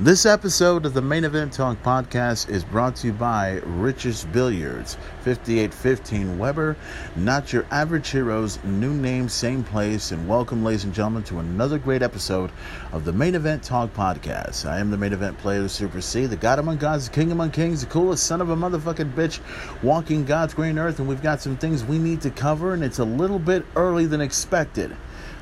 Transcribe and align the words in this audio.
This 0.00 0.26
episode 0.26 0.86
of 0.86 0.94
the 0.94 1.02
Main 1.02 1.24
Event 1.24 1.52
Talk 1.52 1.82
podcast 1.82 2.48
is 2.48 2.62
brought 2.62 2.94
to 2.96 3.08
you 3.08 3.12
by 3.12 3.60
Richest 3.64 4.30
Billiards, 4.30 4.94
5815 5.22 6.38
Weber, 6.38 6.76
not 7.16 7.52
your 7.52 7.66
average 7.72 8.08
heroes, 8.10 8.62
new 8.62 8.94
name, 8.94 9.28
same 9.28 9.64
place, 9.64 10.12
and 10.12 10.28
welcome, 10.28 10.62
ladies 10.62 10.84
and 10.84 10.94
gentlemen, 10.94 11.24
to 11.24 11.40
another 11.40 11.78
great 11.78 12.02
episode 12.02 12.52
of 12.92 13.04
the 13.04 13.12
Main 13.12 13.34
Event 13.34 13.64
Talk 13.64 13.92
podcast. 13.92 14.70
I 14.70 14.78
am 14.78 14.92
the 14.92 14.96
main 14.96 15.12
event 15.12 15.36
player, 15.38 15.62
the 15.62 15.68
Super 15.68 16.00
C, 16.00 16.26
the 16.26 16.36
God 16.36 16.60
among 16.60 16.76
gods, 16.76 17.08
the 17.08 17.14
King 17.14 17.32
among 17.32 17.50
kings, 17.50 17.80
the 17.80 17.90
coolest 17.90 18.24
son 18.24 18.40
of 18.40 18.50
a 18.50 18.56
motherfucking 18.56 19.14
bitch 19.14 19.40
walking 19.82 20.24
God's 20.24 20.54
green 20.54 20.78
earth, 20.78 21.00
and 21.00 21.08
we've 21.08 21.22
got 21.24 21.40
some 21.40 21.56
things 21.56 21.84
we 21.84 21.98
need 21.98 22.20
to 22.20 22.30
cover, 22.30 22.72
and 22.72 22.84
it's 22.84 23.00
a 23.00 23.04
little 23.04 23.40
bit 23.40 23.66
early 23.74 24.06
than 24.06 24.20
expected. 24.20 24.96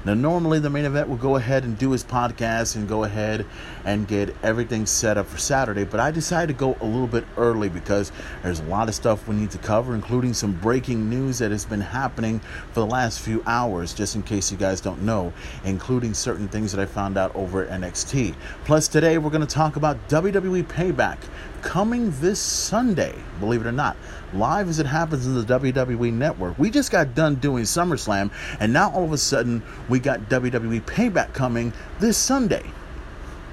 Now, 0.07 0.14
normally 0.14 0.61
the 0.61 0.70
main 0.70 0.84
event 0.84 1.09
will 1.09 1.16
go 1.16 1.34
ahead 1.34 1.64
and 1.64 1.77
do 1.77 1.91
his 1.91 2.04
podcast 2.04 2.77
and 2.77 2.88
go 2.88 3.02
ahead 3.02 3.45
and 3.84 4.06
get 4.06 4.36
everything 4.41 4.86
set 4.86 5.18
up 5.18 5.27
for 5.27 5.36
Saturday, 5.36 5.82
but 5.82 5.98
I 5.98 6.12
decided 6.12 6.47
to 6.47 6.52
go 6.56 6.77
a 6.80 6.87
little 6.87 7.09
bit 7.09 7.24
early 7.37 7.69
because 7.69 8.12
there's 8.45 8.61
a 8.61 8.64
lot 8.66 8.88
of 8.88 8.95
stuff 8.95 9.27
we 9.27 9.34
need 9.34 9.50
to 9.50 9.59
cover, 9.59 9.97
including 9.97 10.33
some 10.33 10.52
breaking 10.52 11.11
news 11.11 11.41
that 11.41 11.50
has 11.50 11.64
been 11.64 11.80
happening 11.80 12.38
for 12.69 12.78
the 12.78 12.87
last 12.87 13.19
few 13.19 13.42
hours, 13.47 13.92
just 13.92 14.14
in 14.14 14.23
case 14.23 14.52
you 14.52 14.56
guys 14.56 14.80
don't 14.80 15.02
know, 15.02 15.33
including 15.64 16.14
certain 16.14 16.47
things 16.47 16.70
that 16.70 16.80
I 16.80 16.86
found 16.86 17.19
out 17.19 17.34
over 17.34 17.64
at 17.64 17.80
NXT. 17.80 18.36
Plus, 18.64 18.86
today 18.86 19.19
we're 19.19 19.30
going 19.30 19.41
to 19.41 19.55
talk 19.55 19.75
about 19.75 20.09
WWE 20.09 20.62
Payback 20.66 21.19
coming 21.66 22.12
this 22.20 22.38
Sunday, 22.38 23.12
believe 23.41 23.61
it 23.61 23.66
or 23.66 23.73
not, 23.73 23.97
live 24.33 24.69
as 24.69 24.79
it 24.79 24.87
happens 24.87 25.27
in 25.27 25.34
the 25.34 25.43
WWE 25.43 26.12
network. 26.12 26.56
We 26.61 26.70
just 26.70 26.92
got 26.92 27.16
done 27.16 27.34
doing 27.34 27.65
SummerSlam, 27.65 28.30
and 28.61 28.73
now 28.73 28.92
all 28.92 29.02
of 29.02 29.12
a 29.12 29.19
sudden 29.19 29.65
we 29.89 29.98
got 29.98 30.20
WWE 30.30 30.80
Payback 30.83 31.34
coming 31.34 31.73
this 31.98 32.16
Sunday. 32.16 32.62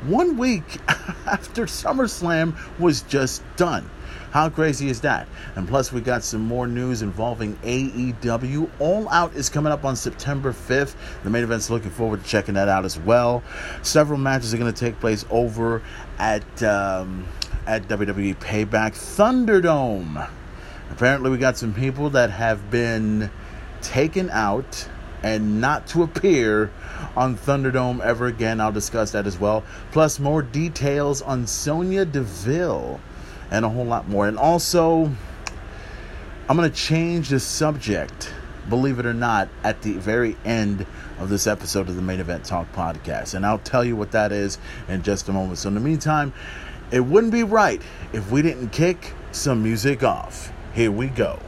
One 0.06 0.38
week 0.38 0.78
after 1.26 1.66
SummerSlam 1.66 2.56
was 2.78 3.02
just 3.02 3.42
done. 3.56 3.90
How 4.30 4.48
crazy 4.48 4.90
is 4.90 5.02
that? 5.02 5.28
And 5.56 5.68
plus, 5.68 5.92
we 5.92 6.00
got 6.00 6.24
some 6.24 6.42
more 6.42 6.68
news 6.68 7.02
involving 7.02 7.56
AEW. 7.58 8.70
All 8.80 9.10
Out 9.10 9.34
is 9.34 9.50
coming 9.50 9.74
up 9.74 9.86
on 9.86 9.96
September 9.96 10.52
5th. 10.54 10.96
The 11.24 11.30
main 11.32 11.44
event's 11.44 11.72
looking 11.72 11.92
forward 11.92 12.24
to 12.24 12.30
checking 12.30 12.54
that 12.56 12.68
out 12.68 12.86
as 12.86 13.00
well. 13.00 13.44
Several 13.82 14.20
matches 14.20 14.54
are 14.54 14.58
going 14.58 14.72
to 14.72 14.80
take 14.80 15.00
place 15.00 15.26
over 15.32 15.82
at 16.20 16.64
um, 16.64 17.28
at 17.66 17.88
WWE 17.88 18.36
Payback 18.38 18.94
Thunderdome. 18.94 20.30
Apparently, 20.92 21.30
we 21.30 21.38
got 21.38 21.58
some 21.58 21.74
people 21.74 22.10
that 22.12 22.30
have 22.30 22.70
been 22.70 23.32
taken 23.82 24.30
out 24.30 24.88
and 25.24 25.62
not 25.62 25.88
to 25.88 26.04
appear 26.04 26.70
on 27.16 27.38
Thunderdome 27.38 28.02
ever 28.02 28.28
again. 28.28 28.60
I'll 28.60 28.72
discuss 28.72 29.12
that 29.12 29.26
as 29.26 29.40
well. 29.40 29.64
Plus, 29.92 30.20
more 30.20 30.42
details 30.42 31.22
on 31.22 31.48
Sonya 31.48 32.06
Deville 32.06 33.00
and 33.50 33.66
a 33.66 33.70
whole 33.70 33.86
lot 33.86 34.08
more. 34.10 34.28
And 34.28 34.38
also, 34.38 35.10
I'm 36.50 36.58
going 36.58 36.70
to 36.70 36.76
change 36.76 37.30
the 37.30 37.40
subject, 37.40 38.34
believe 38.68 39.00
it 39.00 39.06
or 39.06 39.14
not, 39.14 39.48
at 39.64 39.82
the 39.82 39.94
very 39.94 40.36
end 40.44 40.86
of 41.20 41.30
this 41.30 41.48
episode 41.48 41.88
of 41.88 41.96
the 41.96 42.02
Main 42.02 42.20
Event 42.20 42.44
Talk 42.44 42.72
podcast. 42.74 43.34
And 43.34 43.46
I'll 43.46 43.60
tell 43.60 43.86
you 43.86 43.96
what 43.96 44.12
that 44.12 44.32
is 44.32 44.58
in 44.90 45.04
just 45.04 45.30
a 45.30 45.32
moment. 45.32 45.60
So, 45.60 45.70
in 45.70 45.76
the 45.76 45.80
meantime, 45.80 46.34
it 46.94 47.00
wouldn't 47.00 47.34
be 47.34 47.44
right 47.44 47.82
if 48.14 48.30
we 48.30 48.44
didn't 48.44 48.70
kick 48.70 49.14
some 49.32 49.64
music 49.64 50.04
off. 50.04 50.54
Here 50.76 50.92
we 50.92 51.08
go. 51.08 51.40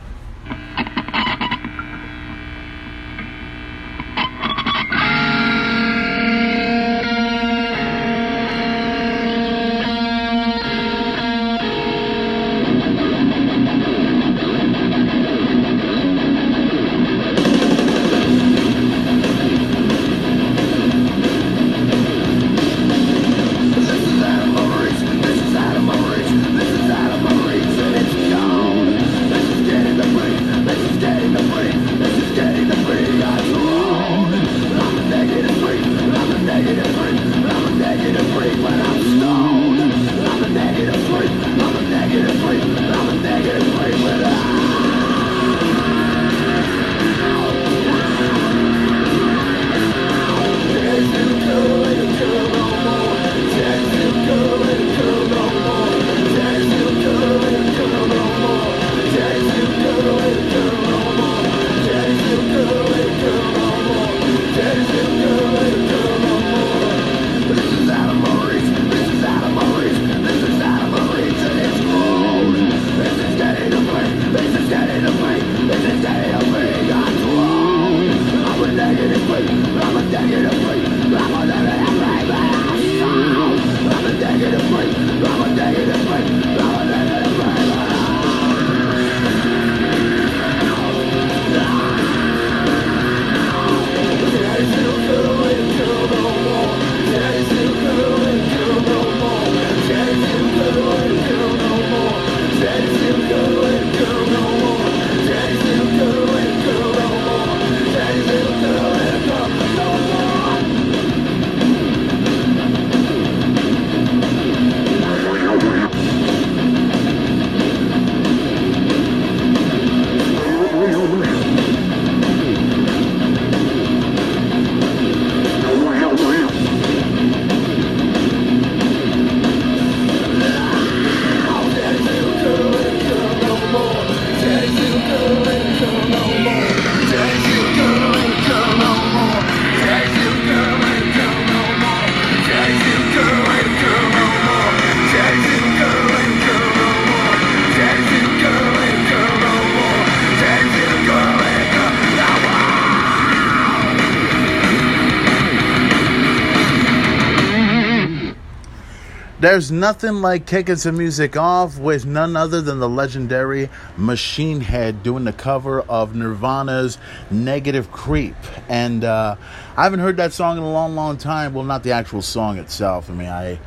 There's 159.55 159.71
nothing 159.71 160.15
like 160.15 160.45
kicking 160.45 160.75
some 160.75 160.97
music 160.97 161.37
off 161.37 161.79
with 161.79 162.05
none 162.05 162.35
other 162.35 162.61
than 162.61 162.79
the 162.79 162.89
legendary 162.89 163.69
Machine 163.95 164.59
Head 164.59 165.01
doing 165.01 165.23
the 165.23 165.31
cover 165.31 165.79
of 165.83 166.13
Nirvana's 166.13 166.97
Negative 167.31 167.89
Creep. 167.89 168.35
And 168.67 169.05
uh, 169.05 169.37
I 169.77 169.83
haven't 169.85 170.01
heard 170.01 170.17
that 170.17 170.33
song 170.33 170.57
in 170.57 170.63
a 170.63 170.69
long, 170.69 170.93
long 170.95 171.15
time. 171.15 171.53
Well, 171.53 171.63
not 171.63 171.83
the 171.83 171.93
actual 171.93 172.21
song 172.21 172.57
itself. 172.57 173.09
I 173.09 173.13
mean, 173.13 173.29
I 173.29 173.57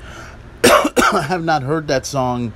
have 1.23 1.43
not 1.43 1.63
heard 1.63 1.89
that 1.89 2.05
song. 2.05 2.53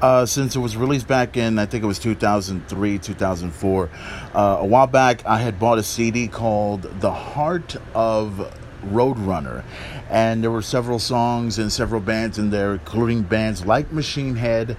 Uh, 0.00 0.24
since 0.24 0.54
it 0.54 0.60
was 0.60 0.76
released 0.76 1.08
back 1.08 1.36
in, 1.36 1.58
I 1.58 1.66
think 1.66 1.82
it 1.82 1.88
was 1.88 1.98
2003, 1.98 2.96
2004. 2.96 3.90
Uh, 4.34 4.58
a 4.60 4.64
while 4.64 4.86
back, 4.86 5.26
I 5.26 5.38
had 5.38 5.58
bought 5.58 5.78
a 5.78 5.82
CD 5.82 6.28
called 6.28 6.82
The 7.00 7.10
Heart 7.10 7.74
of 7.92 8.56
Roadrunner. 8.84 9.64
And 10.12 10.44
there 10.44 10.50
were 10.50 10.60
several 10.60 10.98
songs 10.98 11.58
and 11.58 11.72
several 11.72 12.02
bands 12.02 12.38
in 12.38 12.50
there, 12.50 12.74
including 12.74 13.22
bands 13.22 13.64
like 13.64 13.90
Machine 13.92 14.36
Head, 14.36 14.76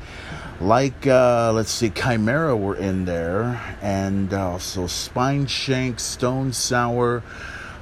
like, 0.62 1.08
uh, 1.08 1.52
let's 1.54 1.72
see, 1.72 1.90
Chimaira 1.90 2.58
were 2.58 2.76
in 2.76 3.06
there, 3.06 3.60
and 3.82 4.32
also 4.32 4.84
Spineshank, 4.84 6.00
Stone 6.00 6.54
Sour. 6.54 7.24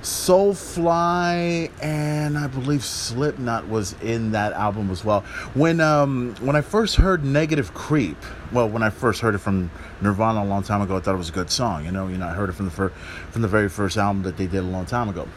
Soulfly 0.01 1.69
and 1.79 2.35
I 2.35 2.47
believe 2.47 2.83
Slipknot 2.83 3.67
was 3.67 3.93
in 4.01 4.31
that 4.31 4.51
album 4.53 4.89
as 4.89 5.05
well. 5.05 5.21
When 5.53 5.79
um 5.79 6.33
when 6.41 6.55
I 6.55 6.61
first 6.61 6.95
heard 6.95 7.23
Negative 7.23 7.71
Creep, 7.75 8.17
well 8.51 8.67
when 8.67 8.81
I 8.81 8.89
first 8.89 9.21
heard 9.21 9.35
it 9.35 9.37
from 9.37 9.69
Nirvana 10.01 10.41
a 10.41 10.45
long 10.45 10.63
time 10.63 10.81
ago, 10.81 10.97
I 10.97 11.01
thought 11.01 11.13
it 11.13 11.19
was 11.19 11.29
a 11.29 11.33
good 11.33 11.51
song. 11.51 11.85
You 11.85 11.91
know, 11.91 12.07
you 12.07 12.17
know 12.17 12.25
I 12.25 12.33
heard 12.33 12.49
it 12.49 12.53
from 12.53 12.65
the 12.65 12.71
fir- 12.71 12.93
from 13.29 13.43
the 13.43 13.47
very 13.47 13.69
first 13.69 13.95
album 13.95 14.23
that 14.23 14.37
they 14.37 14.47
did 14.47 14.63
a 14.63 14.67
long 14.67 14.87
time 14.87 15.07
ago. 15.07 15.27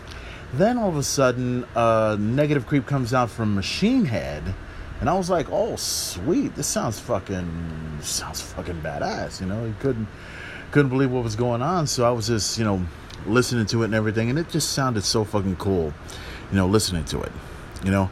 Then 0.57 0.79
all 0.79 0.89
of 0.89 0.97
a 0.97 1.03
sudden, 1.03 1.65
uh, 1.75 2.17
Negative 2.19 2.65
Creep 2.65 2.87
comes 2.87 3.13
out 3.13 3.29
from 3.29 3.57
Machine 3.57 4.05
Head, 4.05 4.55
and 5.01 5.11
I 5.11 5.15
was 5.15 5.29
like, 5.29 5.49
"Oh, 5.51 5.75
sweet! 5.75 6.55
This 6.55 6.69
sounds 6.69 7.01
fucking 7.01 7.99
sounds 8.01 8.41
fucking 8.41 8.81
badass." 8.81 9.41
You 9.41 9.47
know, 9.47 9.65
you 9.65 9.75
couldn't 9.81 10.07
couldn't 10.71 10.91
believe 10.91 11.11
what 11.11 11.25
was 11.25 11.35
going 11.35 11.61
on, 11.61 11.89
so 11.89 12.07
I 12.07 12.11
was 12.11 12.29
just 12.29 12.57
you 12.57 12.65
know 12.65 12.87
listening 13.27 13.67
to 13.67 13.83
it 13.83 13.87
and 13.87 13.95
everything, 13.97 14.31
and 14.31 14.39
it 14.39 14.49
just 14.49 14.73
sounded 14.73 15.03
so 15.03 15.25
fucking 15.25 15.57
cool, 15.57 15.93
you 16.53 16.57
know, 16.57 16.69
listening 16.69 17.05
to 17.07 17.21
it, 17.23 17.33
you 17.85 17.91
know. 17.91 18.09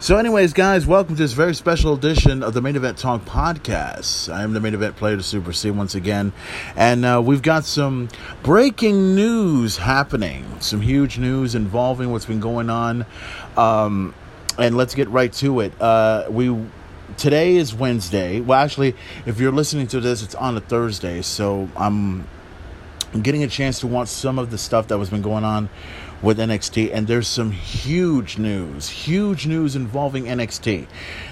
So, 0.00 0.18
anyways, 0.18 0.52
guys, 0.52 0.86
welcome 0.86 1.14
to 1.14 1.22
this 1.22 1.32
very 1.32 1.54
special 1.54 1.94
edition 1.94 2.42
of 2.42 2.52
the 2.52 2.60
Main 2.60 2.76
Event 2.76 2.98
Talk 2.98 3.24
podcast. 3.24 4.30
I 4.30 4.42
am 4.42 4.52
the 4.52 4.60
main 4.60 4.74
event 4.74 4.96
player 4.96 5.16
to 5.16 5.22
Super 5.22 5.52
C 5.52 5.70
once 5.70 5.94
again, 5.94 6.32
and 6.76 7.04
uh, 7.04 7.22
we've 7.24 7.40
got 7.40 7.64
some 7.64 8.08
breaking 8.42 9.14
news 9.14 9.78
happening, 9.78 10.44
some 10.60 10.80
huge 10.80 11.18
news 11.18 11.54
involving 11.54 12.10
what's 12.10 12.26
been 12.26 12.40
going 12.40 12.68
on. 12.68 13.06
Um, 13.56 14.14
and 14.58 14.76
let's 14.76 14.94
get 14.94 15.08
right 15.08 15.32
to 15.34 15.60
it. 15.60 15.80
Uh, 15.80 16.26
we 16.28 16.54
today 17.16 17.56
is 17.56 17.72
Wednesday. 17.72 18.40
Well, 18.40 18.60
actually, 18.60 18.96
if 19.24 19.38
you're 19.38 19.52
listening 19.52 19.86
to 19.86 20.00
this, 20.00 20.22
it's 20.22 20.34
on 20.34 20.56
a 20.56 20.60
Thursday, 20.60 21.22
so 21.22 21.70
I'm 21.76 22.26
getting 23.22 23.44
a 23.44 23.48
chance 23.48 23.80
to 23.80 23.86
watch 23.86 24.08
some 24.08 24.38
of 24.38 24.50
the 24.50 24.58
stuff 24.58 24.88
that 24.88 24.98
was 24.98 25.08
been 25.08 25.22
going 25.22 25.44
on 25.44 25.70
with 26.24 26.38
NXT, 26.38 26.90
and 26.94 27.06
there's 27.06 27.28
some 27.28 27.50
huge 27.50 28.38
news, 28.38 28.88
huge 28.88 29.46
news 29.46 29.76
involving 29.76 30.24
NXT. 30.24 30.86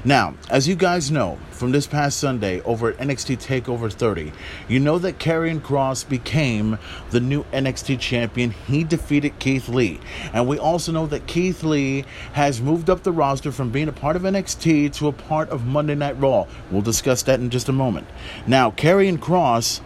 Now, 0.04 0.34
as 0.50 0.68
you 0.68 0.76
guys 0.76 1.10
know, 1.10 1.38
from 1.50 1.72
this 1.72 1.86
past 1.86 2.18
Sunday 2.18 2.60
over 2.60 2.90
at 2.90 2.98
NXT 2.98 3.38
TakeOver 3.38 3.90
30, 3.90 4.32
you 4.68 4.78
know 4.78 4.98
that 4.98 5.18
Karrion 5.18 5.60
Kross 5.60 6.06
became 6.06 6.78
the 7.10 7.20
new 7.20 7.44
NXT 7.44 7.98
champion. 8.00 8.50
He 8.50 8.84
defeated 8.84 9.38
Keith 9.38 9.68
Lee. 9.68 9.98
And 10.34 10.46
we 10.46 10.58
also 10.58 10.92
know 10.92 11.06
that 11.06 11.26
Keith 11.26 11.62
Lee 11.62 12.04
has 12.34 12.60
moved 12.60 12.90
up 12.90 13.02
the 13.02 13.12
roster 13.12 13.50
from 13.50 13.70
being 13.70 13.88
a 13.88 13.92
part 13.92 14.14
of 14.14 14.22
NXT 14.22 14.92
to 14.94 15.08
a 15.08 15.12
part 15.12 15.48
of 15.48 15.64
Monday 15.64 15.94
Night 15.94 16.20
Raw. 16.20 16.46
We'll 16.70 16.82
discuss 16.82 17.22
that 17.22 17.40
in 17.40 17.48
just 17.48 17.70
a 17.70 17.72
moment. 17.72 18.06
Now, 18.46 18.70
Karrion 18.72 19.16
Kross 19.18 19.80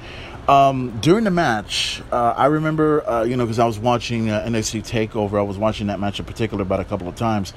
um, 0.49 0.99
during 1.01 1.25
the 1.25 1.31
match, 1.31 2.03
uh, 2.13 2.35
I 2.37 2.47
remember, 2.47 3.09
uh, 3.09 3.25
you 3.25 3.37
know, 3.37 3.45
because 3.45 3.59
I 3.59 3.67
was 3.67 3.79
watching 3.79 4.31
uh, 4.31 4.45
NXT 4.47 4.89
Takeover, 4.89 5.39
I 5.39 5.43
was 5.43 5.59
watching 5.59 5.89
that 5.89 5.99
match 5.99 6.21
in 6.21 6.25
particular 6.25 6.63
about 6.63 6.81
a 6.81 6.85
couple 6.85 7.09
of 7.09 7.17
times, 7.17 7.53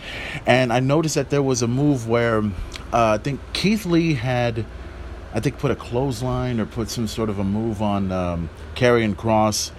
and 0.46 0.74
I 0.74 0.80
noticed 0.80 1.16
that 1.16 1.30
there 1.30 1.44
was 1.44 1.62
a 1.62 1.68
move 1.68 2.08
where 2.08 2.40
uh, 2.40 2.52
I 2.92 3.18
think 3.20 3.40
Keith 3.54 3.86
Lee 3.86 4.16
had, 4.16 4.66
I 5.34 5.40
think, 5.40 5.60
put 5.60 5.70
a 5.70 5.76
clothesline 5.76 6.60
or 6.60 6.66
put 6.66 6.90
some 6.90 7.08
sort 7.08 7.30
of 7.30 7.38
a 7.38 7.44
move 7.44 7.82
on 7.82 8.12
um, 8.12 8.50
Karrion 8.76 9.16
Kross, 9.16 9.72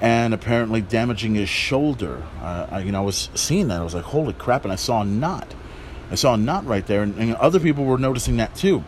and 0.00 0.34
apparently 0.34 0.80
damaging 0.80 1.36
his 1.36 1.48
shoulder. 1.48 2.22
I, 2.42 2.80
you 2.80 2.92
know, 2.92 2.98
I 2.98 3.04
was 3.04 3.30
seeing 3.34 3.68
that, 3.68 3.80
I 3.80 3.84
was 3.84 3.94
like, 3.94 4.04
holy 4.04 4.32
crap, 4.32 4.64
and 4.64 4.72
I 4.72 4.76
saw 4.76 5.02
a 5.02 5.04
knot. 5.04 5.54
I 6.10 6.16
saw 6.16 6.34
a 6.34 6.36
knot 6.36 6.66
right 6.66 6.86
there, 6.86 7.02
and, 7.02 7.16
and 7.16 7.34
other 7.36 7.60
people 7.60 7.84
were 7.84 7.98
noticing 7.98 8.36
that 8.36 8.54
too. 8.54 8.84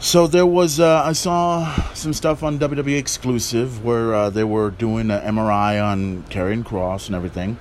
So 0.00 0.28
there 0.28 0.46
was, 0.46 0.78
uh, 0.78 1.02
I 1.04 1.12
saw 1.12 1.74
some 1.92 2.12
stuff 2.12 2.44
on 2.44 2.60
WWE 2.60 2.96
exclusive 2.96 3.84
where 3.84 4.14
uh, 4.14 4.30
they 4.30 4.44
were 4.44 4.70
doing 4.70 5.10
an 5.10 5.20
MRI 5.34 5.84
on 5.84 6.22
Karrion 6.30 6.62
Kross 6.62 7.08
and 7.08 7.16
everything, 7.16 7.58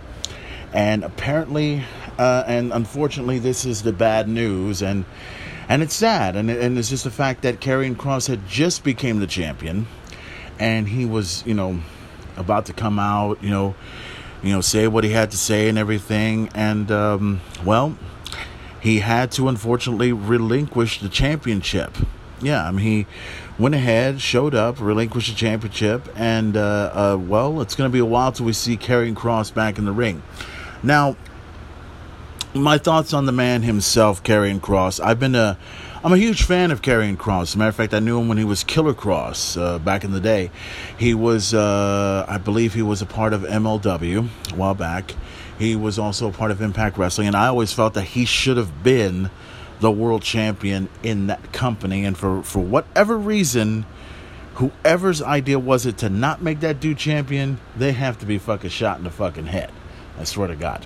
and 0.71 1.03
apparently, 1.03 1.83
uh, 2.19 2.43
and 2.45 2.71
unfortunately, 2.71 3.39
this 3.39 3.65
is 3.65 3.81
the 3.81 3.91
bad 3.91 4.29
news, 4.29 4.83
and 4.83 5.05
and 5.67 5.81
it's 5.81 5.95
sad, 5.95 6.35
and 6.35 6.51
and 6.51 6.77
it's 6.77 6.89
just 6.89 7.05
the 7.05 7.11
fact 7.11 7.41
that 7.41 7.59
Karrion 7.59 7.95
Kross 7.95 8.27
had 8.27 8.47
just 8.47 8.83
became 8.83 9.17
the 9.17 9.27
champion, 9.27 9.87
and 10.59 10.89
he 10.89 11.05
was, 11.05 11.43
you 11.47 11.55
know, 11.55 11.79
about 12.37 12.67
to 12.67 12.73
come 12.73 12.99
out, 12.99 13.43
you 13.43 13.49
know, 13.49 13.73
you 14.43 14.53
know, 14.53 14.61
say 14.61 14.87
what 14.87 15.03
he 15.03 15.09
had 15.09 15.31
to 15.31 15.37
say 15.37 15.69
and 15.69 15.77
everything, 15.79 16.49
and 16.53 16.91
um, 16.91 17.41
well, 17.65 17.97
he 18.79 18.99
had 18.99 19.31
to 19.31 19.47
unfortunately 19.47 20.13
relinquish 20.13 20.99
the 20.99 21.09
championship 21.09 21.97
yeah, 22.41 22.67
I 22.67 22.71
mean, 22.71 22.85
he 22.85 23.07
went 23.57 23.75
ahead, 23.75 24.21
showed 24.21 24.53
up, 24.53 24.79
relinquished 24.79 25.29
the 25.29 25.35
championship, 25.35 26.07
and 26.15 26.55
uh, 26.55 26.91
uh, 26.93 27.17
well, 27.17 27.61
it's 27.61 27.75
going 27.75 27.89
to 27.89 27.93
be 27.93 27.99
a 27.99 28.05
while 28.05 28.31
till 28.31 28.45
we 28.45 28.53
see 28.53 28.77
Karrion 28.77 29.15
Kross 29.15 29.53
back 29.53 29.77
in 29.77 29.85
the 29.85 29.91
ring. 29.91 30.21
Now, 30.83 31.15
my 32.53 32.77
thoughts 32.77 33.13
on 33.13 33.25
the 33.25 33.31
man 33.31 33.63
himself, 33.63 34.23
Karrion 34.23 34.59
Kross. 34.59 35.03
I've 35.03 35.19
been 35.19 35.35
a, 35.35 35.57
I'm 36.03 36.13
a 36.13 36.17
huge 36.17 36.43
fan 36.43 36.71
of 36.71 36.81
Karrion 36.81 37.17
Kross. 37.17 37.43
As 37.43 37.55
a 37.55 37.57
matter 37.57 37.69
of 37.69 37.75
fact, 37.75 37.93
I 37.93 37.99
knew 37.99 38.19
him 38.19 38.27
when 38.27 38.37
he 38.37 38.43
was 38.43 38.63
Killer 38.63 38.93
Kross 38.93 39.59
uh, 39.59 39.79
back 39.79 40.03
in 40.03 40.11
the 40.11 40.19
day. 40.19 40.51
He 40.97 41.13
was, 41.13 41.53
uh, 41.53 42.25
I 42.27 42.37
believe, 42.37 42.73
he 42.73 42.81
was 42.81 43.01
a 43.01 43.05
part 43.05 43.33
of 43.33 43.41
MLW 43.41 44.27
a 44.51 44.55
while 44.55 44.75
back. 44.75 45.15
He 45.57 45.75
was 45.75 45.97
also 45.97 46.29
a 46.29 46.31
part 46.31 46.51
of 46.51 46.61
Impact 46.61 46.97
Wrestling, 46.97 47.27
and 47.27 47.35
I 47.35 47.47
always 47.47 47.73
felt 47.73 47.95
that 47.95 48.03
he 48.03 48.25
should 48.25 48.57
have 48.57 48.83
been 48.83 49.31
the 49.79 49.91
world 49.91 50.23
champion 50.23 50.89
in 51.03 51.27
that 51.27 51.51
company. 51.51 52.05
And 52.05 52.17
for, 52.17 52.43
for 52.43 52.59
whatever 52.59 53.17
reason, 53.17 53.85
whoever's 54.55 55.21
idea 55.21 55.59
was 55.59 55.85
it 55.85 55.97
to 55.99 56.09
not 56.09 56.41
make 56.41 56.61
that 56.61 56.79
dude 56.79 56.97
champion, 56.97 57.59
they 57.75 57.91
have 57.91 58.19
to 58.19 58.25
be 58.25 58.37
fucking 58.37 58.69
shot 58.69 58.97
in 58.97 59.03
the 59.03 59.11
fucking 59.11 59.47
head. 59.47 59.71
I 60.19 60.23
swear 60.23 60.47
to 60.47 60.55
God. 60.55 60.85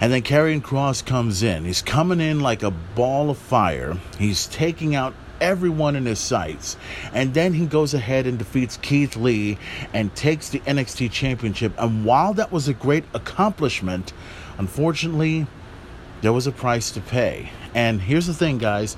And 0.00 0.12
then 0.12 0.22
Karrion 0.22 0.62
Kross 0.62 1.04
comes 1.04 1.42
in. 1.42 1.64
He's 1.64 1.82
coming 1.82 2.20
in 2.20 2.40
like 2.40 2.62
a 2.62 2.70
ball 2.70 3.30
of 3.30 3.38
fire. 3.38 3.98
He's 4.18 4.46
taking 4.46 4.94
out 4.94 5.14
everyone 5.40 5.96
in 5.96 6.06
his 6.06 6.18
sights. 6.18 6.76
And 7.12 7.34
then 7.34 7.52
he 7.52 7.66
goes 7.66 7.94
ahead 7.94 8.26
and 8.26 8.38
defeats 8.38 8.78
Keith 8.78 9.16
Lee 9.16 9.58
and 9.92 10.14
takes 10.14 10.48
the 10.48 10.60
NXT 10.60 11.10
championship. 11.10 11.72
And 11.78 12.04
while 12.04 12.34
that 12.34 12.50
was 12.50 12.68
a 12.68 12.74
great 12.74 13.04
accomplishment, 13.12 14.12
unfortunately, 14.58 15.46
there 16.22 16.32
was 16.32 16.46
a 16.46 16.52
price 16.52 16.90
to 16.92 17.00
pay. 17.00 17.50
And 17.74 18.00
here's 18.00 18.26
the 18.26 18.34
thing, 18.34 18.58
guys. 18.58 18.96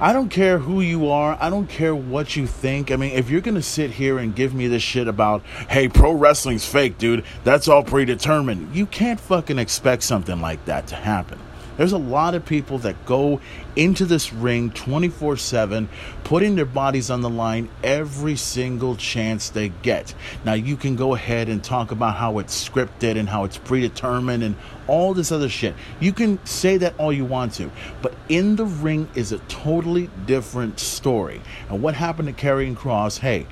I 0.00 0.12
don't 0.12 0.30
care 0.30 0.58
who 0.58 0.80
you 0.80 1.08
are. 1.10 1.38
I 1.40 1.48
don't 1.48 1.68
care 1.68 1.94
what 1.94 2.34
you 2.34 2.46
think. 2.48 2.90
I 2.90 2.96
mean, 2.96 3.12
if 3.12 3.30
you're 3.30 3.40
going 3.40 3.54
to 3.54 3.62
sit 3.62 3.92
here 3.92 4.18
and 4.18 4.34
give 4.34 4.52
me 4.52 4.66
this 4.66 4.82
shit 4.82 5.06
about, 5.06 5.42
hey, 5.68 5.88
pro 5.88 6.12
wrestling's 6.12 6.66
fake, 6.66 6.98
dude, 6.98 7.24
that's 7.44 7.68
all 7.68 7.84
predetermined, 7.84 8.74
you 8.74 8.86
can't 8.86 9.20
fucking 9.20 9.60
expect 9.60 10.02
something 10.02 10.40
like 10.40 10.64
that 10.64 10.88
to 10.88 10.96
happen. 10.96 11.38
There's 11.76 11.92
a 11.92 11.98
lot 11.98 12.34
of 12.34 12.44
people 12.44 12.78
that 12.78 13.06
go 13.06 13.40
into 13.76 14.04
this 14.04 14.32
ring 14.32 14.70
24 14.70 15.36
7, 15.36 15.88
putting 16.24 16.54
their 16.54 16.66
bodies 16.66 17.10
on 17.10 17.22
the 17.22 17.30
line 17.30 17.70
every 17.82 18.36
single 18.36 18.96
chance 18.96 19.48
they 19.48 19.70
get. 19.70 20.14
Now, 20.44 20.52
you 20.52 20.76
can 20.76 20.96
go 20.96 21.14
ahead 21.14 21.48
and 21.48 21.64
talk 21.64 21.90
about 21.90 22.16
how 22.16 22.38
it's 22.38 22.68
scripted 22.68 23.16
and 23.18 23.28
how 23.28 23.44
it's 23.44 23.56
predetermined 23.56 24.42
and 24.42 24.56
all 24.86 25.14
this 25.14 25.32
other 25.32 25.48
shit. 25.48 25.74
You 25.98 26.12
can 26.12 26.44
say 26.44 26.76
that 26.78 26.94
all 26.98 27.12
you 27.12 27.24
want 27.24 27.54
to, 27.54 27.70
but 28.02 28.14
in 28.28 28.56
the 28.56 28.66
ring 28.66 29.08
is 29.14 29.32
a 29.32 29.38
totally 29.38 30.10
different 30.26 30.78
story. 30.78 31.40
And 31.70 31.82
what 31.82 31.94
happened 31.94 32.28
to 32.28 32.34
Karrion 32.34 32.76
Kross? 32.76 33.18
Hey, 33.18 33.46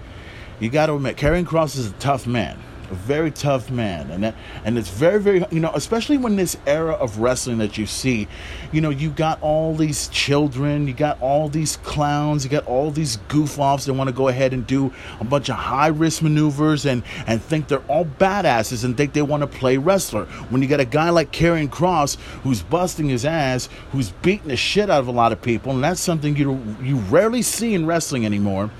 you 0.58 0.68
got 0.68 0.86
to 0.86 0.94
admit, 0.94 1.16
Karrion 1.16 1.46
Kross 1.46 1.76
is 1.76 1.90
a 1.90 1.94
tough 1.94 2.26
man 2.26 2.58
a 2.90 2.94
very 2.94 3.30
tough 3.30 3.70
man, 3.70 4.10
and 4.10 4.24
that, 4.24 4.34
and 4.64 4.76
it's 4.76 4.90
very 4.90 5.20
very 5.20 5.44
you 5.50 5.60
know 5.60 5.70
especially 5.74 6.18
when 6.18 6.36
this 6.36 6.56
era 6.66 6.92
of 6.94 7.18
wrestling 7.18 7.58
that 7.58 7.78
you 7.78 7.86
see, 7.86 8.26
you 8.72 8.80
know 8.80 8.90
you 8.90 9.10
got 9.10 9.40
all 9.42 9.74
these 9.74 10.08
children, 10.08 10.86
you 10.86 10.94
got 10.94 11.20
all 11.20 11.48
these 11.48 11.76
clowns, 11.78 12.44
you 12.44 12.50
got 12.50 12.66
all 12.66 12.90
these 12.90 13.16
goof 13.28 13.58
offs 13.58 13.84
that 13.86 13.94
want 13.94 14.08
to 14.08 14.14
go 14.14 14.28
ahead 14.28 14.52
and 14.52 14.66
do 14.66 14.92
a 15.20 15.24
bunch 15.24 15.48
of 15.48 15.56
high 15.56 15.88
risk 15.88 16.22
maneuvers 16.22 16.86
and 16.86 17.02
and 17.26 17.42
think 17.42 17.68
they're 17.68 17.78
all 17.88 18.04
badasses 18.04 18.84
and 18.84 18.96
think 18.96 19.12
they 19.12 19.22
want 19.22 19.42
to 19.42 19.46
play 19.46 19.76
wrestler. 19.76 20.24
When 20.50 20.62
you 20.62 20.68
got 20.68 20.80
a 20.80 20.84
guy 20.84 21.10
like 21.10 21.32
Karrion 21.32 21.68
Kross 21.68 22.16
who's 22.42 22.62
busting 22.62 23.08
his 23.08 23.24
ass, 23.24 23.68
who's 23.92 24.10
beating 24.10 24.48
the 24.48 24.56
shit 24.56 24.90
out 24.90 25.00
of 25.00 25.08
a 25.08 25.12
lot 25.12 25.32
of 25.32 25.40
people, 25.40 25.72
and 25.72 25.82
that's 25.82 26.00
something 26.00 26.36
you 26.36 26.60
you 26.82 26.96
rarely 26.96 27.42
see 27.42 27.74
in 27.74 27.86
wrestling 27.86 28.26
anymore 28.26 28.70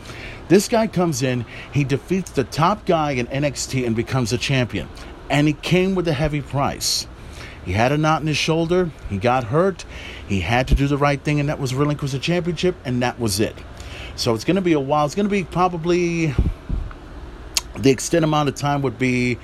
this 0.50 0.66
guy 0.66 0.88
comes 0.88 1.22
in, 1.22 1.46
he 1.72 1.84
defeats 1.84 2.32
the 2.32 2.42
top 2.42 2.84
guy 2.84 3.12
in 3.12 3.28
NXT 3.28 3.86
and 3.86 3.94
becomes 3.94 4.32
a 4.32 4.38
champion. 4.38 4.88
And 5.30 5.46
he 5.46 5.52
came 5.52 5.94
with 5.94 6.08
a 6.08 6.12
heavy 6.12 6.42
price. 6.42 7.06
He 7.64 7.70
had 7.70 7.92
a 7.92 7.96
knot 7.96 8.20
in 8.20 8.26
his 8.26 8.36
shoulder, 8.36 8.90
he 9.08 9.16
got 9.16 9.44
hurt, 9.44 9.84
he 10.26 10.40
had 10.40 10.66
to 10.66 10.74
do 10.74 10.88
the 10.88 10.98
right 10.98 11.22
thing, 11.22 11.38
and 11.38 11.48
that 11.48 11.60
was 11.60 11.72
relinquish 11.72 12.10
the 12.10 12.18
championship, 12.18 12.74
and 12.84 13.00
that 13.00 13.20
was 13.20 13.38
it. 13.38 13.54
So 14.16 14.34
it's 14.34 14.42
going 14.42 14.56
to 14.56 14.60
be 14.60 14.72
a 14.72 14.80
while. 14.80 15.06
It's 15.06 15.14
going 15.14 15.28
to 15.28 15.30
be 15.30 15.44
probably 15.44 16.34
the 17.78 17.90
extent 17.90 18.24
amount 18.24 18.48
of 18.48 18.56
time 18.56 18.82
would 18.82 18.98
be 18.98 19.38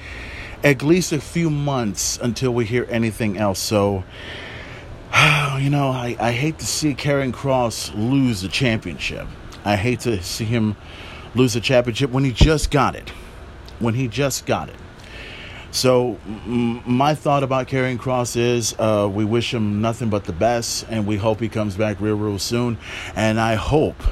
at 0.64 0.82
least 0.82 1.12
a 1.12 1.20
few 1.20 1.50
months 1.50 2.18
until 2.20 2.52
we 2.52 2.64
hear 2.64 2.84
anything 2.90 3.38
else. 3.38 3.60
So, 3.60 4.02
you 5.60 5.70
know, 5.70 5.90
I, 5.90 6.16
I 6.18 6.32
hate 6.32 6.58
to 6.58 6.66
see 6.66 6.94
Karrion 6.94 7.32
Kross 7.32 7.94
lose 7.94 8.40
the 8.40 8.48
championship. 8.48 9.28
I 9.66 9.76
hate 9.76 10.00
to 10.00 10.23
see 10.23 10.44
him 10.44 10.76
lose 11.35 11.54
the 11.54 11.61
championship 11.61 12.11
when 12.11 12.25
he 12.25 12.32
just 12.32 12.70
got 12.70 12.94
it. 12.94 13.11
When 13.80 13.94
he 13.94 14.06
just 14.08 14.46
got 14.46 14.68
it. 14.68 14.76
So, 15.73 16.18
m- 16.26 16.82
my 16.87 17.14
thought 17.14 17.42
about 17.42 17.66
Karrion 17.66 17.99
Kross 17.99 18.37
is 18.37 18.75
uh, 18.78 19.11
we 19.12 19.25
wish 19.25 19.52
him 19.52 19.80
nothing 19.82 20.08
but 20.08 20.25
the 20.25 20.32
best, 20.32 20.87
and 20.88 21.06
we 21.06 21.16
hope 21.16 21.40
he 21.40 21.49
comes 21.49 21.76
back 21.76 22.00
real, 22.00 22.16
real 22.16 22.38
soon. 22.38 22.78
And 23.14 23.40
I 23.40 23.56
hope 23.56 24.02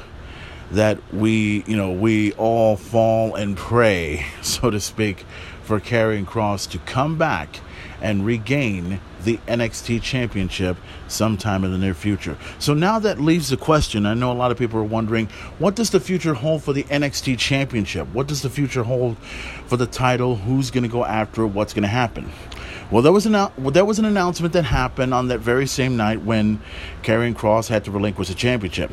that 0.71 0.99
we, 1.13 1.63
you 1.65 1.77
know, 1.77 1.91
we 1.91 2.33
all 2.33 2.75
fall 2.75 3.35
and 3.35 3.55
pray, 3.55 4.25
so 4.41 4.69
to 4.69 4.79
speak, 4.79 5.25
for 5.63 5.79
Karrion 5.79 6.25
Kross 6.25 6.69
to 6.71 6.79
come 6.79 7.17
back 7.17 7.61
and 8.01 8.25
regain 8.25 8.99
the 9.25 9.37
NXT 9.47 10.01
championship 10.01 10.77
sometime 11.07 11.63
in 11.63 11.71
the 11.71 11.77
near 11.77 11.93
future. 11.93 12.37
So 12.59 12.73
now 12.73 12.99
that 12.99 13.19
leaves 13.19 13.49
the 13.49 13.57
question. 13.57 14.05
I 14.05 14.13
know 14.13 14.31
a 14.31 14.33
lot 14.33 14.51
of 14.51 14.57
people 14.57 14.79
are 14.79 14.83
wondering, 14.83 15.27
what 15.59 15.75
does 15.75 15.89
the 15.89 15.99
future 15.99 16.33
hold 16.33 16.63
for 16.63 16.73
the 16.73 16.83
NXT 16.83 17.37
championship? 17.37 18.07
What 18.13 18.27
does 18.27 18.41
the 18.41 18.49
future 18.49 18.83
hold 18.83 19.17
for 19.67 19.77
the 19.77 19.87
title? 19.87 20.35
Who's 20.35 20.71
going 20.71 20.83
to 20.83 20.89
go 20.89 21.03
after 21.03 21.43
it? 21.43 21.47
What's 21.47 21.73
going 21.73 21.83
to 21.83 21.89
happen? 21.89 22.31
Well, 22.91 23.01
there 23.01 23.11
was 23.11 23.25
an 23.25 23.33
well, 23.33 23.71
there 23.71 23.83
was 23.83 23.97
an 23.97 24.05
announcement 24.05 24.53
that 24.53 24.63
happened 24.63 25.13
on 25.13 25.27
that 25.29 25.39
very 25.39 25.65
same 25.65 25.97
night 25.97 26.21
when 26.21 26.61
Karrion 27.01 27.33
Kross 27.33 27.67
had 27.67 27.83
to 27.85 27.91
relinquish 27.91 28.27
the 28.27 28.35
championship. 28.35 28.91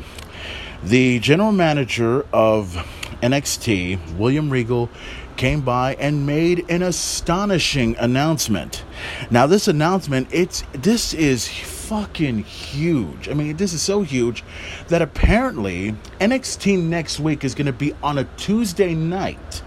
The 0.83 1.19
general 1.19 1.51
manager 1.51 2.25
of 2.33 2.73
NXT, 3.21 4.17
William 4.17 4.49
Regal, 4.49 4.89
came 5.37 5.61
by 5.61 5.95
and 5.95 6.25
made 6.25 6.69
an 6.69 6.81
astonishing 6.81 7.95
announcement. 7.97 8.83
Now 9.29 9.47
this 9.47 9.67
announcement, 9.67 10.27
it's 10.31 10.63
this 10.71 11.13
is 11.13 11.47
fucking 11.47 12.39
huge. 12.39 13.29
I 13.29 13.33
mean, 13.33 13.57
this 13.57 13.73
is 13.73 13.81
so 13.81 14.01
huge 14.01 14.43
that 14.87 15.01
apparently 15.01 15.95
NXT 16.19 16.81
next 16.81 17.19
week 17.19 17.43
is 17.43 17.55
going 17.55 17.67
to 17.67 17.73
be 17.73 17.93
on 18.01 18.17
a 18.17 18.23
Tuesday 18.37 18.95
night. 18.95 19.61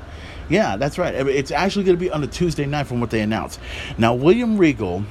Yeah, 0.48 0.76
that's 0.76 0.98
right. 0.98 1.14
It's 1.14 1.50
actually 1.50 1.84
going 1.84 1.96
to 1.96 2.00
be 2.00 2.10
on 2.10 2.22
a 2.22 2.26
Tuesday 2.26 2.66
night 2.66 2.86
from 2.86 3.00
what 3.00 3.10
they 3.10 3.20
announced. 3.20 3.58
Now, 3.98 4.14
William 4.14 4.58
Regal 4.58 5.04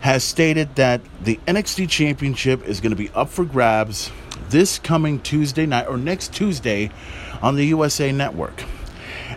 has 0.00 0.24
stated 0.24 0.74
that 0.76 1.00
the 1.22 1.38
NXT 1.46 1.88
championship 1.88 2.66
is 2.66 2.80
going 2.80 2.90
to 2.90 2.96
be 2.96 3.10
up 3.10 3.28
for 3.28 3.44
grabs 3.44 4.10
this 4.50 4.78
coming 4.78 5.20
Tuesday 5.20 5.66
night 5.66 5.86
or 5.86 5.96
next 5.96 6.32
Tuesday 6.32 6.90
on 7.42 7.56
the 7.56 7.64
USA 7.66 8.12
Network 8.12 8.64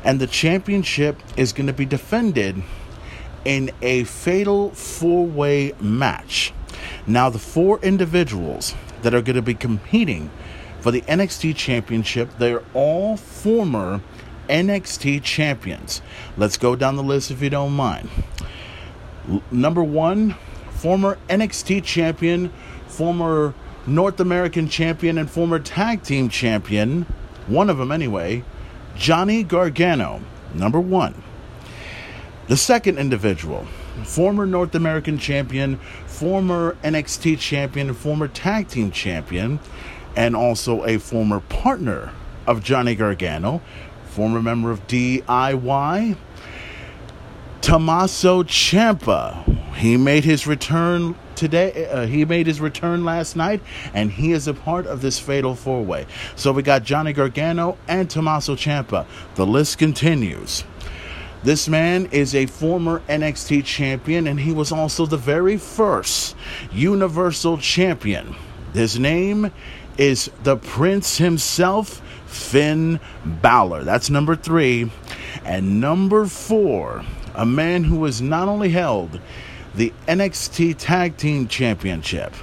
and 0.04 0.20
the 0.20 0.28
championship 0.28 1.18
is 1.38 1.54
going 1.54 1.68
to 1.68 1.74
be 1.74 1.86
defended 1.86 2.64
in 3.46 3.72
a 3.82 4.04
fatal 4.06 4.72
four 4.72 5.26
way 5.26 5.74
match. 5.80 6.54
Now, 7.08 7.30
the 7.30 7.40
four 7.40 7.80
individuals 7.80 8.76
that 9.02 9.14
are 9.14 9.22
going 9.22 9.36
to 9.36 9.42
be 9.42 9.54
competing 9.54 10.30
for 10.80 10.92
the 10.92 11.02
NXT 11.02 11.56
championship, 11.56 12.30
they're 12.38 12.64
all 12.74 13.18
former 13.18 14.02
NXT 14.50 15.24
champions. 15.24 16.02
Let's 16.38 16.58
go 16.58 16.76
down 16.76 16.96
the 16.96 17.04
list 17.04 17.32
if 17.32 17.42
you 17.42 17.50
don't 17.50 17.74
mind. 17.74 18.10
L- 19.30 19.44
number 19.52 19.84
one, 19.84 20.36
former 20.72 21.18
NXT 21.30 21.84
champion, 21.84 22.52
former 22.88 23.54
North 23.86 24.20
American 24.20 24.68
champion, 24.68 25.18
and 25.18 25.30
former 25.30 25.60
tag 25.60 26.04
team 26.04 26.30
champion, 26.30 27.06
one 27.48 27.70
of 27.70 27.78
them 27.78 27.92
anyway, 27.92 28.44
Johnny 29.02 29.42
Gargano, 29.42 30.22
number 30.54 30.80
one. 30.80 31.24
The 32.48 32.56
second 32.56 33.00
individual, 33.00 33.66
former 34.04 34.46
North 34.46 34.76
American 34.76 35.18
champion, 35.18 35.78
former 36.06 36.78
NXT 36.84 37.40
champion, 37.40 37.96
former 37.96 38.28
tag 38.28 38.68
team 38.68 38.92
champion, 38.92 39.60
and 40.16 40.36
also 40.36 40.86
a 40.86 41.00
former 41.00 41.40
partner 41.40 42.14
of 42.46 42.64
Johnny 42.64 42.94
Gargano, 42.94 43.64
former 44.06 44.40
member 44.40 44.70
of 44.70 44.86
DIY, 44.86 46.16
Tommaso 47.62 48.44
Ciampa. 48.44 49.74
He 49.78 49.98
made 49.98 50.26
his 50.26 50.46
return 50.46 51.16
today. 51.42 51.88
Uh, 51.88 52.06
he 52.06 52.24
made 52.24 52.46
his 52.46 52.62
return 52.62 53.04
last 53.04 53.36
night, 53.36 53.62
and 53.94 54.12
he 54.12 54.32
is 54.32 54.48
a 54.48 54.54
part 54.54 54.86
of 54.86 55.02
this 55.02 55.20
fatal 55.20 55.56
four 55.56 55.84
way. 55.84 56.06
So 56.36 56.54
we 56.54 56.62
got 56.62 56.84
Johnny 56.84 57.14
Gargano 57.14 57.78
and 57.88 58.10
Tommaso 58.10 58.56
Ciampa. 58.56 59.06
The 59.36 59.46
list 59.46 59.80
continues. 59.80 60.64
This 61.44 61.68
man 61.68 62.06
is 62.12 62.36
a 62.36 62.46
former 62.46 63.02
NXT 63.10 63.66
champion, 63.66 64.28
and 64.28 64.40
he 64.40 64.54
was 64.54 64.72
also 64.72 65.08
the 65.08 65.18
very 65.18 65.58
first 65.58 66.36
Universal 66.72 67.58
Champion. 67.58 68.36
His 68.74 69.00
name 69.00 69.52
is 69.98 70.30
the 70.44 70.58
Prince 70.58 71.18
himself, 71.18 72.04
Finn 72.28 73.00
Balor. 73.26 73.84
That's 73.84 74.12
number 74.12 74.36
three. 74.36 74.92
And 75.44 75.82
number 75.82 76.28
four, 76.28 77.04
a 77.34 77.48
man 77.48 77.86
who 77.86 78.06
has 78.06 78.22
not 78.22 78.48
only 78.48 78.70
held 78.70 79.20
the 79.74 79.94
NXT 80.08 80.76
Tag 80.78 81.18
Team 81.18 81.48
Championship, 81.48 82.34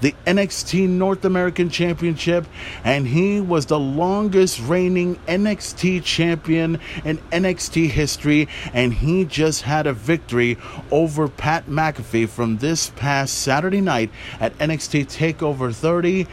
the 0.00 0.14
NXT 0.26 0.88
North 0.88 1.24
American 1.24 1.68
Championship, 1.68 2.46
and 2.84 3.06
he 3.06 3.40
was 3.40 3.66
the 3.66 3.78
longest 3.78 4.60
reigning 4.60 5.16
NXT 5.26 6.02
champion 6.04 6.80
in 7.04 7.18
NXT 7.30 7.88
history, 7.88 8.48
and 8.72 8.94
he 8.94 9.24
just 9.24 9.62
had 9.62 9.86
a 9.86 9.92
victory 9.92 10.56
over 10.90 11.28
Pat 11.28 11.66
McAfee 11.66 12.28
from 12.28 12.58
this 12.58 12.90
past 12.96 13.38
Saturday 13.38 13.80
night 13.80 14.10
at 14.40 14.56
NXT 14.58 15.06
TakeOver 15.06 15.74
30. 15.74 16.26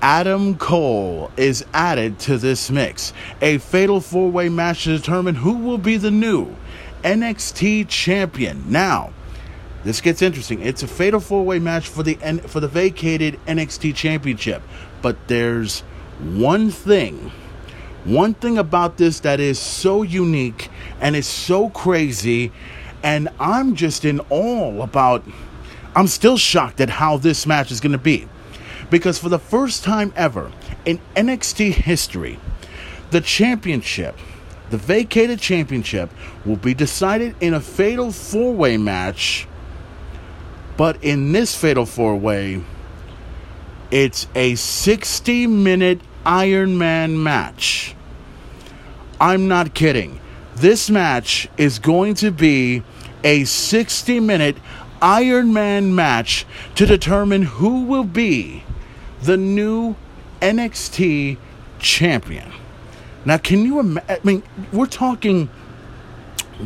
Adam 0.00 0.56
Cole 0.56 1.30
is 1.36 1.64
added 1.74 2.18
to 2.20 2.38
this 2.38 2.70
mix. 2.70 3.12
A 3.42 3.58
fatal 3.58 4.00
four 4.00 4.30
way 4.30 4.48
match 4.48 4.84
to 4.84 4.96
determine 4.96 5.34
who 5.34 5.54
will 5.54 5.78
be 5.78 5.96
the 5.96 6.10
new 6.10 6.54
NXT 7.02 7.88
champion. 7.88 8.64
Now, 8.68 9.10
this 9.88 10.02
gets 10.02 10.20
interesting. 10.20 10.60
It's 10.60 10.82
a 10.82 10.86
fatal 10.86 11.18
four-way 11.18 11.60
match 11.60 11.88
for 11.88 12.02
the 12.02 12.16
for 12.46 12.60
the 12.60 12.68
vacated 12.68 13.40
NXT 13.46 13.94
Championship, 13.94 14.62
but 15.00 15.16
there's 15.28 15.80
one 16.20 16.70
thing, 16.70 17.32
one 18.04 18.34
thing 18.34 18.58
about 18.58 18.98
this 18.98 19.20
that 19.20 19.40
is 19.40 19.58
so 19.58 20.02
unique 20.02 20.68
and 21.00 21.16
is 21.16 21.26
so 21.26 21.70
crazy, 21.70 22.52
and 23.02 23.30
I'm 23.40 23.74
just 23.76 24.04
in 24.04 24.20
awe 24.28 24.82
about. 24.82 25.24
I'm 25.96 26.06
still 26.06 26.36
shocked 26.36 26.82
at 26.82 26.90
how 26.90 27.16
this 27.16 27.46
match 27.46 27.72
is 27.72 27.80
going 27.80 27.92
to 27.92 27.98
be, 27.98 28.28
because 28.90 29.18
for 29.18 29.30
the 29.30 29.38
first 29.38 29.84
time 29.84 30.12
ever 30.14 30.52
in 30.84 31.00
NXT 31.16 31.72
history, 31.72 32.38
the 33.10 33.22
championship 33.22 34.18
the 34.70 34.76
vacated 34.76 35.40
championship 35.40 36.10
will 36.44 36.56
be 36.56 36.74
decided 36.74 37.34
in 37.40 37.54
a 37.54 37.60
fatal 37.60 38.12
four 38.12 38.52
way 38.52 38.76
match 38.76 39.47
but 40.78 41.02
in 41.02 41.32
this 41.32 41.56
Fatal 41.56 41.84
Four 41.84 42.16
Way, 42.16 42.62
it's 43.90 44.28
a 44.36 44.54
60 44.54 45.48
minute 45.48 46.00
Iron 46.24 46.78
Man 46.78 47.20
match. 47.20 47.96
I'm 49.20 49.48
not 49.48 49.74
kidding. 49.74 50.20
This 50.54 50.88
match 50.88 51.48
is 51.56 51.80
going 51.80 52.14
to 52.14 52.30
be 52.30 52.84
a 53.24 53.42
60 53.42 54.20
minute 54.20 54.56
Iron 55.02 55.52
Man 55.52 55.96
match 55.96 56.46
to 56.76 56.86
determine 56.86 57.42
who 57.42 57.82
will 57.82 58.04
be 58.04 58.62
the 59.22 59.36
new 59.36 59.96
NXT 60.40 61.38
champion. 61.80 62.52
Now, 63.24 63.38
can 63.38 63.64
you 63.64 63.80
imagine? 63.80 64.08
I 64.08 64.20
mean, 64.22 64.44
we're 64.72 64.86
talking, 64.86 65.50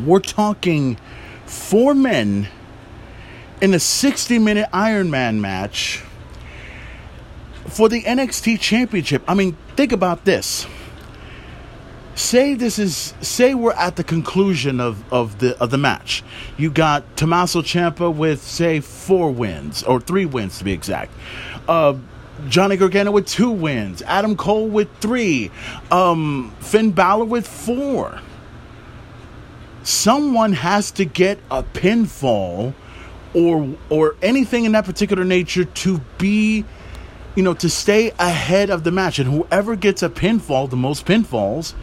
we're 0.05 0.19
talking 0.19 0.99
four 1.47 1.95
men 1.95 2.47
in 3.63 3.73
a 3.73 3.79
60 3.79 4.39
minute 4.39 4.67
Iron 4.73 5.09
Man 5.09 5.39
match 5.39 6.03
for 7.65 7.87
the 7.87 8.03
NXT 8.03 8.59
Championship. 8.59 9.23
I 9.25 9.35
mean, 9.35 9.55
think 9.77 9.93
about 9.93 10.25
this. 10.25 10.67
Say 12.13 12.55
this 12.55 12.77
is 12.77 13.13
say 13.21 13.55
we're 13.55 13.71
at 13.71 13.95
the 13.95 14.03
conclusion 14.03 14.81
of, 14.81 15.11
of 15.11 15.39
the 15.39 15.57
of 15.59 15.71
the 15.71 15.77
match. 15.77 16.23
You 16.57 16.69
got 16.71 17.15
Tommaso 17.15 17.61
Ciampa 17.61 18.13
with 18.13 18.43
say 18.43 18.81
four 18.81 19.31
wins 19.31 19.81
or 19.81 20.01
three 20.01 20.25
wins 20.25 20.57
to 20.57 20.65
be 20.65 20.73
exact. 20.73 21.13
Uh, 21.65 21.95
Johnny 22.49 22.75
Gargano 22.75 23.11
with 23.11 23.27
two 23.27 23.49
wins, 23.49 24.01
Adam 24.01 24.35
Cole 24.35 24.67
with 24.67 24.89
three, 24.97 25.51
um, 25.89 26.53
Finn 26.59 26.91
Balor 26.91 27.25
with 27.25 27.47
four. 27.47 28.19
Someone 29.83 30.51
has 30.53 30.91
to 30.91 31.05
get 31.05 31.39
a 31.49 31.63
pinfall 31.63 32.73
or 33.33 33.75
or 33.89 34.15
anything 34.21 34.65
in 34.65 34.71
that 34.73 34.85
particular 34.85 35.23
nature 35.23 35.65
to 35.65 35.99
be 36.17 36.65
you 37.35 37.43
know 37.43 37.53
to 37.53 37.69
stay 37.69 38.11
ahead 38.19 38.69
of 38.69 38.83
the 38.83 38.91
match 38.91 39.19
and 39.19 39.29
whoever 39.29 39.75
gets 39.75 40.03
a 40.03 40.09
pinfall 40.09 40.69
the 40.69 40.75
most 40.75 41.05
pinfalls 41.05 41.73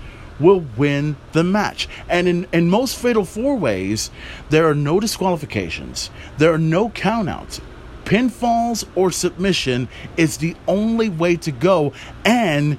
will 0.41 0.65
win 0.77 1.17
the 1.33 1.45
match. 1.45 1.89
And 2.09 2.27
in, 2.27 2.47
in 2.53 2.69
most 2.69 2.97
fatal 2.97 3.25
four 3.25 3.57
ways, 3.57 4.11
there 4.49 4.67
are 4.69 4.75
no 4.75 4.99
disqualifications, 4.99 6.11
there 6.39 6.53
are 6.53 6.59
no 6.59 6.89
countouts. 6.89 7.61
Pinfalls 8.05 8.89
or 8.97 9.13
submission 9.13 9.89
is 10.17 10.39
the 10.39 10.57
only 10.67 11.09
way 11.09 11.37
to 11.37 11.53
go, 11.53 11.93
and 12.25 12.79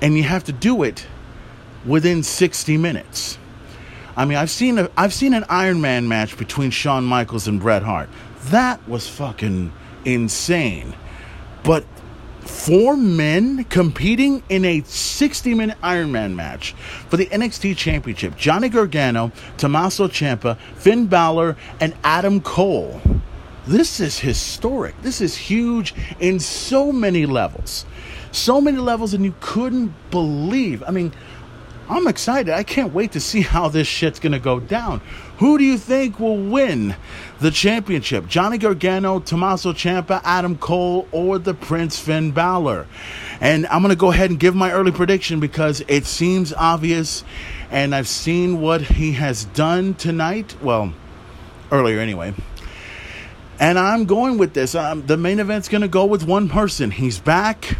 and 0.00 0.16
you 0.16 0.22
have 0.24 0.44
to 0.44 0.52
do 0.52 0.82
it 0.82 1.06
within 1.84 2.22
60 2.22 2.76
minutes. 2.76 3.38
I 4.16 4.24
mean, 4.24 4.36
I've 4.38 4.50
seen 4.50 4.78
a, 4.78 4.90
I've 4.96 5.14
seen 5.14 5.34
an 5.34 5.44
Iron 5.48 5.80
Man 5.80 6.08
match 6.08 6.36
between 6.36 6.70
Shawn 6.70 7.04
Michaels 7.04 7.48
and 7.48 7.60
Bret 7.60 7.82
Hart. 7.82 8.08
That 8.46 8.86
was 8.88 9.08
fucking 9.08 9.72
insane. 10.04 10.94
But 11.62 11.84
four 12.40 12.96
men 12.96 13.64
competing 13.64 14.42
in 14.48 14.64
a 14.64 14.82
60 14.82 15.54
minute 15.54 15.78
Iron 15.82 16.12
Man 16.12 16.36
match 16.36 16.72
for 17.08 17.16
the 17.16 17.26
NXT 17.26 17.76
Championship 17.76 18.36
Johnny 18.36 18.68
Gargano, 18.68 19.32
Tommaso 19.56 20.08
Ciampa, 20.08 20.58
Finn 20.76 21.06
Balor, 21.06 21.56
and 21.80 21.94
Adam 22.04 22.40
Cole. 22.40 23.00
This 23.66 24.00
is 24.00 24.18
historic. 24.18 25.00
This 25.02 25.20
is 25.20 25.36
huge 25.36 25.94
in 26.18 26.40
so 26.40 26.90
many 26.90 27.26
levels. 27.26 27.86
So 28.32 28.60
many 28.60 28.78
levels, 28.78 29.14
and 29.14 29.24
you 29.24 29.34
couldn't 29.40 29.94
believe. 30.10 30.82
I 30.86 30.90
mean, 30.90 31.12
I'm 31.92 32.06
excited. 32.06 32.54
I 32.54 32.62
can't 32.62 32.94
wait 32.94 33.12
to 33.12 33.20
see 33.20 33.42
how 33.42 33.68
this 33.68 33.86
shit's 33.86 34.18
going 34.18 34.32
to 34.32 34.38
go 34.38 34.58
down. 34.58 35.02
Who 35.38 35.58
do 35.58 35.64
you 35.64 35.76
think 35.76 36.18
will 36.18 36.38
win 36.38 36.96
the 37.38 37.50
championship? 37.50 38.26
Johnny 38.28 38.56
Gargano, 38.56 39.20
Tommaso 39.20 39.74
Ciampa, 39.74 40.22
Adam 40.24 40.56
Cole, 40.56 41.06
or 41.12 41.38
the 41.38 41.52
Prince 41.52 41.98
Finn 41.98 42.30
Balor? 42.30 42.86
And 43.42 43.66
I'm 43.66 43.82
going 43.82 43.90
to 43.90 43.96
go 43.96 44.10
ahead 44.10 44.30
and 44.30 44.40
give 44.40 44.54
my 44.54 44.72
early 44.72 44.90
prediction 44.90 45.38
because 45.38 45.82
it 45.86 46.06
seems 46.06 46.54
obvious 46.54 47.24
and 47.70 47.94
I've 47.94 48.08
seen 48.08 48.62
what 48.62 48.80
he 48.80 49.12
has 49.12 49.44
done 49.44 49.92
tonight. 49.92 50.56
Well, 50.62 50.94
earlier 51.70 51.98
anyway. 51.98 52.32
And 53.60 53.78
I'm 53.78 54.06
going 54.06 54.38
with 54.38 54.54
this. 54.54 54.74
Um, 54.74 55.06
the 55.06 55.18
main 55.18 55.40
event's 55.40 55.68
going 55.68 55.82
to 55.82 55.88
go 55.88 56.06
with 56.06 56.24
one 56.24 56.48
person. 56.48 56.90
He's 56.90 57.18
back 57.18 57.76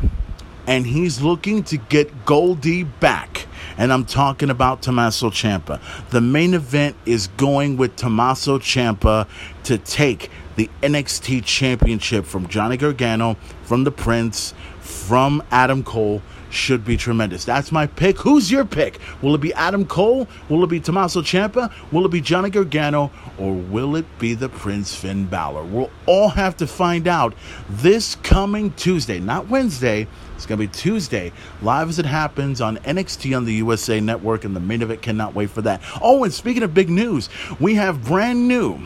and 0.66 0.87
he's 0.87 1.23
looking 1.23 1.62
to 1.64 1.78
get 1.78 2.26
Goldie 2.26 2.85
back 2.85 3.47
and 3.79 3.93
I'm 3.93 4.05
talking 4.05 4.50
about 4.50 4.83
Tommaso 4.83 5.31
Ciampa. 5.31 5.81
The 6.11 6.21
main 6.21 6.55
event 6.55 6.97
is 7.07 7.29
going 7.29 7.76
with 7.76 7.97
Tommaso 7.97 8.59
Ciampa 8.59 9.26
to 9.64 9.79
take 9.79 10.31
the 10.57 10.69
NXT 10.83 11.45
Championship 11.45 12.26
from 12.26 12.47
Johnny 12.49 12.76
Gargano, 12.76 13.37
from 13.62 13.85
the 13.85 13.91
Prince, 13.91 14.55
from 14.81 15.43
Adam 15.50 15.83
Cole. 15.83 16.23
Should 16.50 16.85
be 16.85 16.99
tremendous. 16.99 17.47
That's 17.47 17.73
my 17.73 17.87
pick. 17.87 18.19
Who's 18.19 18.50
your 18.50 18.67
pick? 18.67 18.99
Will 19.23 19.35
it 19.35 19.41
be 19.41 19.55
Adam 19.55 19.87
Cole? 19.87 20.29
Will 20.50 20.62
it 20.62 20.67
be 20.67 20.81
Tommaso 20.81 21.23
Ciampa? 21.23 21.73
Will 21.91 22.05
it 22.05 22.11
be 22.11 22.21
Johnny 22.21 22.50
Gargano? 22.50 23.11
Or 23.38 23.55
will 23.55 23.97
it 23.97 24.05
be 24.19 24.35
the 24.35 24.50
Prince 24.50 24.95
Finn 24.95 25.25
Balor? 25.25 25.64
We'll 25.64 25.91
all 26.05 26.29
have 26.29 26.59
to 26.59 26.67
find 26.67 27.09
out 27.09 27.33
this 27.71 28.17
coming 28.17 28.71
Tuesday, 28.75 29.19
not 29.19 29.49
Wednesday 29.49 30.07
it's 30.42 30.49
going 30.49 30.58
to 30.58 30.66
be 30.66 30.72
Tuesday, 30.72 31.30
live 31.61 31.88
as 31.88 32.00
it 32.00 32.04
happens 32.04 32.61
on 32.61 32.78
NXT 32.78 33.37
on 33.37 33.44
the 33.44 33.54
USA 33.54 34.00
Network, 34.00 34.44
and 34.44 34.56
the 34.56 34.61
main 34.61 34.82
event 34.82 35.00
cannot 35.00 35.37
wait 35.37 35.50
for 35.50 35.62
that. 35.62 35.80
Oh, 36.00 36.25
and 36.25 36.34
speaking 36.34 36.64
of 36.64 36.75
big 36.75 36.90
news, 36.90 37.28
we 37.61 37.76
have 37.76 38.04
brand 38.04 38.49
new 38.49 38.84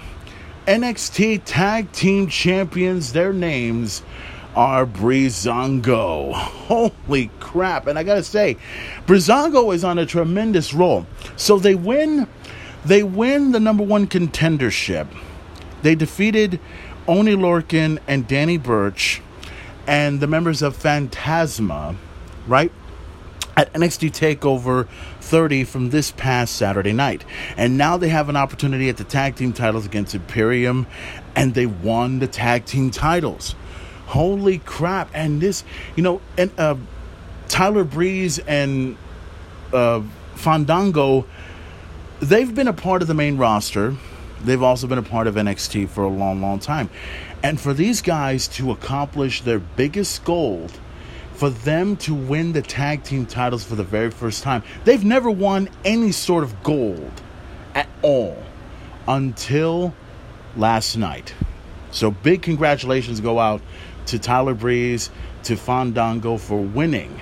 NXT 0.66 1.40
Tag 1.46 1.90
Team 1.92 2.26
Champions. 2.26 3.14
Their 3.14 3.32
names 3.32 4.02
are 4.54 4.84
Breezango. 4.84 6.34
Holy 6.34 7.30
crap. 7.40 7.86
And 7.86 7.98
I 7.98 8.02
got 8.02 8.16
to 8.16 8.22
say, 8.22 8.58
Breezango 9.06 9.74
is 9.74 9.82
on 9.82 9.98
a 9.98 10.04
tremendous 10.04 10.74
roll. 10.74 11.06
So 11.36 11.58
they 11.58 11.74
win 11.74 12.28
they 12.84 13.02
win 13.02 13.52
the 13.52 13.60
number 13.60 13.82
1 13.82 14.08
contendership. 14.08 15.06
They 15.80 15.94
defeated 15.94 16.60
Oni 17.08 17.34
Lorcan 17.34 17.98
and 18.06 18.28
Danny 18.28 18.58
Burch 18.58 19.22
and 19.86 20.20
the 20.20 20.26
members 20.26 20.62
of 20.62 20.76
Fantasma, 20.76 21.96
right? 22.46 22.72
At 23.56 23.72
NXT 23.72 24.10
TakeOver 24.10 24.88
30 25.20 25.64
from 25.64 25.90
this 25.90 26.12
past 26.12 26.56
Saturday 26.56 26.92
night. 26.92 27.24
And 27.56 27.78
now 27.78 27.96
they 27.96 28.08
have 28.08 28.28
an 28.28 28.36
opportunity 28.36 28.88
at 28.88 28.96
the 28.96 29.04
tag 29.04 29.36
team 29.36 29.52
titles 29.52 29.86
against 29.86 30.14
Imperium, 30.14 30.86
and 31.34 31.54
they 31.54 31.66
won 31.66 32.18
the 32.18 32.28
tag 32.28 32.64
team 32.64 32.90
titles. 32.90 33.54
Holy 34.06 34.58
crap. 34.58 35.10
And 35.14 35.40
this, 35.40 35.64
you 35.96 36.02
know, 36.02 36.20
and 36.36 36.50
uh, 36.58 36.76
Tyler 37.48 37.84
Breeze 37.84 38.38
and 38.40 38.96
uh, 39.72 40.02
Fandango, 40.34 41.26
they've 42.20 42.54
been 42.54 42.68
a 42.68 42.72
part 42.72 43.02
of 43.02 43.08
the 43.08 43.14
main 43.14 43.36
roster. 43.36 43.96
They've 44.42 44.62
also 44.62 44.86
been 44.86 44.98
a 44.98 45.02
part 45.02 45.26
of 45.26 45.34
NXT 45.34 45.88
for 45.88 46.04
a 46.04 46.08
long, 46.08 46.40
long 46.40 46.58
time. 46.58 46.90
And 47.42 47.60
for 47.60 47.72
these 47.72 48.02
guys 48.02 48.48
to 48.48 48.70
accomplish 48.70 49.42
their 49.42 49.58
biggest 49.58 50.24
goal, 50.24 50.68
for 51.32 51.50
them 51.50 51.96
to 51.98 52.14
win 52.14 52.52
the 52.52 52.62
tag 52.62 53.04
team 53.04 53.26
titles 53.26 53.62
for 53.62 53.74
the 53.74 53.84
very 53.84 54.10
first 54.10 54.42
time, 54.42 54.62
they've 54.84 55.04
never 55.04 55.30
won 55.30 55.68
any 55.84 56.12
sort 56.12 56.42
of 56.42 56.62
gold 56.62 57.12
at 57.74 57.88
all 58.02 58.42
until 59.06 59.94
last 60.56 60.96
night. 60.96 61.34
So 61.90 62.10
big 62.10 62.42
congratulations 62.42 63.20
go 63.20 63.38
out 63.38 63.60
to 64.06 64.18
Tyler 64.18 64.54
Breeze, 64.54 65.10
to 65.44 65.56
Fandango 65.56 66.38
for 66.38 66.60
winning 66.60 67.20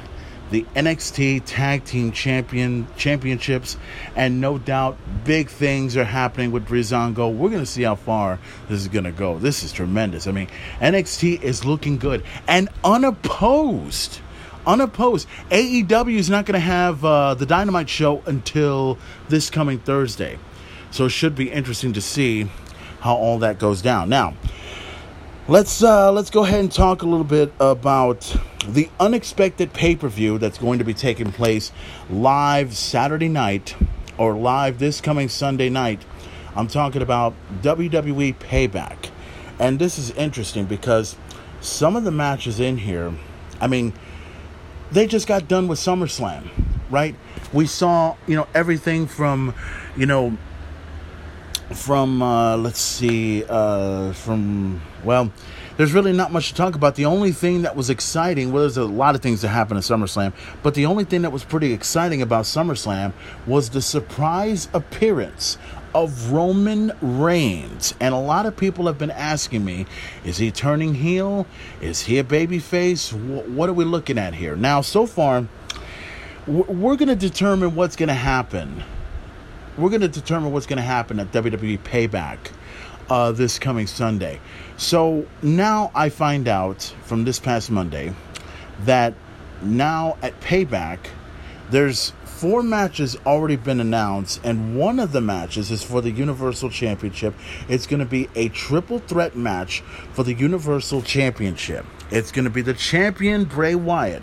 the 0.54 0.64
NXT 0.76 1.42
Tag 1.46 1.84
Team 1.84 2.12
Champion 2.12 2.86
Championships, 2.96 3.76
and 4.14 4.40
no 4.40 4.56
doubt 4.56 4.96
big 5.24 5.48
things 5.48 5.96
are 5.96 6.04
happening 6.04 6.52
with 6.52 6.64
Breezango. 6.68 7.34
We're 7.34 7.50
gonna 7.50 7.66
see 7.66 7.82
how 7.82 7.96
far 7.96 8.38
this 8.68 8.82
is 8.82 8.86
gonna 8.86 9.10
go. 9.10 9.36
This 9.36 9.64
is 9.64 9.72
tremendous. 9.72 10.28
I 10.28 10.30
mean, 10.30 10.46
NXT 10.80 11.42
is 11.42 11.64
looking 11.64 11.98
good 11.98 12.22
and 12.46 12.68
unopposed. 12.84 14.20
Unopposed. 14.64 15.26
AEW 15.50 16.18
is 16.18 16.30
not 16.30 16.46
going 16.46 16.54
to 16.54 16.66
have 16.66 17.04
uh, 17.04 17.34
the 17.34 17.44
Dynamite 17.44 17.90
show 17.90 18.22
until 18.24 18.96
this 19.28 19.50
coming 19.50 19.78
Thursday, 19.80 20.38
so 20.92 21.06
it 21.06 21.10
should 21.10 21.34
be 21.34 21.50
interesting 21.50 21.92
to 21.94 22.00
see 22.00 22.48
how 23.00 23.16
all 23.16 23.40
that 23.40 23.58
goes 23.58 23.82
down. 23.82 24.08
Now, 24.08 24.34
let's 25.46 25.82
uh, 25.82 26.10
let's 26.10 26.30
go 26.30 26.44
ahead 26.44 26.60
and 26.60 26.72
talk 26.72 27.02
a 27.02 27.06
little 27.06 27.24
bit 27.24 27.52
about 27.60 28.36
the 28.66 28.88
unexpected 28.98 29.72
pay 29.72 29.94
per 29.94 30.08
view 30.08 30.38
that's 30.38 30.58
going 30.58 30.78
to 30.78 30.84
be 30.84 30.94
taking 30.94 31.30
place 31.32 31.70
live 32.08 32.74
Saturday 32.74 33.28
night 33.28 33.76
or 34.16 34.34
live 34.34 34.78
this 34.78 35.00
coming 35.00 35.28
Sunday 35.28 35.68
night. 35.68 36.02
I'm 36.56 36.68
talking 36.68 37.02
about 37.02 37.34
WWE 37.62 38.36
Payback. 38.36 39.10
And 39.58 39.78
this 39.78 39.98
is 39.98 40.10
interesting 40.12 40.64
because 40.64 41.16
some 41.60 41.96
of 41.96 42.04
the 42.04 42.10
matches 42.10 42.58
in 42.58 42.78
here, 42.78 43.12
I 43.60 43.66
mean, 43.66 43.92
they 44.90 45.06
just 45.06 45.26
got 45.26 45.48
done 45.48 45.68
with 45.68 45.78
SummerSlam, 45.78 46.48
right? 46.90 47.14
We 47.52 47.66
saw, 47.66 48.16
you 48.26 48.36
know, 48.36 48.46
everything 48.54 49.06
from, 49.06 49.54
you 49.96 50.06
know, 50.06 50.38
from, 51.72 52.22
uh, 52.22 52.56
let's 52.56 52.80
see, 52.80 53.44
uh, 53.48 54.12
from, 54.12 54.82
well, 55.02 55.32
there's 55.76 55.92
really 55.92 56.12
not 56.12 56.30
much 56.30 56.50
to 56.50 56.54
talk 56.54 56.74
about. 56.74 56.94
The 56.94 57.06
only 57.06 57.32
thing 57.32 57.62
that 57.62 57.74
was 57.74 57.90
exciting, 57.90 58.52
well, 58.52 58.62
there's 58.62 58.76
a 58.76 58.84
lot 58.84 59.14
of 59.14 59.22
things 59.22 59.42
that 59.42 59.48
happened 59.48 59.78
at 59.78 59.84
SummerSlam, 59.84 60.32
but 60.62 60.74
the 60.74 60.86
only 60.86 61.04
thing 61.04 61.22
that 61.22 61.32
was 61.32 61.44
pretty 61.44 61.72
exciting 61.72 62.22
about 62.22 62.44
SummerSlam 62.44 63.12
was 63.46 63.70
the 63.70 63.82
surprise 63.82 64.68
appearance 64.72 65.58
of 65.94 66.32
Roman 66.32 66.92
Reigns. 67.00 67.94
And 68.00 68.14
a 68.14 68.18
lot 68.18 68.46
of 68.46 68.56
people 68.56 68.86
have 68.86 68.98
been 68.98 69.10
asking 69.10 69.64
me, 69.64 69.86
is 70.24 70.38
he 70.38 70.50
turning 70.50 70.94
heel? 70.94 71.46
Is 71.80 72.02
he 72.02 72.18
a 72.18 72.24
babyface? 72.24 73.12
What 73.48 73.68
are 73.68 73.72
we 73.74 73.84
looking 73.84 74.18
at 74.18 74.34
here? 74.34 74.56
Now, 74.56 74.80
so 74.80 75.06
far, 75.06 75.46
we're 76.46 76.96
going 76.96 77.08
to 77.08 77.16
determine 77.16 77.74
what's 77.74 77.96
going 77.96 78.08
to 78.08 78.14
happen. 78.14 78.82
We're 79.76 79.90
going 79.90 80.02
to 80.02 80.08
determine 80.08 80.52
what's 80.52 80.66
going 80.66 80.76
to 80.76 80.82
happen 80.82 81.18
at 81.18 81.32
WWE 81.32 81.78
Payback 81.80 82.38
uh, 83.10 83.32
this 83.32 83.58
coming 83.58 83.86
Sunday. 83.86 84.40
So 84.76 85.26
now 85.42 85.90
I 85.94 86.10
find 86.10 86.46
out 86.46 86.82
from 87.02 87.24
this 87.24 87.40
past 87.40 87.70
Monday 87.70 88.14
that 88.80 89.14
now 89.62 90.16
at 90.22 90.40
Payback, 90.40 90.98
there's 91.70 92.12
four 92.24 92.62
matches 92.62 93.16
already 93.26 93.56
been 93.56 93.80
announced, 93.80 94.40
and 94.44 94.76
one 94.76 95.00
of 95.00 95.12
the 95.12 95.20
matches 95.20 95.70
is 95.70 95.82
for 95.82 96.00
the 96.00 96.10
Universal 96.10 96.70
Championship. 96.70 97.34
It's 97.68 97.86
going 97.86 98.00
to 98.00 98.06
be 98.06 98.28
a 98.34 98.50
triple 98.50 98.98
threat 98.98 99.34
match 99.36 99.80
for 100.12 100.22
the 100.22 100.34
Universal 100.34 101.02
Championship. 101.02 101.84
It's 102.10 102.30
going 102.30 102.44
to 102.44 102.50
be 102.50 102.62
the 102.62 102.74
champion 102.74 103.44
Bray 103.44 103.74
Wyatt 103.74 104.22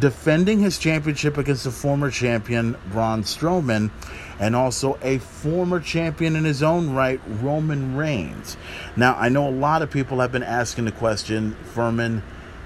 defending 0.00 0.60
his 0.60 0.78
championship 0.78 1.36
against 1.36 1.64
the 1.64 1.70
former 1.70 2.10
champion 2.10 2.76
Braun 2.90 3.22
Strowman 3.22 3.90
and 4.38 4.54
also 4.54 4.98
a 5.02 5.18
former 5.18 5.80
champion 5.80 6.36
in 6.36 6.44
his 6.44 6.62
own 6.62 6.94
right, 6.94 7.20
Roman 7.42 7.96
Reigns. 7.96 8.56
Now, 8.96 9.16
I 9.16 9.28
know 9.28 9.48
a 9.48 9.50
lot 9.50 9.82
of 9.82 9.90
people 9.90 10.20
have 10.20 10.32
been 10.32 10.42
asking 10.42 10.84
the 10.84 10.92
question, 10.92 11.56
Furman, 11.74 12.22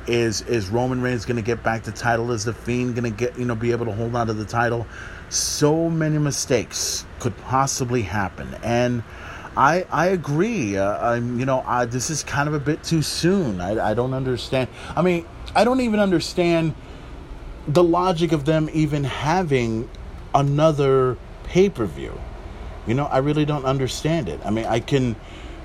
Is 0.07 0.43
is 0.43 0.69
Roman 0.69 1.01
Reigns 1.01 1.25
going 1.25 1.37
to 1.37 1.43
get 1.43 1.63
back 1.63 1.85
the 1.85 1.93
title? 1.93 2.33
Is 2.33 2.45
the 2.45 2.53
Fiend 2.53 2.95
going 2.97 3.05
to 3.05 3.17
get 3.17 3.39
you 3.39 3.45
know 3.45 3.55
be 3.55 3.71
able 3.71 3.87
to 3.87 3.93
hold 3.93 4.17
on 4.17 4.27
to 4.27 4.33
the 4.33 4.45
title? 4.45 4.87
So 5.29 5.89
many 5.89 6.19
mistakes 6.19 7.07
could 7.21 7.37
possibly 7.39 8.03
happen, 8.03 8.49
and 8.65 9.03
I 9.57 9.87
I 9.91 10.07
agree. 10.09 10.77
Uh, 10.77 11.15
I'm 11.15 11.39
you 11.39 11.47
know 11.47 11.63
I, 11.65 11.85
this 11.87 12.11
is 12.11 12.25
kind 12.25 12.49
of 12.49 12.55
a 12.55 12.59
bit 12.59 12.83
too 12.83 13.01
soon. 13.01 13.61
I 13.61 13.91
I 13.91 13.95
don't 13.95 14.13
understand. 14.13 14.69
I 14.97 15.03
mean 15.03 15.25
I 15.55 15.63
don't 15.65 15.81
even 15.81 16.01
understand 16.01 16.75
the 17.69 17.85
logic 17.85 18.33
of 18.33 18.45
them 18.45 18.69
even 18.73 19.05
having 19.05 19.89
another 20.35 21.17
pay 21.53 21.69
per 21.69 21.85
view. 21.85 22.19
You 22.87 22.95
know, 22.95 23.05
I 23.05 23.19
really 23.19 23.45
don't 23.45 23.67
understand 23.67 24.29
it. 24.29 24.41
I 24.45 24.51
mean, 24.51 24.65
I 24.65 24.81
can 24.81 25.17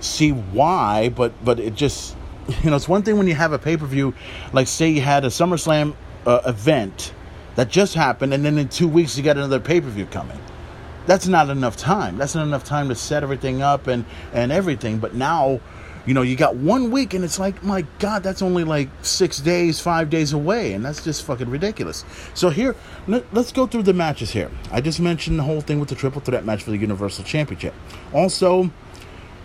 see 0.02 0.32
why, 0.32 1.10
but 1.10 1.32
but 1.44 1.60
it 1.60 1.76
just 1.76 2.16
you 2.64 2.70
know, 2.70 2.76
it's 2.76 2.90
one 2.90 3.04
thing 3.04 3.18
when 3.18 3.28
you 3.28 3.36
have 3.36 3.54
a 3.54 3.60
pay 3.60 3.78
per 3.78 3.86
view, 3.86 4.14
like 4.52 4.68
say 4.68 4.90
you 4.90 5.02
had 5.02 5.24
a 5.24 5.30
SummerSlam 5.30 5.96
uh, 6.26 6.42
event 6.46 7.14
that 7.56 7.70
just 7.70 7.96
happened, 7.96 8.34
and 8.34 8.44
then 8.44 8.58
in 8.58 8.68
two 8.68 8.88
weeks 8.88 9.18
you 9.18 9.24
got 9.24 9.38
another 9.38 9.62
pay 9.62 9.80
per 9.80 9.88
view 9.88 10.06
coming. 10.06 10.40
That's 11.06 11.26
not 11.26 11.50
enough 11.50 11.78
time. 11.78 12.18
That's 12.18 12.36
not 12.36 12.46
enough 12.46 12.66
time 12.66 12.90
to 12.90 12.96
set 12.96 13.24
everything 13.24 13.62
up 13.62 13.88
and 13.88 14.04
and 14.34 14.52
everything. 14.52 15.00
But 15.00 15.16
now 15.16 15.62
you 16.08 16.14
know, 16.14 16.22
you 16.22 16.38
got 16.38 16.56
one 16.56 16.90
week, 16.90 17.14
and 17.14 17.24
it's 17.24 17.38
like, 17.38 17.62
my 17.64 17.86
God, 18.00 18.24
that's 18.24 18.42
only 18.42 18.64
like 18.64 18.90
six 19.02 19.40
days, 19.40 19.82
five 19.82 20.10
days 20.10 20.32
away, 20.32 20.72
and 20.72 20.84
that's 20.84 21.04
just 21.04 21.26
fucking 21.26 21.50
ridiculous. 21.50 22.06
So 22.34 22.50
here, 22.50 22.76
let, 23.08 23.26
us 23.38 23.52
go 23.52 23.68
through 23.68 23.84
the 23.84 23.94
matches 23.94 24.32
here. 24.32 24.50
I 24.72 24.80
just 24.80 25.02
mentioned 25.02 25.38
the 25.38 25.44
whole 25.44 25.60
thing 25.60 25.82
with 25.82 25.90
the 25.90 25.96
triple 25.96 26.22
threat 26.22 26.46
match 26.46 26.64
for 26.64 26.72
the 26.72 26.78
Universal 26.78 27.26
Championship. 27.26 27.74
Also, 28.14 28.72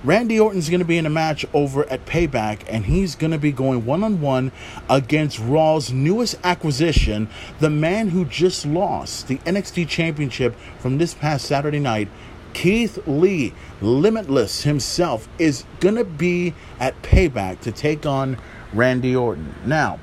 Randy 0.05 0.39
Orton's 0.39 0.69
going 0.69 0.81
to 0.81 0.87
be 0.87 0.99
in 0.99 1.07
a 1.07 1.11
match 1.11 1.45
over 1.53 1.85
at 1.91 2.07
Payback, 2.07 2.61
and 2.69 2.87
he's 2.87 3.17
going 3.17 3.33
to 3.33 3.39
be 3.39 3.51
going 3.51 3.85
one 3.85 4.05
on 4.05 4.21
one 4.21 4.53
against 4.89 5.41
Raw's 5.41 5.93
newest 5.93 6.37
acquisition, 6.45 7.29
the 7.59 7.71
man 7.71 8.09
who 8.09 8.25
just 8.25 8.67
lost 8.67 9.27
the 9.27 9.39
NXT 9.39 9.89
Championship 9.89 10.55
from 10.79 10.99
this 10.99 11.13
past 11.13 11.45
Saturday 11.45 11.81
night, 11.81 12.09
Keith 12.55 12.99
Lee, 13.07 13.55
Limitless 13.81 14.63
himself, 14.63 15.29
is 15.39 15.65
going 15.81 15.97
to 15.97 16.05
be 16.05 16.55
at 16.79 17.01
Payback 17.03 17.61
to 17.61 17.73
take 17.73 18.07
on 18.07 18.39
Randy 18.73 19.15
Orton. 19.15 19.55
Now, 19.65 19.99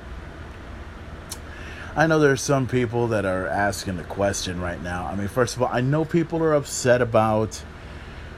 I 1.96 2.08
know 2.08 2.20
there's 2.20 2.42
some 2.42 2.68
people 2.68 3.08
that 3.08 3.26
are 3.26 3.48
asking 3.48 3.98
the 3.98 4.04
question 4.04 4.62
right 4.62 4.82
now. 4.82 5.06
I 5.08 5.16
mean, 5.16 5.28
first 5.28 5.56
of 5.56 5.64
all, 5.64 5.70
I 5.72 5.82
know 5.82 6.06
people 6.06 6.42
are 6.44 6.54
upset 6.54 7.02
about 7.02 7.62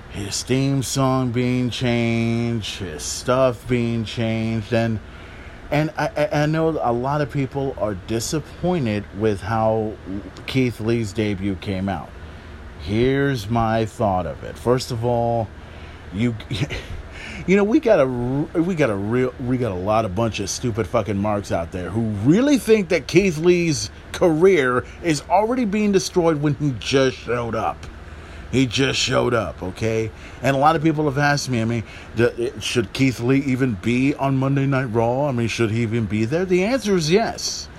his 0.10 0.44
theme 0.44 0.84
song 0.84 1.32
being 1.32 1.70
changed, 1.70 2.80
his 2.80 3.04
stuff 3.04 3.68
being 3.68 4.04
changed, 4.04 4.74
and 4.74 5.00
and 5.70 5.90
I, 5.98 6.28
I 6.34 6.46
know 6.48 6.70
a 6.70 6.92
lot 6.92 7.22
of 7.22 7.32
people 7.32 7.76
are 7.80 7.94
disappointed 7.94 9.06
with 9.18 9.40
how 9.40 9.94
Keith 10.46 10.82
Lee's 10.82 11.14
debut 11.14 11.56
came 11.56 11.88
out. 11.88 12.10
Here's 12.82 13.48
my 13.48 13.86
thought 13.86 14.26
of 14.26 14.44
it. 14.44 14.58
First 14.58 14.92
of 14.92 15.06
all, 15.06 15.48
you 16.14 16.36
you 17.48 17.56
know 17.56 17.64
we 17.64 17.80
got 17.80 18.00
a 18.00 18.06
we 18.06 18.74
got 18.74 18.90
a 18.90 18.96
real 18.96 19.34
we 19.40 19.58
got 19.58 19.72
a 19.72 19.76
lot 19.76 20.04
of 20.04 20.16
bunch 20.16 20.40
of 20.40 20.50
stupid 20.50 20.88
fucking 20.88 21.18
marks 21.18 21.52
out 21.52 21.72
there 21.72 21.90
who 21.90 22.02
really 22.28 22.58
think 22.58 22.90
that 22.90 23.08
Keith 23.08 23.38
Lee's 23.38 23.92
career 24.12 24.84
is 25.04 25.22
already 25.30 25.66
being 25.66 25.92
destroyed 25.92 26.42
when 26.42 26.56
he 26.56 26.74
just 26.80 27.18
showed 27.18 27.54
up. 27.56 27.78
He 28.52 28.66
just 28.66 29.00
showed 29.00 29.34
up, 29.34 29.64
okay? 29.64 30.12
And 30.42 30.56
a 30.58 30.60
lot 30.60 30.76
of 30.76 30.84
people 30.84 31.06
have 31.06 31.18
asked 31.18 31.50
me, 31.50 31.62
I 31.62 31.66
mean, 31.66 31.84
should 32.60 32.92
Keith 32.92 33.22
Lee 33.22 33.40
even 33.40 33.76
be 33.76 34.14
on 34.16 34.36
Monday 34.36 34.66
Night 34.66 34.86
Raw? 34.86 35.28
I 35.28 35.32
mean, 35.32 35.48
should 35.48 35.72
he 35.72 35.84
even 35.84 36.06
be 36.06 36.26
there? 36.26 36.44
The 36.44 36.66
answer 36.66 36.96
is 36.96 37.10
yes. 37.10 37.70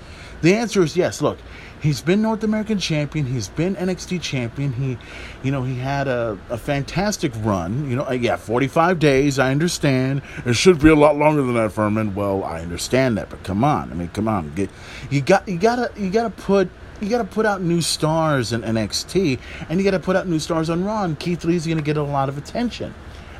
The 0.41 0.55
answer 0.55 0.81
is 0.81 0.97
yes. 0.97 1.21
Look, 1.21 1.37
he's 1.83 2.01
been 2.01 2.21
North 2.21 2.43
American 2.43 2.79
champion. 2.79 3.25
He's 3.25 3.49
been 3.49 3.75
NXT 3.75 4.21
champion. 4.21 4.71
He, 4.71 4.97
you 5.43 5.51
know, 5.51 5.63
he 5.63 5.75
had 5.75 6.07
a, 6.07 6.39
a 6.49 6.57
fantastic 6.57 7.33
run. 7.39 7.89
You 7.89 7.97
know, 7.97 8.07
uh, 8.07 8.13
yeah, 8.13 8.37
45 8.37 8.97
days. 8.97 9.37
I 9.37 9.51
understand. 9.51 10.21
It 10.45 10.53
should 10.53 10.79
be 10.79 10.89
a 10.89 10.95
lot 10.95 11.17
longer 11.17 11.43
than 11.43 11.53
that, 11.55 11.73
Furman. 11.73 12.15
Well, 12.15 12.43
I 12.43 12.61
understand 12.61 13.17
that, 13.17 13.29
but 13.29 13.43
come 13.43 13.63
on. 13.63 13.91
I 13.91 13.95
mean, 13.95 14.07
come 14.07 14.27
on. 14.27 14.53
Get, 14.55 14.69
you 15.11 15.21
got, 15.21 15.47
you 15.47 15.57
gotta, 15.57 15.91
you 15.95 16.09
gotta 16.09 16.31
put. 16.31 16.69
You 17.01 17.09
got 17.09 17.17
to 17.17 17.25
put 17.25 17.45
out 17.45 17.61
new 17.61 17.81
stars 17.81 18.53
in 18.53 18.61
NXT, 18.61 19.37
and 19.67 19.77
you 19.77 19.83
got 19.83 19.91
to 19.91 19.99
put 19.99 20.15
out 20.15 20.25
new 20.25 20.39
stars 20.39 20.69
on 20.69 20.85
Raw. 20.85 21.03
And 21.03 21.19
Keith 21.19 21.43
Lee's 21.43 21.65
going 21.65 21.77
to 21.77 21.83
get 21.83 21.97
a 21.97 22.03
lot 22.03 22.29
of 22.29 22.37
attention 22.37 22.93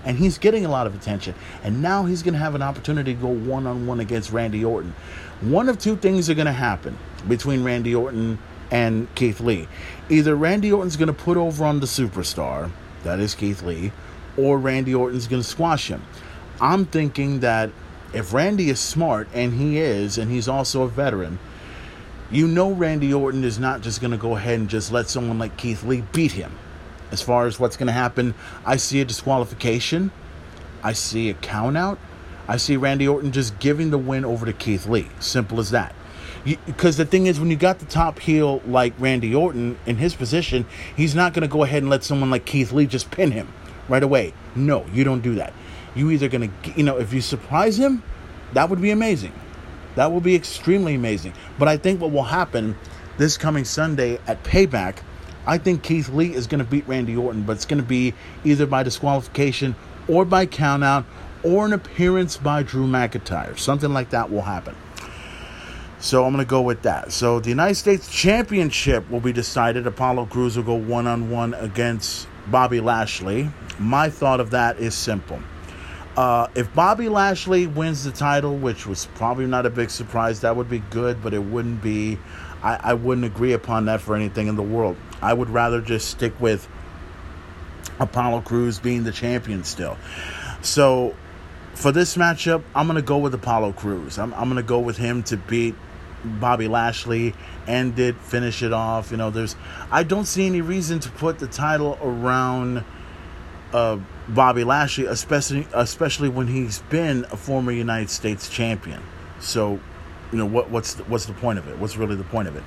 and 0.04 0.18
he's 0.18 0.38
getting 0.38 0.66
a 0.66 0.70
lot 0.70 0.86
of 0.86 0.94
attention. 0.94 1.34
And 1.64 1.82
now 1.82 2.04
he's 2.04 2.24
going 2.24 2.34
to 2.34 2.40
have 2.40 2.56
an 2.56 2.62
opportunity 2.62 3.14
to 3.14 3.22
go 3.22 3.30
one 3.30 3.66
on 3.66 3.88
one 3.88 4.02
against 4.02 4.34
Randy 4.34 4.66
Orton. 4.66 4.94
One 5.40 5.70
of 5.70 5.80
two 5.80 5.96
things 5.96 6.30
are 6.30 6.34
going 6.34 6.48
to 6.48 6.52
happen 6.52 6.98
between 7.28 7.64
Randy 7.64 7.94
Orton 7.94 8.40
and 8.72 9.14
Keith 9.16 9.40
Lee. 9.40 9.68
Either 10.10 10.36
Randy 10.36 10.72
Orton's 10.72 10.98
going 10.98 11.08
to 11.08 11.14
put 11.14 11.38
over 11.38 11.64
on 11.64 11.80
the 11.80 11.86
superstar, 11.86 12.72
that 13.04 13.20
is 13.20 13.36
Keith 13.36 13.62
Lee, 13.62 13.92
or 14.38 14.58
Randy 14.58 14.96
Orton's 14.96 15.28
going 15.28 15.42
to 15.42 15.48
squash 15.48 15.88
him. 15.88 16.04
I'm 16.60 16.86
thinking 16.86 17.42
that 17.42 17.72
if 18.14 18.34
Randy 18.34 18.70
is 18.70 18.80
smart, 18.80 19.28
and 19.34 19.54
he 19.54 19.78
is, 19.80 20.18
and 20.18 20.32
he's 20.32 20.48
also 20.48 20.84
a 20.84 20.88
veteran, 20.88 21.40
you 22.32 22.48
know 22.48 22.72
Randy 22.72 23.14
Orton 23.14 23.44
is 23.44 23.60
not 23.60 23.82
just 23.82 24.02
going 24.02 24.12
to 24.12 24.18
go 24.18 24.36
ahead 24.36 24.60
and 24.60 24.70
just 24.70 24.92
let 24.92 25.08
someone 25.08 25.38
like 25.38 25.58
Keith 25.58 25.84
Lee 25.84 26.04
beat 26.14 26.32
him. 26.32 26.58
As 27.12 27.22
far 27.22 27.46
as 27.46 27.60
what's 27.60 27.78
going 27.78 27.88
to 27.88 27.94
happen, 27.94 28.34
I 28.66 28.78
see 28.78 29.02
a 29.02 29.06
disqualification. 29.06 30.12
I 30.82 30.94
see 30.94 31.30
a 31.30 31.36
count 31.36 31.78
out. 31.78 32.00
I 32.48 32.58
see 32.58 32.76
Randy 32.76 33.08
Orton 33.08 33.32
just 33.32 33.60
giving 33.60 33.92
the 33.92 33.98
win 33.98 34.26
over 34.26 34.46
to 34.46 34.54
Keith 34.54 34.88
Lee. 34.88 35.10
Simple 35.20 35.60
as 35.60 35.70
that. 35.72 35.94
Because 36.44 36.98
the 36.98 37.06
thing 37.06 37.28
is, 37.28 37.40
when 37.40 37.50
you 37.50 37.56
got 37.56 37.80
the 37.80 37.86
top 37.86 38.20
heel 38.20 38.62
like 38.68 38.94
Randy 39.00 39.34
Orton 39.34 39.78
in 39.86 39.98
his 39.98 40.14
position, 40.16 40.66
he's 40.96 41.16
not 41.16 41.34
going 41.34 41.42
to 41.42 41.48
go 41.48 41.64
ahead 41.64 41.84
and 41.84 41.90
let 41.90 42.04
someone 42.04 42.30
like 42.30 42.46
Keith 42.46 42.72
Lee 42.74 42.86
just 42.86 43.12
pin 43.12 43.32
him 43.32 43.48
right 43.88 44.04
away. 44.04 44.34
No, 44.56 44.86
you 44.94 45.04
don't 45.04 45.22
do 45.22 45.36
that. 45.36 45.54
You 45.96 46.12
either 46.12 46.28
going 46.28 46.52
to, 46.52 46.72
you 46.76 46.84
know, 46.84 46.98
if 46.98 47.14
you 47.14 47.22
surprise 47.22 47.78
him, 47.78 48.04
that 48.54 48.70
would 48.70 48.82
be 48.82 48.92
amazing. 48.92 49.34
That 49.96 50.12
would 50.12 50.24
be 50.24 50.36
extremely 50.36 50.96
amazing. 50.96 51.34
But 51.58 51.68
I 51.68 51.78
think 51.78 52.02
what 52.02 52.12
will 52.12 52.24
happen 52.24 52.76
this 53.18 53.38
coming 53.38 53.64
Sunday 53.64 54.20
at 54.28 54.44
Payback, 54.44 54.98
I 55.46 55.58
think 55.58 55.84
Keith 55.84 56.10
Lee 56.10 56.34
is 56.34 56.48
going 56.48 56.60
to 56.64 56.70
beat 56.70 56.88
Randy 56.88 57.16
Orton, 57.16 57.44
but 57.44 57.54
it's 57.54 57.66
going 57.66 57.82
to 57.82 57.88
be 57.88 58.14
either 58.44 58.66
by 58.66 58.84
disqualification 58.84 59.76
or 60.08 60.26
by 60.26 60.46
countout 60.46 61.06
or 61.44 61.66
an 61.66 61.74
appearance 61.74 62.38
by 62.38 62.64
Drew 62.64 62.88
McIntyre. 62.88 63.58
Something 63.58 63.94
like 63.94 64.10
that 64.10 64.32
will 64.32 64.42
happen. 64.42 64.76
So 66.04 66.26
I'm 66.26 66.34
going 66.34 66.46
to 66.46 66.50
go 66.50 66.62
with 66.62 66.82
that. 66.82 67.14
So 67.14 67.40
the 67.40 67.48
United 67.48 67.76
States 67.76 68.10
Championship 68.10 69.10
will 69.10 69.22
be 69.22 69.32
decided. 69.32 69.88
Apollo 69.88 70.26
Crews 70.26 70.58
will 70.58 70.66
go 70.66 70.74
one 70.74 71.08
on 71.08 71.30
one 71.30 71.54
against 71.54 72.28
Bobby 72.48 72.82
Lashley. 72.82 73.50
My 73.80 74.10
thought 74.10 74.42
of 74.42 74.50
that 74.50 74.80
is 74.80 74.96
simple. 74.96 75.40
Uh, 76.18 76.48
if 76.56 76.72
Bobby 76.76 77.08
Lashley 77.08 77.68
wins 77.68 78.04
the 78.04 78.12
title, 78.12 78.58
which 78.58 78.86
was 78.86 79.06
probably 79.16 79.46
not 79.46 79.66
a 79.66 79.70
big 79.70 79.90
surprise, 79.90 80.42
that 80.42 80.58
would 80.58 80.70
be 80.70 80.80
good, 80.80 81.24
but 81.24 81.34
it 81.34 81.40
wouldn't 81.40 81.82
be. 81.82 82.20
I, 82.62 82.92
I 82.92 82.94
wouldn't 82.96 83.26
agree 83.26 83.54
upon 83.54 83.86
that 83.86 84.02
for 84.02 84.14
anything 84.14 84.48
in 84.48 84.58
the 84.58 84.62
world. 84.62 84.98
I 85.22 85.34
would 85.34 85.50
rather 85.50 85.80
just 85.80 86.10
stick 86.10 86.38
with 86.42 86.68
Apollo 88.02 88.42
Crews 88.42 88.78
being 88.78 89.06
the 89.06 89.14
champion 89.14 89.64
still. 89.64 89.98
So 90.64 91.16
for 91.76 91.94
this 91.94 92.18
matchup, 92.18 92.62
I'm 92.76 92.88
going 92.88 92.98
to 92.98 93.02
go 93.02 93.20
with 93.20 93.34
Apollo 93.34 93.72
Crews. 93.74 94.20
I'm, 94.20 94.34
I'm 94.34 94.50
going 94.50 94.58
to 94.58 94.64
go 94.64 94.80
with 94.80 94.98
him 94.98 95.24
to 95.24 95.38
beat 95.38 95.76
Bobby 96.24 96.68
Lashley, 96.68 97.34
end 97.68 98.00
it, 98.00 98.16
finish 98.18 98.64
it 98.64 98.74
off. 98.74 99.12
You 99.12 99.18
know, 99.18 99.30
there's, 99.30 99.56
I 99.92 100.04
don't 100.04 100.26
see 100.26 100.46
any 100.46 100.62
reason 100.62 101.00
to 101.02 101.10
put 101.12 101.40
the 101.40 101.48
title 101.48 101.98
around 102.02 102.84
uh, 103.74 104.00
Bobby 104.28 104.64
Lashley, 104.64 105.06
especially 105.06 105.68
especially 105.74 106.30
when 106.30 106.48
he's 106.48 106.80
been 106.90 107.26
a 107.32 107.38
former 107.38 107.72
United 107.72 108.10
States 108.10 108.48
champion. 108.48 109.02
So, 109.40 109.80
you 110.32 110.38
know, 110.38 110.46
what 110.46 110.70
what's 110.70 110.94
the, 110.96 111.04
what's 111.06 111.26
the 111.26 111.34
point 111.34 111.60
of 111.60 111.68
it? 111.68 111.78
What's 111.78 111.98
really 111.98 112.16
the 112.16 112.24
point 112.24 112.48
of 112.48 112.56
it? 112.56 112.64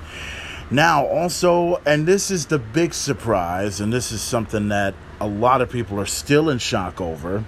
Now, 0.69 1.05
also, 1.05 1.81
and 1.85 2.05
this 2.05 2.29
is 2.29 2.47
the 2.47 2.59
big 2.59 2.93
surprise, 2.93 3.79
and 3.79 3.91
this 3.91 4.11
is 4.11 4.21
something 4.21 4.67
that 4.67 4.95
a 5.21 5.27
lot 5.27 5.61
of 5.61 5.69
people 5.71 5.99
are 5.99 6.05
still 6.05 6.49
in 6.49 6.59
shock 6.59 6.99
over 6.99 7.45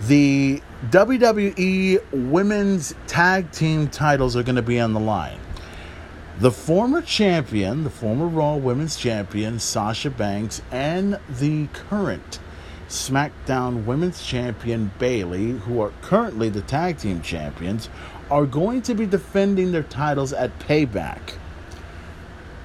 the 0.00 0.60
WWE 0.90 2.30
Women's 2.30 2.94
Tag 3.06 3.50
Team 3.52 3.88
titles 3.88 4.36
are 4.36 4.42
going 4.42 4.56
to 4.56 4.62
be 4.62 4.78
on 4.78 4.92
the 4.92 5.00
line. 5.00 5.38
The 6.40 6.50
former 6.50 7.00
champion, 7.00 7.84
the 7.84 7.90
former 7.90 8.26
Raw 8.26 8.56
Women's 8.56 8.96
Champion, 8.96 9.60
Sasha 9.60 10.10
Banks, 10.10 10.60
and 10.70 11.18
the 11.28 11.68
current 11.68 12.40
SmackDown 12.88 13.84
Women's 13.84 14.26
Champion, 14.26 14.90
Bayley, 14.98 15.52
who 15.52 15.80
are 15.80 15.92
currently 16.02 16.48
the 16.48 16.62
Tag 16.62 16.98
Team 16.98 17.22
Champions, 17.22 17.88
are 18.30 18.44
going 18.44 18.82
to 18.82 18.94
be 18.94 19.06
defending 19.06 19.72
their 19.72 19.84
titles 19.84 20.32
at 20.32 20.58
Payback. 20.58 21.34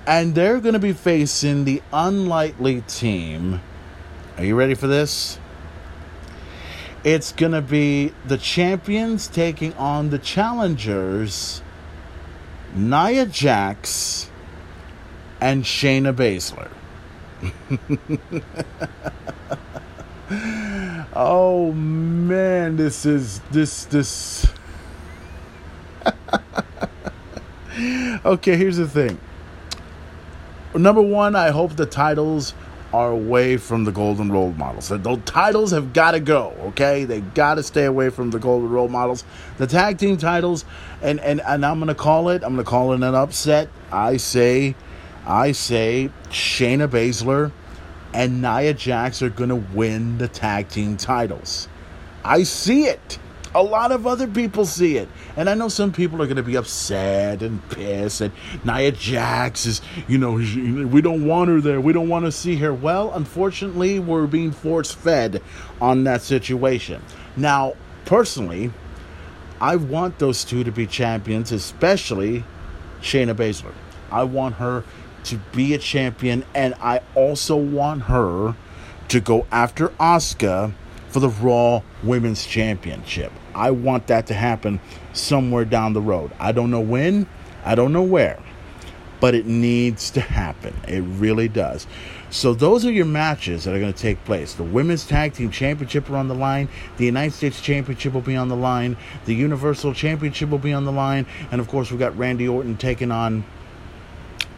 And 0.07 0.35
they're 0.35 0.59
going 0.59 0.73
to 0.73 0.79
be 0.79 0.93
facing 0.93 1.63
the 1.63 1.81
unlikely 1.93 2.81
team. 2.81 3.61
Are 4.37 4.43
you 4.43 4.55
ready 4.55 4.73
for 4.73 4.87
this? 4.87 5.37
It's 7.03 7.31
going 7.31 7.53
to 7.53 7.61
be 7.61 8.13
the 8.25 8.37
champions 8.37 9.27
taking 9.27 9.73
on 9.75 10.09
the 10.09 10.19
challengers, 10.19 11.61
Nia 12.75 13.25
Jax 13.25 14.29
and 15.39 15.63
Shayna 15.63 16.13
Baszler. 16.13 16.69
oh 21.13 21.71
man, 21.71 22.75
this 22.75 23.05
is 23.05 23.39
this 23.51 23.85
this 23.85 24.45
Okay, 28.25 28.57
here's 28.57 28.75
the 28.75 28.87
thing. 28.87 29.17
Number 30.75 31.01
1, 31.01 31.35
I 31.35 31.49
hope 31.49 31.77
the 31.77 31.85
titles 31.85 32.53
are 32.93 33.11
away 33.11 33.57
from 33.57 33.83
the 33.83 33.91
golden 33.91 34.31
role 34.31 34.51
models. 34.53 34.85
So 34.85 34.97
those 34.97 35.19
titles 35.25 35.71
have 35.71 35.93
got 35.93 36.11
to 36.11 36.19
go, 36.19 36.55
okay? 36.59 37.05
They 37.05 37.21
got 37.21 37.55
to 37.55 37.63
stay 37.63 37.85
away 37.85 38.09
from 38.09 38.31
the 38.31 38.39
golden 38.39 38.69
role 38.69 38.87
models. 38.87 39.23
The 39.57 39.67
tag 39.67 39.97
team 39.97 40.17
titles, 40.17 40.65
and, 41.01 41.19
and, 41.19 41.41
and 41.41 41.65
I'm 41.65 41.79
going 41.79 41.87
to 41.89 41.95
call 41.95 42.29
it, 42.29 42.43
I'm 42.43 42.55
going 42.55 42.65
to 42.65 42.69
call 42.69 42.93
it 42.93 42.95
an 42.95 43.03
upset. 43.15 43.69
I 43.91 44.17
say, 44.17 44.75
I 45.25 45.51
say 45.51 46.09
Shayna 46.29 46.87
Baszler 46.87 47.51
and 48.13 48.41
Nia 48.41 48.73
Jax 48.73 49.21
are 49.21 49.29
going 49.29 49.49
to 49.49 49.63
win 49.75 50.17
the 50.17 50.27
tag 50.27 50.69
team 50.69 50.97
titles. 50.97 51.67
I 52.23 52.43
see 52.43 52.85
it. 52.85 53.19
A 53.55 53.63
lot 53.63 53.91
of 53.91 54.05
other 54.05 54.27
people 54.27 54.65
see 54.65 54.97
it. 54.97 55.09
And 55.35 55.49
I 55.49 55.55
know 55.55 55.69
some 55.69 55.91
people 55.91 56.21
are 56.21 56.25
going 56.25 56.37
to 56.37 56.43
be 56.43 56.55
upset 56.55 57.41
and 57.41 57.67
pissed. 57.69 58.21
And 58.21 58.31
Nia 58.63 58.91
Jax 58.91 59.65
is, 59.65 59.81
you 60.07 60.17
know, 60.17 60.33
we 60.33 61.01
don't 61.01 61.25
want 61.25 61.49
her 61.49 61.59
there. 61.59 61.81
We 61.81 61.93
don't 61.93 62.09
want 62.09 62.25
to 62.25 62.31
see 62.31 62.57
her. 62.57 62.73
Well, 62.73 63.11
unfortunately, 63.13 63.99
we're 63.99 64.27
being 64.27 64.51
force 64.51 64.91
fed 64.91 65.41
on 65.81 66.03
that 66.03 66.21
situation. 66.21 67.01
Now, 67.35 67.73
personally, 68.05 68.71
I 69.59 69.75
want 69.75 70.19
those 70.19 70.45
two 70.45 70.63
to 70.63 70.71
be 70.71 70.85
champions, 70.85 71.51
especially 71.51 72.43
Shayna 73.01 73.33
Baszler. 73.33 73.73
I 74.11 74.23
want 74.23 74.55
her 74.55 74.83
to 75.25 75.37
be 75.53 75.73
a 75.73 75.77
champion, 75.77 76.45
and 76.53 76.75
I 76.75 77.01
also 77.15 77.55
want 77.55 78.03
her 78.03 78.55
to 79.09 79.19
go 79.19 79.45
after 79.51 79.89
Asuka 79.89 80.73
for 81.09 81.19
the 81.19 81.29
Raw 81.29 81.81
Women's 82.03 82.45
Championship. 82.45 83.31
I 83.53 83.71
want 83.71 84.07
that 84.07 84.27
to 84.27 84.33
happen 84.33 84.79
somewhere 85.13 85.65
down 85.65 85.93
the 85.93 86.01
road. 86.01 86.31
I 86.39 86.51
don't 86.51 86.71
know 86.71 86.81
when, 86.81 87.27
I 87.65 87.75
don't 87.75 87.91
know 87.91 88.03
where, 88.03 88.39
but 89.19 89.35
it 89.35 89.45
needs 89.45 90.11
to 90.11 90.21
happen. 90.21 90.73
It 90.87 91.01
really 91.01 91.47
does. 91.47 91.87
So 92.31 92.53
those 92.53 92.85
are 92.85 92.91
your 92.91 93.05
matches 93.05 93.63
that 93.63 93.73
are 93.73 93.79
going 93.79 93.91
to 93.91 93.99
take 93.99 94.23
place. 94.23 94.53
The 94.53 94.63
Women's 94.63 95.05
Tag 95.05 95.33
Team 95.33 95.49
Championship 95.49 96.09
are 96.09 96.15
on 96.15 96.27
the 96.27 96.35
line. 96.35 96.69
The 96.97 97.05
United 97.05 97.33
States 97.33 97.59
Championship 97.59 98.13
will 98.13 98.21
be 98.21 98.35
on 98.35 98.49
the 98.49 98.55
line. 98.55 98.97
The 99.25 99.33
Universal 99.33 99.95
Championship 99.95 100.49
will 100.49 100.59
be 100.59 100.73
on 100.73 100.85
the 100.85 100.91
line. 100.91 101.25
And 101.51 101.59
of 101.59 101.67
course, 101.67 101.89
we've 101.89 101.99
got 101.99 102.15
Randy 102.17 102.47
Orton 102.47 102.77
taking 102.77 103.11
on 103.11 103.43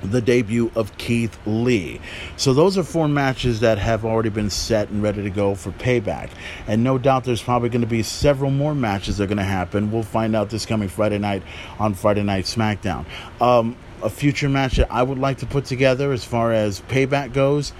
the 0.03 0.21
debut 0.21 0.71
of 0.75 0.97
Keith 0.97 1.37
Lee. 1.45 2.01
So 2.37 2.53
those 2.53 2.77
are 2.77 2.83
four 2.83 3.07
matches 3.07 3.59
that 3.59 3.77
have 3.77 4.03
already 4.03 4.29
been 4.29 4.49
set 4.49 4.89
and 4.89 5.03
ready 5.03 5.23
to 5.23 5.29
go 5.29 5.55
for 5.55 5.71
payback. 5.71 6.29
And 6.67 6.83
no 6.83 6.97
doubt 6.97 7.23
there's 7.23 7.41
probably 7.41 7.69
going 7.69 7.81
to 7.81 7.87
be 7.87 8.03
several 8.03 8.51
more 8.51 8.75
matches 8.75 9.17
that 9.17 9.25
are 9.25 9.27
going 9.27 9.37
to 9.37 9.43
happen. 9.43 9.91
We'll 9.91 10.03
find 10.03 10.35
out 10.35 10.49
this 10.49 10.65
coming 10.65 10.89
Friday 10.89 11.19
night 11.19 11.43
on 11.79 11.93
Friday 11.93 12.23
Night 12.23 12.45
SmackDown. 12.45 13.05
Um, 13.39 13.77
a 14.01 14.09
future 14.09 14.49
match 14.49 14.77
that 14.77 14.91
I 14.91 15.03
would 15.03 15.19
like 15.19 15.37
to 15.39 15.45
put 15.45 15.65
together 15.65 16.11
as 16.11 16.25
far 16.25 16.51
as 16.51 16.81
payback 16.81 17.33
goes, 17.33 17.71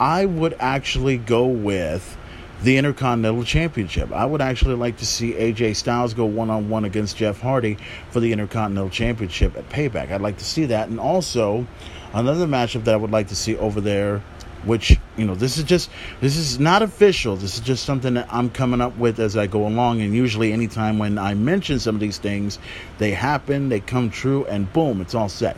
I 0.00 0.26
would 0.26 0.56
actually 0.58 1.18
go 1.18 1.46
with 1.46 2.17
the 2.62 2.76
Intercontinental 2.76 3.44
Championship. 3.44 4.12
I 4.12 4.24
would 4.24 4.40
actually 4.40 4.74
like 4.74 4.96
to 4.98 5.06
see 5.06 5.32
AJ 5.32 5.76
Styles 5.76 6.14
go 6.14 6.24
one 6.24 6.50
on 6.50 6.68
one 6.68 6.84
against 6.84 7.16
Jeff 7.16 7.40
Hardy 7.40 7.78
for 8.10 8.20
the 8.20 8.32
Intercontinental 8.32 8.90
Championship 8.90 9.56
at 9.56 9.68
Payback. 9.68 10.10
I'd 10.10 10.20
like 10.20 10.38
to 10.38 10.44
see 10.44 10.66
that. 10.66 10.88
And 10.88 10.98
also, 10.98 11.66
another 12.12 12.46
matchup 12.46 12.84
that 12.84 12.94
I 12.94 12.96
would 12.96 13.12
like 13.12 13.28
to 13.28 13.36
see 13.36 13.56
over 13.56 13.80
there, 13.80 14.22
which, 14.64 14.98
you 15.16 15.24
know, 15.24 15.36
this 15.36 15.56
is 15.56 15.62
just, 15.62 15.88
this 16.20 16.36
is 16.36 16.58
not 16.58 16.82
official. 16.82 17.36
This 17.36 17.54
is 17.54 17.60
just 17.60 17.84
something 17.84 18.14
that 18.14 18.26
I'm 18.28 18.50
coming 18.50 18.80
up 18.80 18.96
with 18.98 19.20
as 19.20 19.36
I 19.36 19.46
go 19.46 19.64
along. 19.64 20.00
And 20.00 20.12
usually, 20.12 20.52
anytime 20.52 20.98
when 20.98 21.16
I 21.16 21.34
mention 21.34 21.78
some 21.78 21.94
of 21.94 22.00
these 22.00 22.18
things, 22.18 22.58
they 22.98 23.12
happen, 23.12 23.68
they 23.68 23.78
come 23.78 24.10
true, 24.10 24.44
and 24.46 24.70
boom, 24.72 25.00
it's 25.00 25.14
all 25.14 25.28
set. 25.28 25.56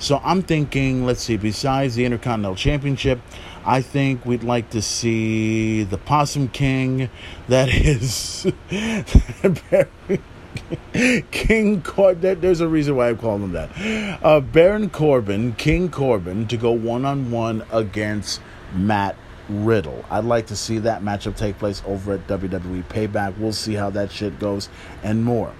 So 0.00 0.20
I'm 0.24 0.42
thinking, 0.42 1.06
let's 1.06 1.22
see, 1.22 1.36
besides 1.36 1.94
the 1.94 2.04
Intercontinental 2.04 2.56
Championship, 2.56 3.20
I 3.64 3.82
think 3.82 4.24
we'd 4.24 4.42
like 4.42 4.70
to 4.70 4.82
see 4.82 5.82
the 5.82 5.98
Possum 5.98 6.48
King. 6.48 7.10
That 7.48 7.68
is 7.68 8.46
King 11.30 11.82
Corbin. 11.82 12.40
There's 12.40 12.60
a 12.60 12.68
reason 12.68 12.96
why 12.96 13.10
I'm 13.10 13.18
calling 13.18 13.42
him 13.42 13.52
that. 13.52 14.22
Uh, 14.22 14.40
Baron 14.40 14.90
Corbin, 14.90 15.54
King 15.54 15.90
Corbin, 15.90 16.48
to 16.48 16.56
go 16.56 16.72
one 16.72 17.04
on 17.04 17.30
one 17.30 17.64
against 17.70 18.40
Matt 18.74 19.16
Riddle. 19.48 20.04
I'd 20.10 20.24
like 20.24 20.46
to 20.46 20.56
see 20.56 20.78
that 20.78 21.02
matchup 21.02 21.36
take 21.36 21.58
place 21.58 21.82
over 21.86 22.14
at 22.14 22.26
WWE 22.26 22.84
Payback. 22.84 23.36
We'll 23.38 23.52
see 23.52 23.74
how 23.74 23.90
that 23.90 24.10
shit 24.10 24.38
goes 24.38 24.68
and 25.02 25.24
more. 25.24 25.52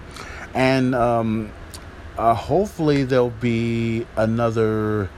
And 0.53 0.95
um, 0.95 1.51
uh, 2.17 2.33
hopefully 2.33 3.03
there'll 3.03 3.29
be 3.29 4.05
another 4.15 5.09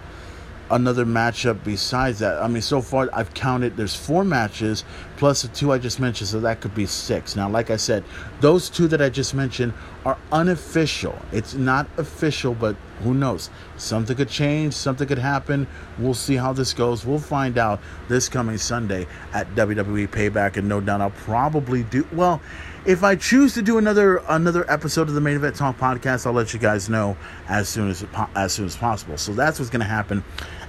another 0.74 1.06
matchup 1.06 1.64
besides 1.64 2.20
that. 2.20 2.42
I 2.42 2.48
mean, 2.48 2.62
so 2.62 2.82
far 2.82 3.08
I've 3.14 3.34
counted 3.34 3.78
there's 3.78 3.96
four 3.96 4.24
matches 4.24 4.84
plus 5.18 5.44
the 5.44 5.48
two 5.50 5.72
I 5.72 5.78
just 5.78 6.00
mentioned, 6.00 6.30
so 6.30 6.40
that 6.42 6.62
could 6.62 6.74
be 6.74 6.88
six. 6.88 7.36
Now, 7.36 7.48
like 7.48 7.70
I 7.70 7.78
said, 7.78 8.04
those 8.42 8.70
two 8.70 8.88
that 8.88 9.02
I 9.02 9.10
just 9.10 9.34
mentioned 9.36 9.74
are 10.04 10.18
unofficial. 10.32 11.18
It's 11.32 11.54
not 11.54 11.88
official, 11.98 12.56
but 12.56 12.76
who 13.04 13.14
knows? 13.14 13.50
Something 13.78 14.18
could 14.18 14.30
change, 14.30 14.74
something 14.74 15.08
could 15.08 15.20
happen. 15.20 15.68
We'll 16.00 16.14
see 16.16 16.36
how 16.36 16.54
this 16.54 16.74
goes. 16.74 17.06
We'll 17.06 17.20
find 17.20 17.58
out 17.58 17.80
this 18.08 18.28
coming 18.28 18.58
Sunday 18.58 19.06
at 19.34 19.48
WWE 19.56 20.08
Payback, 20.08 20.58
and 20.58 20.68
no 20.68 20.82
doubt 20.82 21.02
I'll 21.02 21.12
probably 21.12 21.84
do 21.84 22.08
well. 22.12 22.42
If 22.86 23.04
I 23.04 23.16
choose 23.16 23.54
to 23.54 23.62
do 23.62 23.78
another 23.78 24.18
another 24.28 24.70
episode 24.70 25.08
of 25.08 25.14
the 25.14 25.22
Main 25.22 25.38
Event 25.38 25.56
Talk 25.56 25.78
podcast, 25.78 26.26
I'll 26.26 26.34
let 26.34 26.54
you 26.54 26.60
guys 26.60 26.90
know 26.90 27.16
as 27.48 27.70
soon 27.70 27.90
as 27.90 28.06
as 28.36 28.52
soon 28.52 28.66
as 28.66 28.76
possible. 28.76 29.18
So 29.18 29.34
that's 29.34 29.60
what's 29.60 29.70
going 29.70 29.82
to 29.82 29.86
happen 29.86 30.24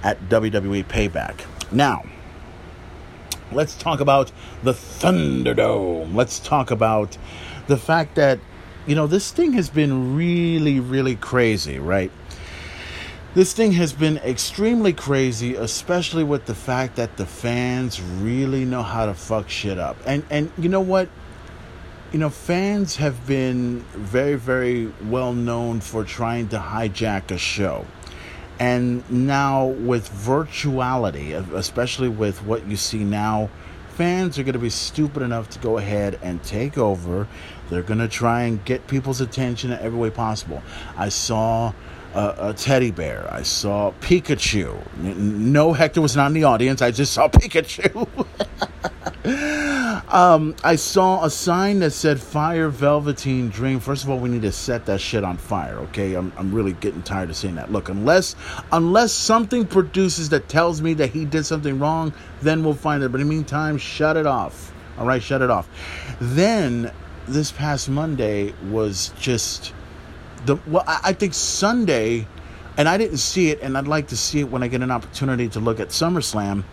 at 0.04 0.20
WWE 0.28 0.84
Payback. 0.84 1.44
Now, 1.72 2.04
let's 3.50 3.74
talk 3.74 3.98
about 3.98 4.30
the 4.62 4.72
Thunderdome. 4.72 6.14
Let's 6.14 6.38
talk 6.38 6.70
about 6.70 7.18
the 7.66 7.76
fact 7.76 8.14
that 8.14 8.38
you 8.86 8.94
know 8.94 9.06
this 9.08 9.32
thing 9.32 9.54
has 9.54 9.68
been 9.70 10.14
really 10.14 10.78
really 10.78 11.16
crazy, 11.16 11.78
right? 11.78 12.12
This 13.34 13.52
thing 13.52 13.72
has 13.72 13.92
been 13.92 14.18
extremely 14.18 14.92
crazy, 14.92 15.56
especially 15.56 16.22
with 16.22 16.46
the 16.46 16.54
fact 16.54 16.94
that 16.96 17.16
the 17.16 17.26
fans 17.26 18.00
really 18.00 18.64
know 18.64 18.82
how 18.82 19.06
to 19.06 19.14
fuck 19.14 19.48
shit 19.48 19.78
up. 19.78 19.96
And 20.06 20.24
and 20.30 20.52
you 20.56 20.68
know 20.68 20.82
what? 20.82 21.08
you 22.14 22.20
know, 22.20 22.30
fans 22.30 22.94
have 22.94 23.26
been 23.26 23.80
very, 23.92 24.36
very 24.36 24.86
well 25.06 25.32
known 25.32 25.80
for 25.80 26.04
trying 26.04 26.46
to 26.46 26.58
hijack 26.58 27.32
a 27.32 27.36
show. 27.36 27.84
And 28.58 29.08
now, 29.10 29.66
with 29.66 30.08
virtuality, 30.10 31.32
especially 31.54 32.08
with 32.08 32.42
what 32.44 32.66
you 32.66 32.76
see 32.76 33.02
now, 33.02 33.50
fans 33.94 34.38
are 34.38 34.42
going 34.42 34.54
to 34.54 34.58
be 34.58 34.70
stupid 34.70 35.22
enough 35.22 35.48
to 35.50 35.58
go 35.58 35.78
ahead 35.78 36.18
and 36.22 36.42
take 36.42 36.78
over. 36.78 37.26
They're 37.68 37.82
going 37.82 37.98
to 37.98 38.08
try 38.08 38.42
and 38.42 38.64
get 38.64 38.86
people's 38.86 39.20
attention 39.20 39.72
in 39.72 39.78
every 39.80 39.98
way 39.98 40.10
possible. 40.10 40.62
I 40.96 41.08
saw 41.08 41.72
a, 42.14 42.50
a, 42.50 42.54
teddy 42.54 42.90
bear. 42.90 43.28
I 43.32 43.42
saw 43.42 43.92
Pikachu. 44.00 44.96
No, 44.96 45.72
Hector 45.72 46.00
was 46.00 46.16
not 46.16 46.28
in 46.28 46.32
the 46.34 46.44
audience. 46.44 46.80
I 46.80 46.90
just 46.90 47.12
saw 47.12 47.28
Pikachu. 47.30 48.26
Um, 50.14 50.54
I 50.62 50.76
saw 50.76 51.24
a 51.24 51.30
sign 51.30 51.80
that 51.80 51.90
said 51.90 52.20
"Fire 52.20 52.68
Velveteen 52.68 53.48
Dream." 53.48 53.80
First 53.80 54.04
of 54.04 54.10
all, 54.10 54.18
we 54.18 54.28
need 54.28 54.42
to 54.42 54.52
set 54.52 54.86
that 54.86 55.00
shit 55.00 55.24
on 55.24 55.38
fire. 55.38 55.78
Okay, 55.78 56.14
I'm 56.14 56.32
I'm 56.36 56.54
really 56.54 56.72
getting 56.74 57.02
tired 57.02 57.30
of 57.30 57.36
seeing 57.36 57.54
that. 57.56 57.72
Look, 57.72 57.88
unless 57.88 58.36
unless 58.70 59.12
something 59.12 59.66
produces 59.66 60.28
that 60.28 60.48
tells 60.48 60.82
me 60.82 60.94
that 60.94 61.10
he 61.10 61.24
did 61.24 61.46
something 61.46 61.78
wrong, 61.78 62.12
then 62.42 62.62
we'll 62.62 62.74
find 62.74 63.02
it. 63.02 63.10
But 63.10 63.22
in 63.22 63.28
the 63.28 63.34
meantime, 63.34 63.78
shut 63.78 64.16
it 64.16 64.26
off. 64.26 64.72
All 64.98 65.06
right, 65.06 65.22
shut 65.22 65.42
it 65.42 65.50
off. 65.50 65.68
Then 66.20 66.92
this 67.26 67.50
past 67.50 67.88
Monday 67.88 68.54
was 68.70 69.10
just 69.18 69.72
the 70.46 70.56
well. 70.66 70.84
I, 70.86 71.00
I 71.04 71.12
think 71.12 71.34
Sunday, 71.34 72.26
and 72.76 72.88
I 72.88 72.96
didn't 72.96 73.18
see 73.18 73.50
it, 73.50 73.60
and 73.60 73.76
I'd 73.76 73.88
like 73.88 74.08
to 74.08 74.16
see 74.16 74.40
it 74.40 74.50
when 74.50 74.62
I 74.62 74.68
get 74.68 74.82
an 74.82 74.90
opportunity 74.90 75.48
to 75.50 75.60
look 75.60 75.80
at 75.80 75.88
SummerSlam 75.88 76.64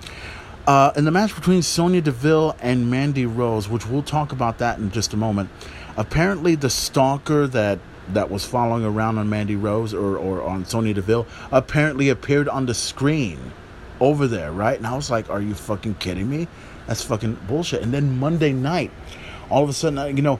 uh, 0.67 0.91
in 0.95 1.05
the 1.05 1.11
match 1.11 1.35
between 1.35 1.61
Sonya 1.61 2.01
Deville 2.01 2.55
and 2.61 2.89
Mandy 2.89 3.25
Rose, 3.25 3.67
which 3.67 3.87
we'll 3.87 4.03
talk 4.03 4.31
about 4.31 4.59
that 4.59 4.77
in 4.77 4.91
just 4.91 5.13
a 5.13 5.17
moment, 5.17 5.49
apparently 5.97 6.55
the 6.55 6.69
stalker 6.69 7.47
that 7.47 7.79
that 8.09 8.29
was 8.29 8.43
following 8.43 8.83
around 8.83 9.17
on 9.17 9.29
Mandy 9.29 9.55
Rose 9.55 9.93
or, 9.93 10.17
or 10.17 10.41
on 10.41 10.65
Sonya 10.65 10.95
Deville 10.95 11.25
apparently 11.51 12.09
appeared 12.09 12.49
on 12.49 12.65
the 12.65 12.73
screen 12.73 13.39
over 13.99 14.27
there, 14.27 14.51
right? 14.51 14.75
And 14.75 14.85
I 14.85 14.95
was 14.95 15.09
like, 15.09 15.29
are 15.29 15.41
you 15.41 15.53
fucking 15.53 15.95
kidding 15.95 16.29
me? 16.29 16.47
That's 16.87 17.03
fucking 17.03 17.35
bullshit. 17.47 17.83
And 17.83 17.93
then 17.93 18.19
Monday 18.19 18.51
night 18.51 18.91
all 19.49 19.63
of 19.63 19.69
a 19.69 19.73
sudden, 19.73 19.99
uh, 19.99 20.05
you 20.05 20.21
know, 20.21 20.39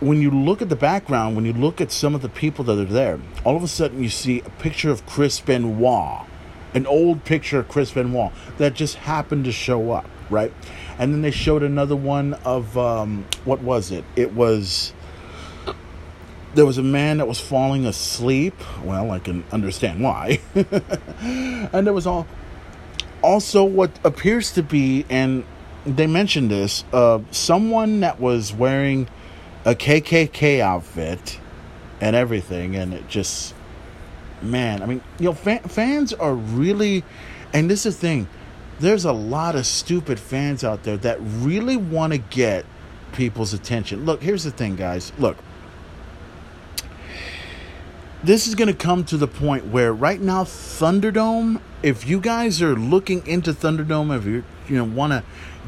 when 0.00 0.20
you 0.22 0.30
look 0.30 0.62
at 0.62 0.68
the 0.68 0.76
background, 0.76 1.34
when 1.34 1.44
you 1.44 1.52
look 1.52 1.80
at 1.80 1.90
some 1.90 2.14
of 2.14 2.22
the 2.22 2.28
people 2.28 2.64
that 2.64 2.78
are 2.78 2.84
there, 2.84 3.18
all 3.44 3.56
of 3.56 3.62
a 3.62 3.68
sudden 3.68 4.02
you 4.02 4.08
see 4.08 4.40
a 4.40 4.50
picture 4.50 4.90
of 4.90 5.04
Chris 5.06 5.40
Benoit, 5.40 6.26
an 6.74 6.86
old 6.86 7.24
picture 7.24 7.58
of 7.58 7.68
Chris 7.68 7.92
Benoit 7.92 8.32
that 8.58 8.74
just 8.74 8.96
happened 8.96 9.44
to 9.46 9.52
show 9.52 9.90
up, 9.90 10.08
right? 10.30 10.52
And 10.98 11.12
then 11.12 11.22
they 11.22 11.30
showed 11.30 11.62
another 11.62 11.96
one 11.96 12.34
of 12.44 12.76
um, 12.78 13.26
what 13.44 13.60
was 13.60 13.90
it? 13.90 14.04
It 14.14 14.34
was 14.34 14.92
there 16.54 16.66
was 16.66 16.78
a 16.78 16.82
man 16.82 17.18
that 17.18 17.28
was 17.28 17.40
falling 17.40 17.84
asleep. 17.84 18.54
Well, 18.82 19.10
I 19.10 19.18
can 19.18 19.44
understand 19.52 20.02
why. 20.02 20.40
and 21.20 21.86
there 21.86 21.92
was 21.92 22.06
all 22.06 22.26
also 23.22 23.64
what 23.64 23.90
appears 24.04 24.52
to 24.52 24.62
be, 24.62 25.04
and 25.10 25.44
they 25.84 26.06
mentioned 26.06 26.50
this, 26.50 26.84
uh, 26.92 27.20
someone 27.30 28.00
that 28.00 28.20
was 28.20 28.52
wearing 28.52 29.08
a 29.68 29.74
KKK 29.74 30.60
outfit 30.60 31.38
and 32.00 32.16
everything, 32.16 32.74
and 32.74 32.94
it 32.94 33.06
just, 33.06 33.54
man, 34.40 34.82
I 34.82 34.86
mean, 34.86 35.02
you 35.18 35.26
know, 35.26 35.34
fans 35.34 36.14
are 36.14 36.32
really, 36.32 37.04
and 37.52 37.70
this 37.70 37.84
is 37.84 37.96
the 37.96 38.00
thing, 38.00 38.28
there's 38.80 39.04
a 39.04 39.12
lot 39.12 39.56
of 39.56 39.66
stupid 39.66 40.18
fans 40.18 40.64
out 40.64 40.84
there 40.84 40.96
that 40.96 41.18
really 41.20 41.76
want 41.76 42.14
to 42.14 42.18
get 42.18 42.64
people's 43.12 43.52
attention. 43.52 44.06
Look, 44.06 44.22
here's 44.22 44.44
the 44.44 44.50
thing, 44.50 44.74
guys. 44.74 45.12
Look, 45.18 45.36
this 48.24 48.46
is 48.46 48.54
going 48.54 48.68
to 48.68 48.74
come 48.74 49.04
to 49.04 49.18
the 49.18 49.28
point 49.28 49.66
where 49.66 49.92
right 49.92 50.20
now 50.20 50.44
Thunderdome, 50.44 51.60
if 51.82 52.08
you 52.08 52.20
guys 52.20 52.62
are 52.62 52.74
looking 52.74 53.26
into 53.26 53.52
Thunderdome, 53.52 54.16
if 54.16 54.24
you 54.24 54.44
you 54.66 54.76
know 54.76 54.84
want 54.84 55.12
to 55.12 55.22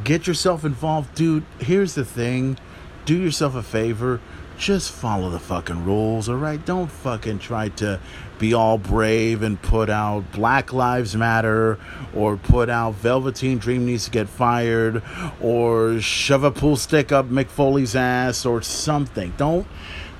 get 0.04 0.26
yourself 0.26 0.64
involved, 0.64 1.14
dude, 1.14 1.44
here's 1.58 1.94
the 1.96 2.04
thing. 2.04 2.56
Do 3.04 3.16
yourself 3.16 3.54
a 3.54 3.62
favor, 3.62 4.20
just 4.58 4.92
follow 4.92 5.30
the 5.30 5.38
fucking 5.38 5.84
rules, 5.84 6.28
all 6.28 6.36
right? 6.36 6.64
Don't 6.64 6.90
fucking 6.90 7.38
try 7.38 7.70
to 7.70 7.98
be 8.38 8.54
all 8.54 8.78
brave 8.78 9.42
and 9.42 9.60
put 9.60 9.90
out 9.90 10.32
Black 10.32 10.72
Lives 10.72 11.16
Matter 11.16 11.78
or 12.14 12.36
put 12.36 12.68
out 12.68 12.94
Velveteen 12.94 13.58
Dream 13.58 13.86
needs 13.86 14.04
to 14.04 14.10
get 14.10 14.28
fired 14.28 15.02
or 15.40 16.00
shove 16.00 16.44
a 16.44 16.50
pool 16.50 16.76
stick 16.76 17.10
up 17.10 17.26
Mick 17.30 17.48
Foley's 17.48 17.96
ass 17.96 18.44
or 18.44 18.62
something. 18.62 19.32
Don't 19.36 19.66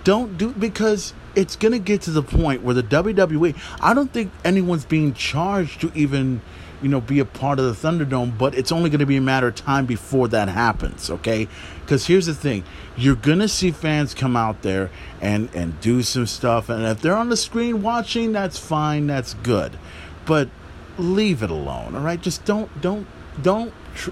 don't 0.05 0.39
do 0.39 0.53
because 0.53 1.13
it's 1.35 1.57
going 1.57 1.73
to 1.73 1.79
get 1.79 2.03
to 2.03 2.11
the 2.11 2.23
point 2.23 2.63
where 2.63 2.75
the 2.75 2.83
WWE, 2.83 3.57
I 3.81 3.95
don't 3.95 4.13
think 4.13 4.33
anyone's 4.45 4.85
being 4.85 5.15
charged 5.15 5.81
to 5.83 5.93
even, 5.95 6.41
you 6.83 6.89
know, 6.89 7.01
be 7.01 7.19
a 7.21 7.25
part 7.25 7.59
of 7.59 7.67
the 7.67 7.89
Thunderdome, 7.89 8.37
but 8.37 8.55
it's 8.55 8.73
only 8.73 8.91
going 8.91 9.01
to 9.01 9.07
be 9.07 9.17
a 9.17 9.21
matter 9.21 9.49
of 9.49 9.55
time 9.55 9.87
before 9.87 10.29
that 10.29 10.49
happens, 10.49 11.11
okay? 11.11 11.49
Because 11.91 12.07
here's 12.07 12.27
the 12.27 12.35
thing 12.35 12.63
you're 12.97 13.17
going 13.17 13.41
to 13.41 13.49
see 13.49 13.73
fans 13.73 14.15
come 14.15 14.37
out 14.37 14.63
there 14.63 14.93
and, 15.21 15.53
and 15.57 15.81
do 15.81 16.05
some 16.05 16.25
stuff, 16.25 16.69
and 16.69 16.85
if 16.85 17.03
they're 17.03 17.17
on 17.17 17.31
the 17.31 17.37
screen 17.37 17.83
watching, 17.83 18.31
that's 18.31 18.57
fine, 18.61 19.09
that's 19.09 19.35
good. 19.35 19.77
But 20.25 20.51
leave 20.97 21.43
it 21.43 21.51
alone, 21.51 21.97
all 21.97 22.03
right? 22.03 22.23
Just 22.23 22.45
don't, 22.45 22.81
don't, 22.81 23.09
don't. 23.43 23.75
Tr- 23.97 24.11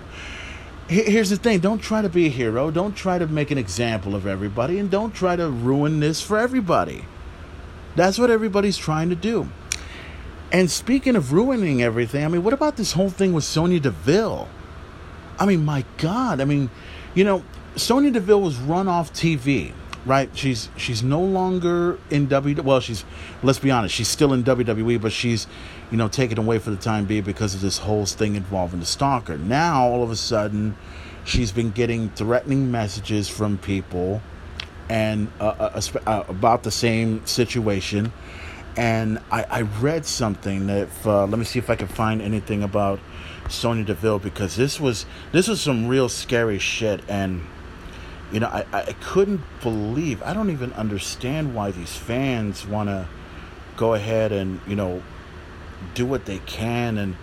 here's 0.89 1.31
the 1.31 1.37
thing 1.37 1.61
don't 1.61 1.79
try 1.79 2.03
to 2.03 2.09
be 2.09 2.27
a 2.27 2.31
hero 2.31 2.71
don't 2.71 2.97
try 2.97 3.19
to 3.19 3.27
make 3.27 3.51
an 3.53 3.59
example 3.59 4.17
of 4.17 4.27
everybody 4.27 4.79
and 4.79 4.91
don't 4.91 5.15
try 5.15 5.37
to 5.37 5.49
ruin 5.49 6.01
this 6.01 6.23
for 6.23 6.39
everybody 6.39 7.05
that's 7.95 8.19
what 8.19 8.31
everybody's 8.31 8.79
trying 8.79 9.11
to 9.11 9.15
do 9.15 9.47
and 10.51 10.71
speaking 10.71 11.15
of 11.15 11.31
ruining 11.31 11.83
everything 11.83 12.25
i 12.25 12.29
mean 12.29 12.43
what 12.43 12.55
about 12.55 12.77
this 12.77 12.93
whole 12.93 13.11
thing 13.11 13.35
with 13.35 13.45
sonya 13.45 13.79
deville 13.79 14.49
i 15.39 15.45
mean 15.45 15.63
my 15.63 15.85
god 15.99 16.41
i 16.41 16.45
mean 16.47 16.71
you 17.15 17.23
know 17.23 17.45
sonya 17.79 18.11
deville 18.11 18.41
was 18.41 18.57
run 18.59 18.89
off 18.89 19.13
tv 19.13 19.73
right 20.07 20.31
she's 20.35 20.69
she's 20.77 21.03
no 21.03 21.21
longer 21.21 21.99
in 22.11 22.27
w 22.27 22.61
well 22.63 22.81
she's 22.81 23.05
let's 23.43 23.59
be 23.59 23.71
honest 23.71 23.95
she's 23.95 24.09
still 24.09 24.33
in 24.33 24.45
wwe 24.45 25.01
but 25.01 25.13
she's 25.13 25.47
you 25.91 25.97
know, 25.97 26.09
taken 26.09 26.39
away 26.39 26.59
for 26.59 26.71
the 26.71 26.77
time 26.77 27.07
being 27.07 27.23
because 27.23 27.55
of 27.55 27.61
this 27.61 27.79
whole 27.79 28.05
thing 28.05 28.35
involving 28.37 28.81
the 28.81 28.87
stalker. 28.87 29.39
Now, 29.39 29.87
all 29.87 30.03
of 30.03 30.11
a 30.11 30.17
sudden, 30.17 30.77
she's 31.25 31.53
been 31.53 31.71
getting 31.71 32.11
threatening 32.11 32.71
messages 32.71 33.29
from 33.29 33.59
people 33.59 34.21
and 34.89 35.31
uh, 35.41 35.45
uh, 35.59 35.81
uh, 36.07 36.25
about 36.29 36.63
the 36.63 36.71
same 36.71 37.25
situation. 37.27 38.13
And 38.77 39.19
I, 39.31 39.45
I 39.45 39.63
read 39.63 40.07
something 40.07 40.67
that, 40.69 40.83
if, 40.83 41.07
uh, 41.07 41.27
let 41.27 41.39
me 41.39 41.45
see 41.45 41.59
if 41.59 41.69
I 41.69 41.75
can 41.75 41.89
find 41.89 42.23
anything 42.23 42.63
about 42.63 43.01
Sonya 43.49 43.85
Deville 43.85 44.19
because 44.19 44.57
this 44.57 44.79
was 44.79 45.07
this 45.33 45.49
was 45.49 45.61
some 45.61 45.89
real 45.89 46.09
scary 46.09 46.59
shit. 46.59 47.01
And 47.09 47.45
you 48.33 48.41
know, 48.41 48.49
I, 48.49 48.65
I 48.73 48.93
couldn't 49.01 49.43
believe. 49.63 50.23
I 50.23 50.35
don't 50.35 50.51
even 50.51 50.73
understand 50.75 51.55
why 51.55 51.71
these 51.71 51.97
fans 51.97 52.67
want 52.67 52.89
to 52.89 53.09
go 53.77 53.95
ahead 53.95 54.33
and 54.33 54.61
you 54.67 54.75
know 54.75 55.03
do 55.95 56.05
what 56.05 56.27
they 56.27 56.39
can 56.39 56.99
and 56.99 57.17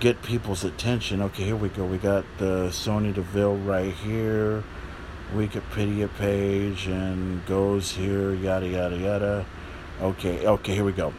get 0.00 0.22
people's 0.22 0.64
attention. 0.64 1.20
Okay, 1.22 1.44
here 1.44 1.56
we 1.56 1.68
go. 1.68 1.84
We 1.84 1.98
got 1.98 2.24
the 2.38 2.70
Sonya 2.70 3.12
Deville 3.12 3.56
right 3.56 3.92
here. 3.92 4.62
Wikipedia 5.34 6.08
page 6.18 6.86
and 6.86 7.44
goes 7.46 7.92
here, 7.92 8.32
yada 8.32 8.68
yada 8.68 8.96
yada. 8.96 9.46
Okay, 10.00 10.46
okay, 10.46 10.74
here 10.74 10.84
we 10.84 10.92
go. 10.92 11.12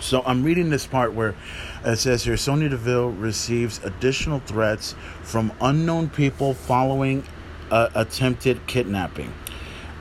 So 0.00 0.22
I'm 0.26 0.42
reading 0.42 0.70
this 0.70 0.86
part 0.86 1.14
where 1.14 1.36
it 1.84 1.98
says 1.98 2.24
here 2.24 2.36
Sonya 2.36 2.70
Deville 2.70 3.10
receives 3.10 3.82
additional 3.84 4.40
threats 4.40 4.96
from 5.22 5.52
unknown 5.60 6.08
people 6.08 6.52
following 6.52 7.24
uh, 7.70 7.88
attempted 7.94 8.66
kidnapping. 8.66 9.32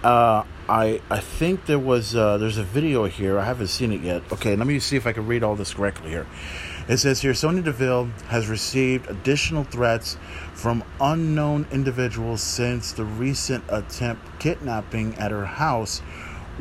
Uh, 0.03 0.43
I 0.67 1.01
I 1.09 1.19
think 1.19 1.65
there 1.65 1.79
was 1.79 2.15
uh, 2.15 2.37
there's 2.37 2.57
a 2.57 2.63
video 2.63 3.05
here. 3.05 3.39
I 3.39 3.45
haven't 3.45 3.67
seen 3.67 3.91
it 3.91 4.01
yet. 4.01 4.21
Okay, 4.31 4.55
let 4.55 4.67
me 4.67 4.79
see 4.79 4.95
if 4.95 5.05
I 5.05 5.13
can 5.13 5.27
read 5.27 5.43
all 5.43 5.55
this 5.55 5.73
correctly 5.73 6.09
here. 6.09 6.27
It 6.87 6.97
says 6.97 7.21
here 7.21 7.33
Sonya 7.33 7.61
Deville 7.61 8.05
has 8.27 8.47
received 8.47 9.09
additional 9.09 9.63
threats 9.63 10.17
from 10.53 10.83
unknown 10.99 11.65
individuals 11.71 12.41
since 12.41 12.91
the 12.91 13.05
recent 13.05 13.63
attempt 13.69 14.39
kidnapping 14.39 15.15
at 15.15 15.31
her 15.31 15.45
house, 15.45 15.99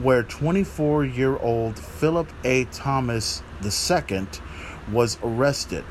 where 0.01 0.23
24 0.23 1.05
year 1.05 1.37
old 1.39 1.79
Philip 1.79 2.29
A. 2.45 2.65
Thomas 2.67 3.43
II 3.65 4.27
was 4.93 5.19
arrested. 5.23 5.85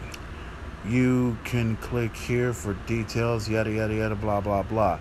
You 0.88 1.38
can 1.44 1.78
click 1.78 2.16
here 2.16 2.54
for 2.54 2.74
details, 2.88 3.48
yada 3.48 3.72
yada 3.72 3.94
yada, 3.94 4.16
blah 4.16 4.42
blah 4.42 4.64
blah. 4.64 5.00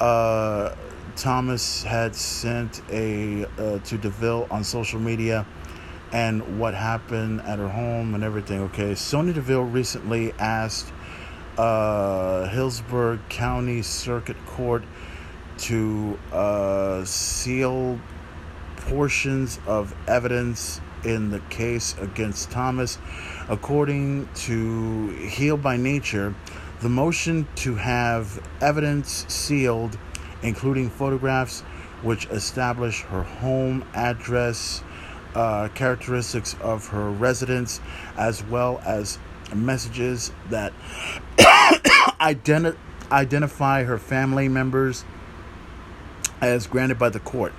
Uh, 0.00 0.74
Thomas 1.16 1.82
had 1.82 2.14
sent 2.14 2.80
a 2.90 3.44
uh, 3.58 3.78
to 3.80 3.98
Deville 3.98 4.46
on 4.50 4.64
social 4.64 5.00
media 5.00 5.46
and 6.12 6.58
what 6.58 6.74
happened 6.74 7.42
at 7.42 7.58
her 7.58 7.68
home 7.68 8.14
and 8.14 8.24
everything. 8.24 8.60
Okay, 8.62 8.94
Sonya 8.94 9.34
Deville 9.34 9.64
recently 9.64 10.32
asked 10.38 10.92
uh, 11.58 12.48
Hillsborough 12.48 13.18
County 13.28 13.82
Circuit 13.82 14.36
Court 14.46 14.84
to 15.58 16.18
uh, 16.32 17.04
seal 17.04 17.98
portions 18.76 19.58
of 19.66 19.94
evidence 20.06 20.80
in 21.04 21.30
the 21.30 21.40
case 21.50 21.96
against 21.98 22.50
Thomas. 22.50 22.98
According 23.48 24.28
to 24.46 25.08
Heel 25.10 25.56
by 25.56 25.76
Nature, 25.76 26.34
the 26.80 26.88
motion 26.88 27.46
to 27.56 27.74
have 27.74 28.40
evidence 28.60 29.24
sealed 29.28 29.98
including 30.42 30.88
photographs 30.90 31.62
which 32.02 32.26
establish 32.26 33.02
her 33.02 33.22
home 33.22 33.84
address, 33.94 34.82
uh, 35.34 35.68
characteristics 35.74 36.56
of 36.60 36.86
her 36.88 37.10
residence, 37.10 37.80
as 38.16 38.42
well 38.44 38.80
as 38.84 39.18
messages 39.54 40.30
that 40.50 40.72
identi- 42.20 42.76
identify 43.10 43.84
her 43.84 43.98
family 43.98 44.48
members 44.48 45.04
as 46.40 46.66
granted 46.66 46.98
by 46.98 47.08
the 47.08 47.20
court. 47.20 47.52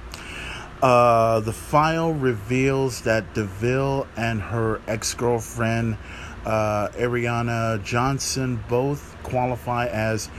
Uh, 0.82 1.42
the 1.42 1.52
file 1.52 2.13
reveals 2.13 3.02
that 3.02 3.34
DeVille 3.34 4.08
and 4.15 4.42
her 4.42 4.82
ex 4.88 5.13
girlfriend, 5.13 5.98
uh, 6.46 6.88
Ariana 6.89 7.84
Johnson, 7.84 8.63
both 8.70 9.15
qualify 9.24 9.88
as 9.88 10.30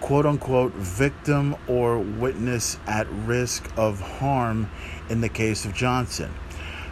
quote 0.00 0.24
unquote 0.24 0.72
victim 0.72 1.54
or 1.66 1.98
witness 1.98 2.78
at 2.86 3.06
risk 3.10 3.70
of 3.76 4.00
harm 4.00 4.70
in 5.10 5.20
the 5.20 5.28
case 5.28 5.64
of 5.64 5.74
Johnson 5.74 6.32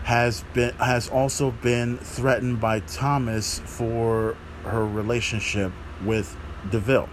has 0.07 0.45
been 0.55 0.73
has 0.77 1.09
also 1.09 1.51
been 1.51 1.99
threatened 1.99 2.61
by 2.61 2.79
Thomas 2.79 3.59
for 3.65 4.37
her 4.63 4.87
relationship 4.87 5.73
with 6.05 6.37
DeVille. 6.71 7.09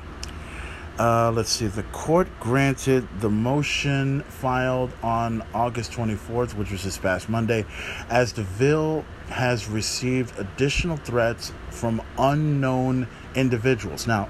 Uh, 0.99 1.31
let's 1.31 1.49
see. 1.49 1.65
The 1.65 1.83
court 1.83 2.27
granted 2.39 3.07
the 3.19 3.29
motion 3.29 4.21
filed 4.21 4.91
on 5.01 5.43
August 5.53 5.91
24th, 5.93 6.53
which 6.53 6.69
was 6.69 6.83
this 6.83 6.99
past 6.99 7.29
Monday, 7.29 7.65
as 8.09 8.31
DeVille 8.31 9.03
has 9.29 9.67
received 9.67 10.37
additional 10.37 10.97
threats 10.97 11.51
from 11.71 11.99
unknown 12.19 13.07
individuals. 13.33 14.05
Now, 14.05 14.29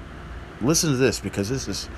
listen 0.62 0.90
to 0.90 0.96
this 0.96 1.20
because 1.20 1.50
this 1.50 1.68
is 1.68 1.88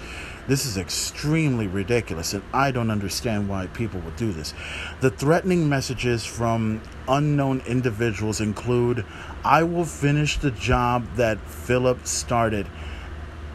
This 0.49 0.65
is 0.65 0.77
extremely 0.77 1.67
ridiculous, 1.67 2.33
and 2.33 2.43
I 2.53 2.71
don't 2.71 2.91
understand 2.91 3.49
why 3.49 3.67
people 3.67 3.99
would 4.01 4.15
do 4.15 4.33
this. 4.33 4.55
The 5.01 5.11
threatening 5.11 5.69
messages 5.69 6.25
from 6.25 6.83
unknown 7.09 7.63
individuals 7.67 8.41
include 8.41 9.05
I 9.45 9.65
will 9.65 9.85
finish 9.85 10.39
the 10.39 10.53
job 10.53 11.05
that 11.17 11.41
Philip 11.41 12.07
started, 12.07 12.69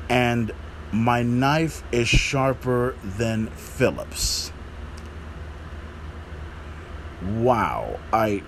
and 0.09 0.51
my 0.91 1.23
knife 1.23 1.83
is 1.91 2.07
sharper 2.07 2.95
than 3.03 3.47
Phillips. 3.47 4.51
Wow. 7.23 7.99
I. 8.11 8.43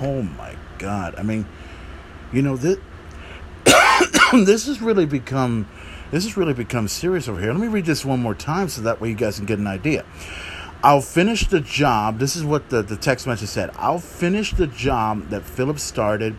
Oh 0.00 0.22
my 0.22 0.56
God. 0.78 1.14
I 1.18 1.22
mean, 1.22 1.46
you 2.32 2.42
know, 2.42 2.56
this, 2.56 2.78
this 4.32 4.66
has 4.66 4.80
really 4.80 5.06
become 5.06 5.68
this 6.10 6.24
has 6.24 6.36
really 6.36 6.54
become 6.54 6.88
serious 6.88 7.28
over 7.28 7.40
here. 7.40 7.52
Let 7.52 7.60
me 7.60 7.68
read 7.68 7.86
this 7.86 8.04
one 8.04 8.20
more 8.20 8.34
time 8.34 8.68
so 8.68 8.82
that 8.82 9.00
way 9.00 9.10
you 9.10 9.14
guys 9.14 9.36
can 9.36 9.46
get 9.46 9.58
an 9.58 9.66
idea. 9.66 10.04
I'll 10.82 11.02
finish 11.02 11.46
the 11.46 11.60
job. 11.60 12.18
This 12.18 12.34
is 12.34 12.44
what 12.44 12.70
the, 12.70 12.82
the 12.82 12.96
text 12.96 13.26
message 13.26 13.50
said. 13.50 13.70
I'll 13.76 13.98
finish 13.98 14.52
the 14.52 14.66
job 14.66 15.28
that 15.28 15.44
Phillips 15.44 15.82
started, 15.82 16.36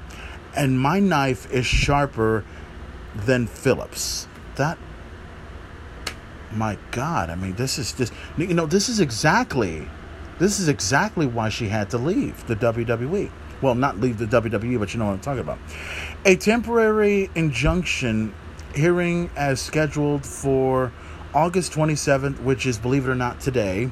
and 0.56 0.80
my 0.80 1.00
knife 1.00 1.50
is 1.54 1.66
sharper 1.66 2.44
than 3.16 3.48
Philip's. 3.48 4.28
That, 4.62 4.78
my 6.52 6.78
God, 6.92 7.32
I 7.32 7.36
mean, 7.36 7.56
this 7.56 7.80
is 7.80 7.94
just, 7.94 8.14
you 8.38 8.54
know, 8.54 8.68
this 8.68 8.90
is 8.90 9.00
exactly, 9.00 9.88
this 10.38 10.60
is 10.60 10.68
exactly 10.68 11.26
why 11.26 11.50
she 11.50 11.68
had 11.68 11.90
to 11.90 11.98
leave 11.98 12.46
the 12.46 12.56
WWE. 12.56 13.32
Well, 13.64 13.74
not 13.74 14.00
leave 14.00 14.20
the 14.20 14.28
WWE, 14.28 14.78
but 14.78 14.94
you 14.94 15.00
know 15.00 15.08
what 15.08 15.14
I'm 15.14 15.20
talking 15.20 15.40
about. 15.40 15.58
A 16.26 16.36
temporary 16.36 17.32
injunction 17.34 18.36
hearing 18.76 19.32
as 19.36 19.60
scheduled 19.60 20.28
for 20.28 20.92
August 21.34 21.72
27th, 21.74 22.40
which 22.44 22.68
is, 22.68 22.78
believe 22.78 23.08
it 23.08 23.10
or 23.10 23.16
not, 23.16 23.42
today, 23.42 23.90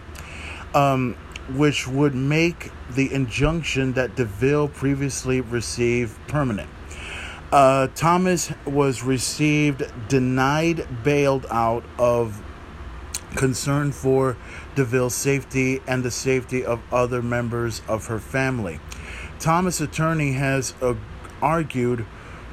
um, 0.76 1.16
which 1.56 1.88
would 1.88 2.14
make 2.14 2.72
the 2.92 3.12
injunction 3.12 3.94
that 3.94 4.16
DeVille 4.16 4.68
previously 4.68 5.42
received 5.42 6.16
permanent. 6.28 6.70
Uh, 7.52 7.88
Thomas 7.96 8.54
was 8.66 9.02
received 9.02 9.82
denied 10.08 11.04
bailed 11.04 11.48
out 11.50 11.84
of 11.98 12.44
concern 13.36 13.92
for 13.92 14.38
DeVille's 14.76 15.16
safety 15.16 15.82
and 15.88 16.04
the 16.04 16.12
safety 16.12 16.64
of 16.64 16.80
other 16.94 17.24
members 17.24 17.82
of 17.88 18.06
her 18.06 18.20
family. 18.20 18.80
Thomas' 19.40 19.82
attorney 19.82 20.34
has 20.34 20.76
uh, 20.80 20.94
argued 21.42 22.06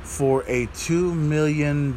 for 0.03 0.45
a 0.47 0.67
$2 0.69 1.15
million 1.15 1.93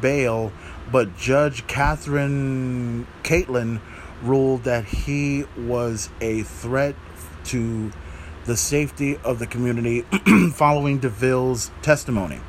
bail, 0.00 0.50
but 0.90 1.18
Judge 1.18 1.66
Catherine 1.66 3.06
Caitlin 3.24 3.80
ruled 4.22 4.64
that 4.64 4.86
he 4.86 5.44
was 5.56 6.08
a 6.22 6.44
threat 6.44 6.94
to 7.44 7.92
the 8.48 8.56
safety 8.56 9.18
of 9.24 9.38
the 9.38 9.46
community 9.46 10.00
following 10.54 10.98
DeVille's 10.98 11.70
testimony, 11.82 12.40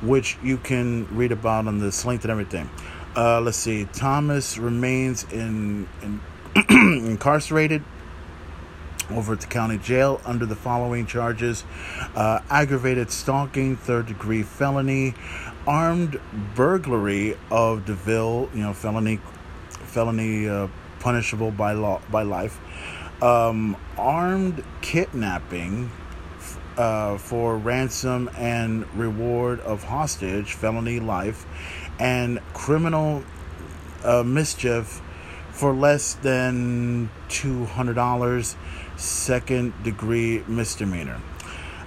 which 0.00 0.38
you 0.44 0.56
can 0.56 1.08
read 1.14 1.32
about 1.32 1.66
on 1.66 1.80
this 1.80 2.04
link 2.04 2.22
and 2.22 2.30
everything. 2.30 2.70
Uh, 3.16 3.40
let's 3.40 3.56
see. 3.56 3.84
Thomas 3.92 4.58
remains 4.58 5.24
in, 5.32 5.88
in 6.02 6.20
incarcerated 7.04 7.82
over 9.10 9.32
at 9.32 9.40
the 9.40 9.48
county 9.48 9.76
jail 9.76 10.20
under 10.24 10.46
the 10.46 10.54
following 10.54 11.04
charges 11.04 11.64
uh, 12.14 12.38
aggravated 12.48 13.10
stalking, 13.10 13.76
third 13.76 14.06
degree 14.06 14.44
felony, 14.44 15.14
armed 15.66 16.20
burglary 16.54 17.36
of 17.50 17.84
DeVille, 17.84 18.48
you 18.54 18.60
know, 18.60 18.72
felony, 18.72 19.18
felony 19.70 20.48
uh, 20.48 20.68
punishable 21.00 21.50
by 21.50 21.72
law, 21.72 22.00
by 22.08 22.22
life, 22.22 22.60
um, 23.22 23.76
armed 23.96 24.64
kidnapping. 24.80 25.90
Uh, 26.76 27.18
for 27.18 27.58
ransom 27.58 28.30
and 28.38 28.86
reward 28.96 29.60
of 29.60 29.84
hostage, 29.84 30.54
felony 30.54 30.98
life, 30.98 31.44
and 31.98 32.40
criminal 32.54 33.22
uh, 34.02 34.22
mischief 34.22 35.02
for 35.52 35.74
less 35.74 36.14
than 36.14 37.10
$200 37.28 38.56
second 38.96 39.82
degree 39.82 40.42
misdemeanor. 40.46 41.20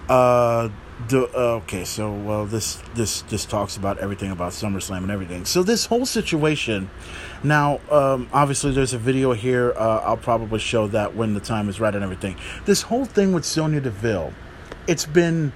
Uh, 0.10 0.70
uh, 1.12 1.56
okay, 1.58 1.84
so 1.84 2.12
well, 2.12 2.46
this 2.46 2.82
this 2.96 3.22
this 3.24 3.46
talks 3.46 3.78
about 3.78 3.98
everything 4.00 4.32
about 4.32 4.52
SummerSlam 4.52 4.98
and 4.98 5.12
everything. 5.12 5.46
So 5.46 5.64
this 5.64 5.86
whole 5.86 6.06
situation, 6.06 6.90
now, 7.44 7.80
um, 7.92 8.30
obviously, 8.32 8.72
there's 8.72 8.94
a 8.94 8.98
video 8.98 9.34
here. 9.34 9.74
Uh, 9.76 10.02
I'll 10.04 10.18
probably 10.18 10.60
show 10.60 10.88
that 10.88 11.16
when 11.16 11.34
the 11.34 11.40
time 11.40 11.70
is 11.70 11.80
right 11.80 11.94
and 11.94 12.04
everything. 12.04 12.38
This 12.66 12.82
whole 12.82 13.06
thing 13.06 13.34
with 13.34 13.46
Sonya 13.46 13.82
Deville, 13.82 14.34
it's 14.88 15.06
been, 15.06 15.52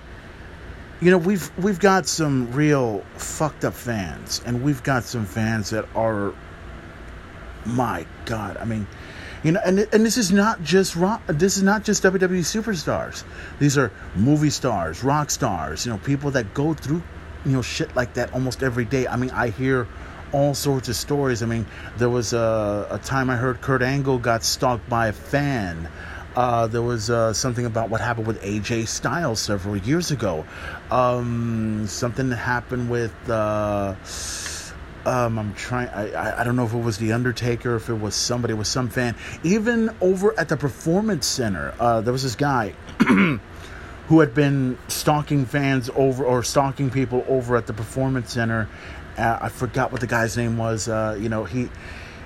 you 1.01 1.11
know, 1.11 1.17
we've 1.17 1.51
we've 1.57 1.79
got 1.79 2.07
some 2.07 2.51
real 2.51 3.03
fucked 3.15 3.63
up 3.63 3.73
fans, 3.73 4.41
and 4.45 4.63
we've 4.63 4.83
got 4.83 5.03
some 5.03 5.25
fans 5.25 5.69
that 5.69 5.85
are, 5.95 6.33
my 7.65 8.05
God, 8.25 8.57
I 8.57 8.65
mean 8.65 8.87
you 9.43 9.51
know, 9.51 9.61
and 9.63 9.79
and 9.79 10.05
this 10.05 10.17
is 10.17 10.31
not 10.31 10.63
just 10.63 10.95
rock. 10.95 11.21
This 11.27 11.57
is 11.57 11.63
not 11.63 11.83
just 11.83 12.03
WWE 12.03 12.39
superstars. 12.39 13.23
These 13.59 13.77
are 13.77 13.91
movie 14.15 14.49
stars, 14.49 15.03
rock 15.03 15.29
stars. 15.29 15.85
You 15.85 15.91
know, 15.91 15.97
people 15.99 16.31
that 16.31 16.53
go 16.53 16.73
through, 16.73 17.03
you 17.45 17.51
know, 17.51 17.61
shit 17.61 17.95
like 17.95 18.15
that 18.15 18.33
almost 18.33 18.63
every 18.63 18.85
day. 18.85 19.07
I 19.07 19.15
mean, 19.15 19.31
I 19.31 19.49
hear 19.49 19.87
all 20.31 20.53
sorts 20.53 20.89
of 20.89 20.95
stories. 20.95 21.43
I 21.43 21.45
mean, 21.45 21.65
there 21.97 22.09
was 22.09 22.33
a, 22.33 22.87
a 22.91 22.97
time 22.99 23.29
I 23.29 23.35
heard 23.35 23.61
Kurt 23.61 23.81
Angle 23.81 24.19
got 24.19 24.43
stalked 24.43 24.89
by 24.89 25.07
a 25.07 25.13
fan. 25.13 25.89
Uh, 26.35 26.67
there 26.67 26.83
was 26.83 27.09
uh, 27.09 27.33
something 27.33 27.65
about 27.65 27.89
what 27.89 27.99
happened 27.99 28.27
with 28.27 28.41
AJ 28.43 28.87
Styles 28.87 29.39
several 29.39 29.75
years 29.75 30.11
ago. 30.11 30.45
Um, 30.91 31.87
something 31.87 32.29
that 32.29 32.37
happened 32.37 32.89
with. 32.89 33.13
Uh, 33.29 33.95
um, 35.07 35.39
I'm 35.39 35.53
trying. 35.55 35.87
I, 35.89 36.41
I 36.41 36.43
don't 36.43 36.57
know 36.57 36.65
if 36.65 36.73
it 36.73 36.83
was 36.83 36.97
the 36.97 37.13
Undertaker, 37.13 37.77
if 37.77 37.89
it 37.89 37.93
was 37.93 38.13
somebody, 38.13 38.53
it 38.53 38.57
was 38.57 38.67
some 38.67 38.89
fan. 38.89 39.15
Even 39.43 39.89
over 40.01 40.37
at 40.37 40.49
the 40.49 40.57
Performance 40.57 41.25
Center, 41.25 41.73
uh, 41.79 42.01
there 42.01 42.11
was 42.11 42.23
this 42.23 42.35
guy 42.35 42.73
who 44.07 44.19
had 44.19 44.33
been 44.33 44.77
stalking 44.89 45.45
fans 45.45 45.89
over 45.95 46.25
or 46.25 46.43
stalking 46.43 46.89
people 46.89 47.23
over 47.29 47.55
at 47.55 47.67
the 47.67 47.73
Performance 47.73 48.33
Center. 48.33 48.67
Uh, 49.17 49.39
I 49.43 49.49
forgot 49.49 49.93
what 49.93 50.01
the 50.01 50.07
guy's 50.07 50.35
name 50.35 50.57
was. 50.57 50.89
Uh, 50.89 51.17
you 51.19 51.29
know, 51.29 51.45
he, 51.45 51.69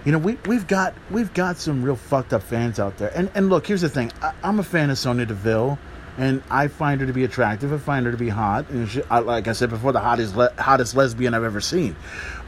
you 0.04 0.12
know, 0.12 0.18
we 0.18 0.40
we've 0.48 0.66
got 0.66 0.96
we've 1.12 1.34
got 1.36 1.58
some 1.58 1.84
real 1.84 1.96
fucked 1.96 2.34
up 2.34 2.42
fans 2.42 2.80
out 2.80 2.98
there. 2.98 3.12
And 3.16 3.30
and 3.36 3.50
look, 3.50 3.68
here's 3.68 3.82
the 3.82 3.90
thing. 3.90 4.12
I, 4.24 4.34
am 4.44 4.60
a 4.60 4.64
fan 4.64 4.90
of 4.90 4.98
Sonya 4.98 5.28
Deville 5.28 5.78
and 6.18 6.44
I 6.50 6.68
find 6.68 7.00
her 7.02 7.08
to 7.08 7.14
be 7.14 7.24
attractive. 7.24 7.72
I 7.72 7.78
find 7.78 8.06
her 8.06 8.12
to 8.12 8.18
be 8.18 8.30
hot, 8.30 8.70
and 8.70 8.90
she, 8.90 9.02
like 9.02 9.48
I 9.48 9.54
said 9.54 9.70
before, 9.70 9.92
the 9.92 10.00
hottest 10.00 10.36
le- 10.36 10.54
hottest 10.58 10.96
lesbian 10.96 11.34
I've 11.34 11.44
ever 11.44 11.62
seen. 11.62 11.96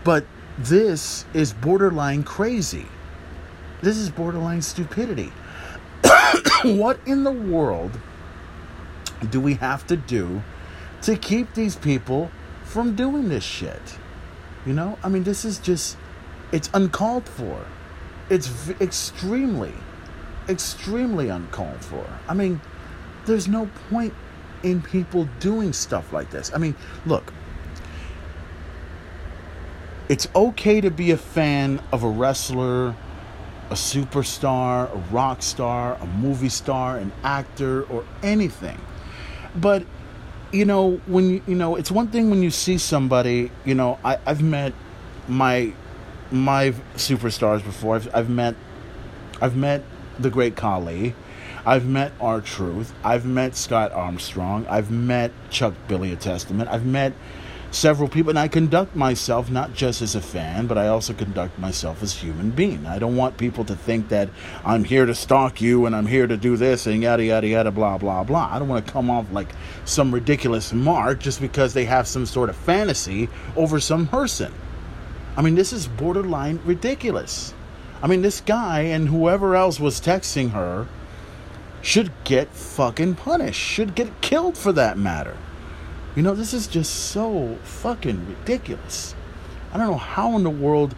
But 0.04 0.26
this 0.58 1.26
is 1.34 1.54
borderline 1.54 2.24
crazy. 2.24 2.86
This 3.82 3.98
is 3.98 4.10
borderline 4.10 4.62
stupidity. 4.62 5.32
what 6.64 7.00
in 7.06 7.24
the 7.24 7.32
world 7.32 7.92
do 9.30 9.40
we 9.40 9.56
have 9.56 9.88
to 9.88 9.98
do 9.98 10.42
to 11.02 11.16
keep 11.16 11.54
these 11.54 11.76
people 11.76 12.32
from 12.64 12.96
doing 12.96 13.30
this 13.30 13.44
shit? 13.44 13.98
You 14.66 14.74
know, 14.74 14.98
I 15.04 15.10
mean, 15.10 15.24
this 15.24 15.44
is 15.44 15.60
just, 15.60 15.98
it's 16.52 16.70
uncalled 16.74 17.28
for. 17.28 17.66
It's 18.30 18.48
v- 18.48 18.76
extremely, 18.82 19.74
extremely 20.48 21.30
uncalled 21.30 21.84
for. 21.84 22.06
I 22.28 22.34
mean, 22.34 22.62
there's 23.26 23.48
no 23.48 23.70
point 23.90 24.14
in 24.64 24.82
people 24.82 25.28
doing 25.40 25.74
stuff 25.74 26.14
like 26.14 26.30
this. 26.32 26.54
I 26.54 26.58
mean, 26.58 26.76
look, 27.06 27.34
it's 30.10 30.28
okay 30.36 30.82
to 30.82 30.92
be 30.92 31.12
a 31.12 31.18
fan 31.18 31.82
of 31.92 32.04
a 32.04 32.10
wrestler, 32.10 32.90
a 33.70 33.76
superstar, 33.76 34.94
a 34.94 34.98
rock 35.14 35.42
star, 35.42 35.96
a 35.96 36.06
movie 36.06 36.50
star, 36.50 36.98
an 36.98 37.12
actor, 37.24 37.84
or 37.84 38.04
anything. 38.22 38.80
But 39.56 39.86
you 40.52 40.66
know, 40.66 41.02
when 41.08 41.30
you 41.30 41.44
you 41.48 41.56
know, 41.56 41.76
it's 41.76 41.92
one 41.92 42.10
thing 42.10 42.30
when 42.30 42.44
you 42.44 42.52
see 42.52 42.78
somebody. 42.78 43.52
You 43.66 43.76
know, 43.76 44.00
I, 44.04 44.18
I've 44.26 44.42
met 44.42 44.74
my 45.28 45.74
my 46.32 46.72
superstars 46.96 47.64
before. 47.64 47.96
I've 47.96 48.16
I've 48.16 48.30
met 48.30 48.56
I've 49.42 49.56
met 49.56 49.84
the 50.20 50.30
great 50.30 50.56
Khali. 50.56 51.16
I've 51.66 51.88
met 51.88 52.12
R-Truth. 52.20 52.94
I've 53.06 53.26
met 53.26 53.56
Scott 53.56 53.94
Armstrong. 53.94 54.68
I've 54.68 54.92
met 54.92 55.32
Chuck 55.50 55.74
Billy 55.88 56.12
a 56.12 56.18
Testament. 56.18 56.70
I've 56.70 56.86
met 56.86 57.14
several 57.74 58.08
people, 58.08 58.30
and 58.30 58.40
I 58.40 58.48
conduct 58.48 58.96
myself 58.96 59.50
not 59.50 59.74
just 59.74 60.02
as 60.02 60.16
a 60.16 60.22
fan, 60.22 60.68
but 60.68 60.78
I 60.78 60.88
also 60.88 61.14
conduct 61.14 61.58
myself 61.58 62.04
as 62.04 62.16
a 62.16 62.20
human 62.20 62.52
being. 62.52 62.86
I 62.86 63.00
don't 63.00 63.16
want 63.16 63.38
people 63.38 63.66
to 63.66 63.76
think 63.76 64.10
that 64.10 64.30
I'm 64.64 64.84
here 64.84 65.06
to 65.06 65.16
stalk 65.16 65.62
you 65.62 65.86
and 65.86 65.96
I'm 65.96 66.06
here 66.06 66.28
to 66.28 66.38
do 66.38 66.56
this 66.58 66.88
and 66.88 67.02
yada 67.02 67.24
yada 67.24 67.48
yada 67.48 67.72
blah 67.72 67.98
blah 67.98 68.24
blah. 68.24 68.50
I 68.52 68.60
don't 68.60 68.68
want 68.68 68.86
to 68.86 68.92
come 68.92 69.10
off 69.10 69.26
like 69.32 69.50
some 69.86 70.14
ridiculous 70.14 70.74
mark 70.74 71.20
just 71.20 71.42
because 71.42 71.74
they 71.74 71.86
have 71.86 72.08
some 72.08 72.26
sort 72.26 72.50
of 72.50 72.56
fantasy 72.56 73.30
over 73.56 73.80
some 73.80 74.08
person. 74.08 74.54
I 75.36 75.42
mean, 75.42 75.56
this 75.56 75.74
is 75.74 75.88
borderline 75.88 76.60
ridiculous. 76.64 77.54
I 78.02 78.08
mean, 78.08 78.22
this 78.22 78.42
guy 78.42 78.82
and 78.82 79.08
whoever 79.08 79.56
else 79.56 79.80
was 79.80 80.00
texting 80.00 80.52
her 80.52 80.88
should 81.82 82.12
get 82.24 82.50
fucking 82.50 83.16
punished, 83.16 83.60
should 83.60 83.96
get 83.96 84.22
killed 84.22 84.58
for 84.58 84.72
that 84.74 84.98
matter. 84.98 85.38
You 86.16 86.22
know, 86.22 86.36
this 86.36 86.54
is 86.54 86.68
just 86.68 86.94
so 87.12 87.58
fucking 87.64 88.28
ridiculous. 88.28 89.16
I 89.72 89.78
don't 89.78 89.88
know 89.88 89.98
how 89.98 90.36
in 90.36 90.44
the 90.44 90.50
world, 90.50 90.96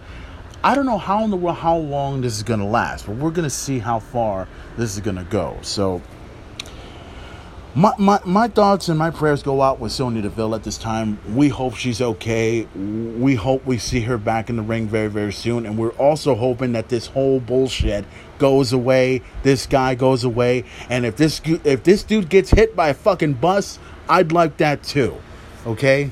I 0.62 0.76
don't 0.76 0.86
know 0.86 0.98
how 0.98 1.24
in 1.24 1.30
the 1.30 1.38
world, 1.38 1.58
how 1.58 1.78
long 1.78 2.20
this 2.20 2.36
is 2.36 2.44
going 2.44 2.60
to 2.60 2.66
last, 2.66 3.06
but 3.06 3.16
we're 3.16 3.32
going 3.32 3.46
to 3.46 3.50
see 3.50 3.80
how 3.80 4.00
far 4.00 4.48
this 4.76 4.94
is 4.94 5.00
going 5.00 5.16
to 5.16 5.24
go. 5.24 5.58
So, 5.62 6.02
my, 7.78 7.92
my, 7.98 8.22
my 8.26 8.48
thoughts 8.48 8.88
and 8.88 8.98
my 8.98 9.10
prayers 9.10 9.44
go 9.44 9.62
out 9.62 9.82
with 9.82 9.92
Sonya 9.92 10.22
Deville 10.22 10.56
at 10.56 10.64
this 10.64 10.78
time. 10.78 11.20
We 11.36 11.50
hope 11.50 11.76
she's 11.76 12.02
okay. 12.02 12.64
We 12.74 13.36
hope 13.36 13.66
we 13.66 13.78
see 13.78 14.00
her 14.02 14.18
back 14.18 14.50
in 14.50 14.56
the 14.56 14.62
ring 14.62 14.88
very, 14.88 15.10
very 15.10 15.34
soon. 15.34 15.66
And 15.66 15.78
we're 15.78 15.90
also 15.92 16.36
hoping 16.36 16.72
that 16.72 16.88
this 16.88 17.08
whole 17.08 17.42
bullshit 17.42 18.06
goes 18.38 18.72
away. 18.72 19.24
This 19.44 19.68
guy 19.68 19.94
goes 19.94 20.24
away. 20.24 20.64
And 20.90 21.06
if 21.06 21.18
this 21.18 21.42
if 21.66 21.84
this 21.84 22.04
dude 22.04 22.30
gets 22.30 22.50
hit 22.50 22.78
by 22.78 22.90
a 22.90 22.94
fucking 22.94 23.34
bus, 23.34 23.78
I'd 24.10 24.32
like 24.32 24.58
that 24.58 24.84
too. 24.84 25.22
Okay? 25.66 26.12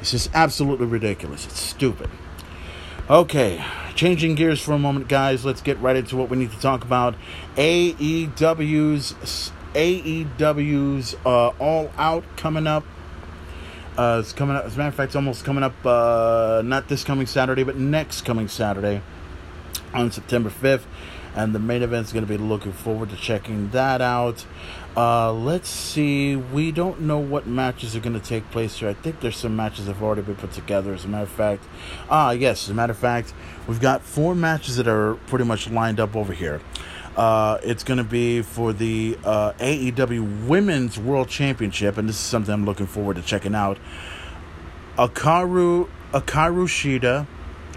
It's 0.00 0.12
just 0.12 0.30
absolutely 0.34 0.86
ridiculous. 0.86 1.44
It's 1.46 1.60
stupid. 1.60 2.10
Okay, 3.10 3.64
changing 3.94 4.34
gears 4.34 4.60
for 4.60 4.72
a 4.72 4.78
moment, 4.78 5.08
guys. 5.08 5.44
Let's 5.44 5.62
get 5.62 5.80
right 5.80 5.96
into 5.96 6.14
what 6.16 6.28
we 6.28 6.36
need 6.36 6.50
to 6.52 6.60
talk 6.60 6.84
about. 6.84 7.14
AEW's 7.56 9.14
AEW's 9.74 11.16
uh, 11.24 11.48
All 11.58 11.90
Out 11.96 12.24
coming 12.36 12.66
up. 12.66 12.84
Uh, 13.96 14.18
it's 14.20 14.32
coming 14.32 14.56
up. 14.56 14.64
As 14.64 14.74
a 14.74 14.78
matter 14.78 14.88
of 14.88 14.94
fact, 14.94 15.08
it's 15.08 15.16
almost 15.16 15.44
coming 15.44 15.64
up. 15.64 15.74
Uh, 15.84 16.62
not 16.64 16.88
this 16.88 17.02
coming 17.02 17.26
Saturday, 17.26 17.64
but 17.64 17.76
next 17.76 18.26
coming 18.26 18.46
Saturday 18.46 19.02
on 19.92 20.12
September 20.12 20.50
5th. 20.50 20.84
And 21.34 21.54
the 21.54 21.58
main 21.58 21.82
event 21.82 22.06
is 22.06 22.12
going 22.12 22.26
to 22.26 22.28
be 22.28 22.36
looking 22.38 22.72
forward 22.72 23.10
to 23.10 23.16
checking 23.16 23.70
that 23.70 24.00
out. 24.00 24.44
Uh, 24.98 25.32
let's 25.32 25.68
see. 25.68 26.34
We 26.34 26.72
don't 26.72 27.02
know 27.02 27.20
what 27.20 27.46
matches 27.46 27.94
are 27.94 28.00
going 28.00 28.20
to 28.20 28.26
take 28.26 28.50
place 28.50 28.78
here. 28.78 28.88
I 28.88 28.94
think 28.94 29.20
there's 29.20 29.36
some 29.36 29.54
matches 29.54 29.86
that 29.86 29.92
have 29.92 30.02
already 30.02 30.22
been 30.22 30.34
put 30.34 30.50
together. 30.50 30.92
As 30.92 31.04
a 31.04 31.08
matter 31.08 31.22
of 31.22 31.30
fact, 31.30 31.62
ah, 32.10 32.32
yes. 32.32 32.64
As 32.64 32.70
a 32.70 32.74
matter 32.74 32.90
of 32.90 32.98
fact, 32.98 33.32
we've 33.68 33.80
got 33.80 34.02
four 34.02 34.34
matches 34.34 34.74
that 34.74 34.88
are 34.88 35.14
pretty 35.28 35.44
much 35.44 35.70
lined 35.70 36.00
up 36.00 36.16
over 36.16 36.32
here. 36.32 36.60
Uh, 37.16 37.58
it's 37.62 37.84
going 37.84 37.98
to 37.98 38.02
be 38.02 38.42
for 38.42 38.72
the 38.72 39.16
uh, 39.22 39.52
AEW 39.60 40.48
Women's 40.48 40.98
World 40.98 41.28
Championship, 41.28 41.96
and 41.96 42.08
this 42.08 42.16
is 42.16 42.22
something 42.22 42.52
I'm 42.52 42.64
looking 42.64 42.88
forward 42.88 43.14
to 43.16 43.22
checking 43.22 43.54
out. 43.54 43.78
Hikaru 44.96 45.88
Hikaru 46.12 46.66
Shida, 46.66 47.28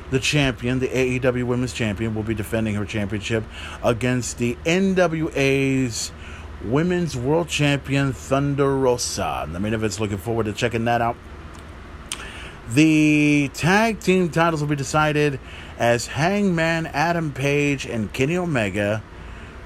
the 0.09 0.19
champion, 0.19 0.79
the 0.79 0.87
AEW 0.87 1.43
Women's 1.43 1.73
Champion, 1.73 2.15
will 2.15 2.23
be 2.23 2.33
defending 2.33 2.73
her 2.73 2.85
championship 2.85 3.43
against 3.83 4.39
the 4.39 4.55
NWA's 4.65 6.11
Women's 6.65 7.17
World 7.17 7.47
Champion 7.47 8.13
Thunder 8.13 8.77
Rosa. 8.77 9.47
The 9.51 9.59
main 9.59 9.73
event's 9.73 9.99
looking 9.99 10.17
forward 10.17 10.45
to 10.45 10.53
checking 10.53 10.85
that 10.85 11.01
out. 11.01 11.15
The 12.69 13.49
tag 13.53 13.99
team 13.99 14.29
titles 14.29 14.61
will 14.61 14.69
be 14.69 14.75
decided 14.75 15.39
as 15.77 16.07
Hangman 16.07 16.85
Adam 16.87 17.33
Page 17.33 17.85
and 17.85 18.11
Kenny 18.13 18.37
Omega 18.37 19.03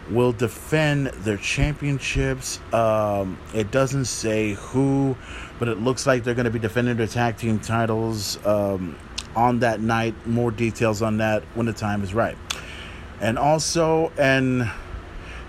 will 0.10 0.32
defend 0.32 1.08
their 1.08 1.38
championships. 1.38 2.60
Um, 2.74 3.38
it 3.54 3.72
doesn't 3.72 4.06
say 4.06 4.54
who, 4.54 5.16
but 5.60 5.68
it 5.68 5.80
looks 5.80 6.08
like 6.08 6.24
they're 6.24 6.34
going 6.34 6.46
to 6.46 6.52
be 6.52 6.60
defending 6.60 6.98
their 6.98 7.08
tag 7.08 7.38
team 7.38 7.60
titles 7.60 8.44
um, 8.46 8.96
on 9.36 9.60
that 9.60 9.82
night. 9.82 10.16
More 10.26 10.52
details 10.52 11.02
on 11.02 11.18
that 11.18 11.44
when 11.54 11.66
the 11.66 11.74
time 11.74 12.04
is 12.04 12.14
right. 12.14 12.38
And 13.20 13.38
also, 13.38 14.12
and 14.18 14.70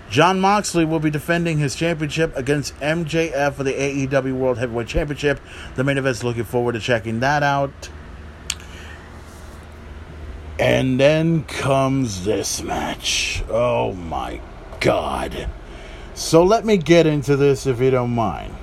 Jon 0.09 0.39
Moxley 0.39 0.85
will 0.85 0.99
be 0.99 1.09
defending 1.09 1.57
his 1.57 1.75
championship 1.75 2.35
against 2.35 2.73
MJF 2.79 3.53
for 3.53 3.63
the 3.63 3.73
AEW 3.73 4.33
World 4.33 4.57
Heavyweight 4.57 4.87
Championship. 4.87 5.39
The 5.75 5.83
main 5.83 5.97
event's 5.97 6.23
looking 6.23 6.45
forward 6.45 6.73
to 6.73 6.79
checking 6.79 7.19
that 7.19 7.43
out. 7.43 7.89
And 10.59 10.99
then 10.99 11.43
comes 11.43 12.23
this 12.23 12.63
match. 12.63 13.43
Oh 13.49 13.93
my 13.93 14.39
god. 14.79 15.49
So 16.15 16.41
let 16.41 16.65
me 16.65 16.77
get 16.77 17.05
into 17.05 17.35
this 17.35 17.67
if 17.67 17.79
you 17.79 17.91
don't 17.91 18.15
mind. 18.15 18.55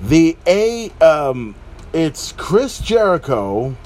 The 0.00 0.36
A 0.46 0.90
um 1.00 1.56
it's 1.92 2.32
Chris 2.32 2.78
Jericho 2.78 3.76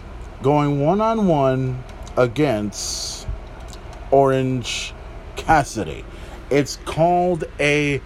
going 0.43 0.81
one 0.81 1.01
on 1.01 1.27
one 1.27 1.83
against 2.17 3.27
Orange 4.11 4.93
Cassidy. 5.37 6.05
It's 6.51 6.77
called 6.85 7.45
a 7.59 8.01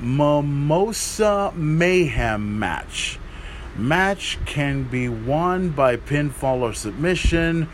Mimosa 0.00 1.52
Mayhem 1.54 2.58
match. 2.58 3.18
Match 3.76 4.38
can 4.46 4.84
be 4.84 5.08
won 5.08 5.70
by 5.70 5.96
pinfall 5.96 6.60
or 6.60 6.72
submission, 6.72 7.68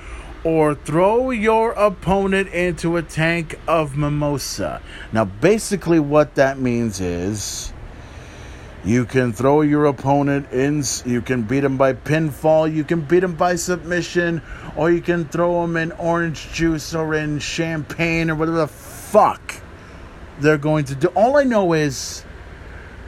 or 0.45 0.75
throw 0.75 1.31
your 1.31 1.73
opponent 1.73 2.49
into 2.49 2.97
a 2.97 3.03
tank 3.03 3.59
of 3.67 3.97
mimosa. 3.97 4.81
Now, 5.13 5.25
basically, 5.25 5.99
what 5.99 6.37
that 6.37 6.59
means 6.59 7.01
is 7.01 7.73
you 8.87 9.05
can 9.05 9.33
throw 9.33 9.63
your 9.63 9.87
opponent 9.87 10.53
in, 10.53 10.85
you 11.05 11.21
can 11.21 11.43
beat 11.43 11.65
him 11.65 11.77
by 11.77 11.93
pinfall, 11.93 12.73
you 12.73 12.85
can 12.85 13.01
beat 13.01 13.25
him 13.25 13.35
by 13.35 13.57
submission, 13.57 14.41
or 14.77 14.93
you 14.93 15.01
can 15.01 15.25
throw 15.25 15.65
him 15.65 15.77
in 15.77 15.91
orange 15.93 16.53
juice 16.53 16.95
or 16.95 17.13
in 17.15 17.41
champagne 17.41 18.31
or 18.31 18.37
whatever 18.37 18.59
the 18.59 18.69
fuck 18.69 19.61
they're 20.39 20.57
going 20.57 20.85
to 20.85 20.95
do. 20.95 21.09
All 21.09 21.37
I 21.37 21.43
know 21.43 21.73
is 21.73 22.25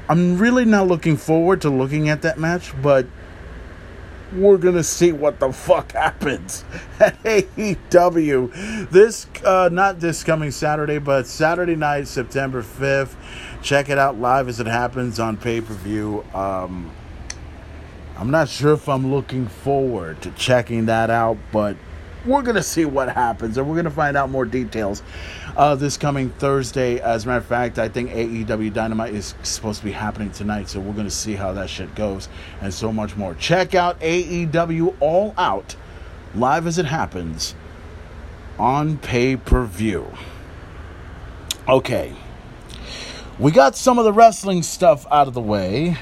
I'm 0.09 0.37
really 0.37 0.65
not 0.65 0.89
looking 0.89 1.17
forward 1.17 1.61
to 1.61 1.71
looking 1.71 2.09
at 2.09 2.23
that 2.23 2.39
match, 2.39 2.73
but 2.83 3.07
we're 4.33 4.59
gonna 4.59 4.85
see 4.85 5.13
what 5.13 5.39
the 5.39 5.53
fuck 5.53 5.93
happens 5.93 6.65
at 7.01 7.23
AEW. 7.23 8.91
This, 8.91 9.27
uh, 9.45 9.69
not 9.71 10.01
this 10.01 10.25
coming 10.25 10.51
Saturday, 10.51 10.99
but 10.99 11.27
Saturday 11.27 11.77
night, 11.77 12.09
September 12.09 12.63
5th. 12.63 13.15
Check 13.63 13.89
it 13.89 13.99
out 13.99 14.19
live 14.19 14.49
as 14.49 14.61
it 14.61 14.67
happens 14.67 15.19
on 15.19 15.37
pay 15.37 15.61
per 15.61 15.75
view. 15.75 16.25
Um, 16.33 16.91
I'm 18.17 18.31
not 18.31 18.49
sure 18.49 18.73
if 18.73 18.89
I'm 18.89 19.13
looking 19.13 19.47
forward 19.47 20.23
to 20.23 20.31
checking 20.33 20.87
that 20.87 21.11
out, 21.11 21.39
but 21.53 21.77
we're 22.27 22.43
going 22.43 22.57
to 22.57 22.63
see 22.63 22.85
what 22.85 23.09
happens 23.09 23.57
and 23.57 23.69
we're 23.69 23.75
going 23.75 23.85
to 23.85 23.91
find 23.91 24.17
out 24.17 24.29
more 24.29 24.45
details 24.45 25.03
uh, 25.57 25.75
this 25.75 25.97
coming 25.97 26.31
Thursday. 26.31 27.01
As 27.01 27.25
a 27.25 27.29
matter 27.29 27.39
of 27.39 27.47
fact, 27.47 27.79
I 27.79 27.89
think 27.89 28.11
AEW 28.11 28.73
Dynamite 28.73 29.15
is 29.15 29.35
supposed 29.43 29.81
to 29.81 29.85
be 29.85 29.93
happening 29.93 30.31
tonight, 30.31 30.69
so 30.69 30.81
we're 30.81 30.95
going 30.95 31.07
to 31.07 31.11
see 31.11 31.35
how 31.35 31.53
that 31.53 31.71
shit 31.71 31.95
goes 31.95 32.29
and 32.61 32.73
so 32.73 32.93
much 32.93 33.17
more. 33.17 33.35
Check 33.35 33.75
out 33.75 33.99
AEW 34.01 34.97
All 35.01 35.35
Out 35.39 35.77
live 36.35 36.67
as 36.67 36.79
it 36.79 36.87
happens 36.87 37.55
on 38.59 38.99
pay 38.99 39.37
per 39.37 39.65
view. 39.65 40.07
Okay, 41.69 42.15
we 43.39 43.53
got 43.53 43.77
some 43.77 43.99
of 43.99 44.05
the 44.05 44.13
wrestling 44.13 44.65
stuff 44.65 45.07
out 45.13 45.29
of 45.29 45.35
the 45.35 45.41
way. 45.41 45.97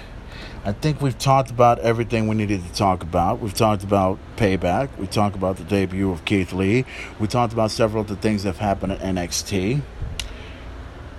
I 0.65 0.73
think 0.73 1.03
we've 1.03 1.19
talked 1.19 1.51
about 1.51 1.79
everything 1.81 2.29
we 2.29 2.35
needed 2.35 2.65
to 2.65 2.73
talk 2.73 3.03
about. 3.03 3.41
We've 3.41 3.55
talked 3.55 3.85
about 3.85 4.19
Payback. 4.37 4.89
We 4.97 5.07
talked 5.07 5.37
about 5.37 5.59
the 5.59 5.65
debut 5.65 6.11
of 6.11 6.25
Keith 6.25 6.55
Lee. 6.55 6.87
We 7.21 7.27
talked 7.27 7.53
about 7.53 7.71
several 7.71 8.01
of 8.01 8.09
the 8.09 8.17
things 8.17 8.43
that 8.43 8.57
have 8.57 8.59
happened 8.59 8.93
at 8.93 9.01
NXT. 9.01 9.83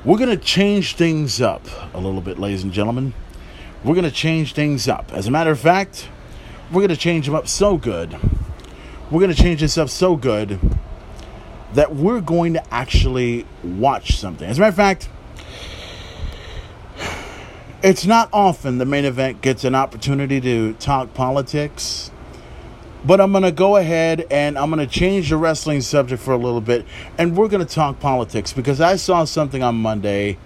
We're 0.03 0.17
going 0.17 0.31
to 0.31 0.43
change 0.43 0.95
things 0.95 1.39
up 1.39 1.65
a 1.93 1.99
little 1.99 2.21
bit, 2.21 2.39
ladies 2.39 2.63
and 2.63 2.73
gentlemen. 2.73 3.13
We're 3.83 3.95
going 3.95 4.03
to 4.03 4.11
change 4.11 4.53
things 4.53 4.87
up. 4.87 5.13
As 5.13 5.27
a 5.27 5.31
matter 5.31 5.51
of 5.51 5.59
fact, 5.59 6.09
we're 6.71 6.81
going 6.81 6.89
to 6.89 6.97
change 6.97 7.27
them 7.27 7.35
up 7.35 7.47
so 7.47 7.77
good. 7.77 8.17
We're 9.11 9.19
going 9.19 9.33
to 9.33 9.41
change 9.41 9.61
this 9.61 9.77
up 9.77 9.89
so 9.89 10.15
good 10.15 10.59
that 11.73 11.95
we're 11.95 12.21
going 12.21 12.53
to 12.53 12.73
actually 12.73 13.45
watch 13.63 14.17
something. 14.17 14.49
As 14.49 14.57
a 14.57 14.61
matter 14.61 14.69
of 14.69 14.75
fact, 14.75 15.09
it's 17.87 18.05
not 18.05 18.27
often 18.33 18.79
the 18.79 18.85
main 18.85 19.05
event 19.05 19.41
gets 19.41 19.63
an 19.63 19.73
opportunity 19.73 20.41
to 20.41 20.73
talk 20.73 21.13
politics. 21.13 22.11
But 23.05 23.21
I'm 23.21 23.31
going 23.31 23.45
to 23.45 23.51
go 23.53 23.77
ahead 23.77 24.27
and 24.29 24.57
I'm 24.57 24.69
going 24.69 24.85
to 24.85 24.93
change 24.93 25.29
the 25.29 25.37
wrestling 25.37 25.79
subject 25.79 26.21
for 26.21 26.33
a 26.33 26.37
little 26.37 26.59
bit. 26.59 26.85
And 27.17 27.37
we're 27.37 27.47
going 27.47 27.65
to 27.65 27.73
talk 27.73 28.01
politics 28.01 28.51
because 28.51 28.81
I 28.81 28.97
saw 28.97 29.23
something 29.23 29.63
on 29.63 29.75
Monday 29.75 30.37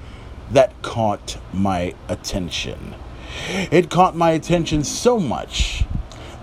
that 0.51 0.79
caught 0.83 1.39
my 1.51 1.95
attention. 2.07 2.93
It 3.71 3.89
caught 3.89 4.15
my 4.15 4.31
attention 4.31 4.83
so 4.83 5.19
much 5.19 5.83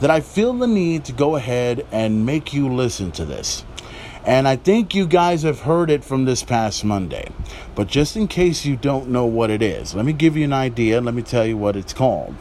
that 0.00 0.10
I 0.10 0.20
feel 0.20 0.52
the 0.52 0.66
need 0.66 1.04
to 1.04 1.12
go 1.12 1.36
ahead 1.36 1.86
and 1.92 2.26
make 2.26 2.52
you 2.52 2.74
listen 2.74 3.12
to 3.12 3.24
this. 3.24 3.64
And 4.28 4.46
I 4.46 4.56
think 4.56 4.94
you 4.94 5.06
guys 5.06 5.42
have 5.44 5.60
heard 5.60 5.88
it 5.88 6.04
from 6.04 6.26
this 6.26 6.42
past 6.42 6.84
Monday. 6.84 7.30
But 7.74 7.88
just 7.88 8.14
in 8.14 8.28
case 8.28 8.66
you 8.66 8.76
don't 8.76 9.08
know 9.08 9.24
what 9.24 9.48
it 9.48 9.62
is, 9.62 9.94
let 9.94 10.04
me 10.04 10.12
give 10.12 10.36
you 10.36 10.44
an 10.44 10.52
idea. 10.52 11.00
Let 11.00 11.14
me 11.14 11.22
tell 11.22 11.46
you 11.46 11.56
what 11.56 11.76
it's 11.76 11.94
called. 11.94 12.34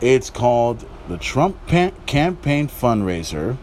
It's 0.00 0.28
called 0.28 0.84
the 1.08 1.18
Trump 1.18 1.68
campaign 1.68 2.66
fundraiser 2.66 3.58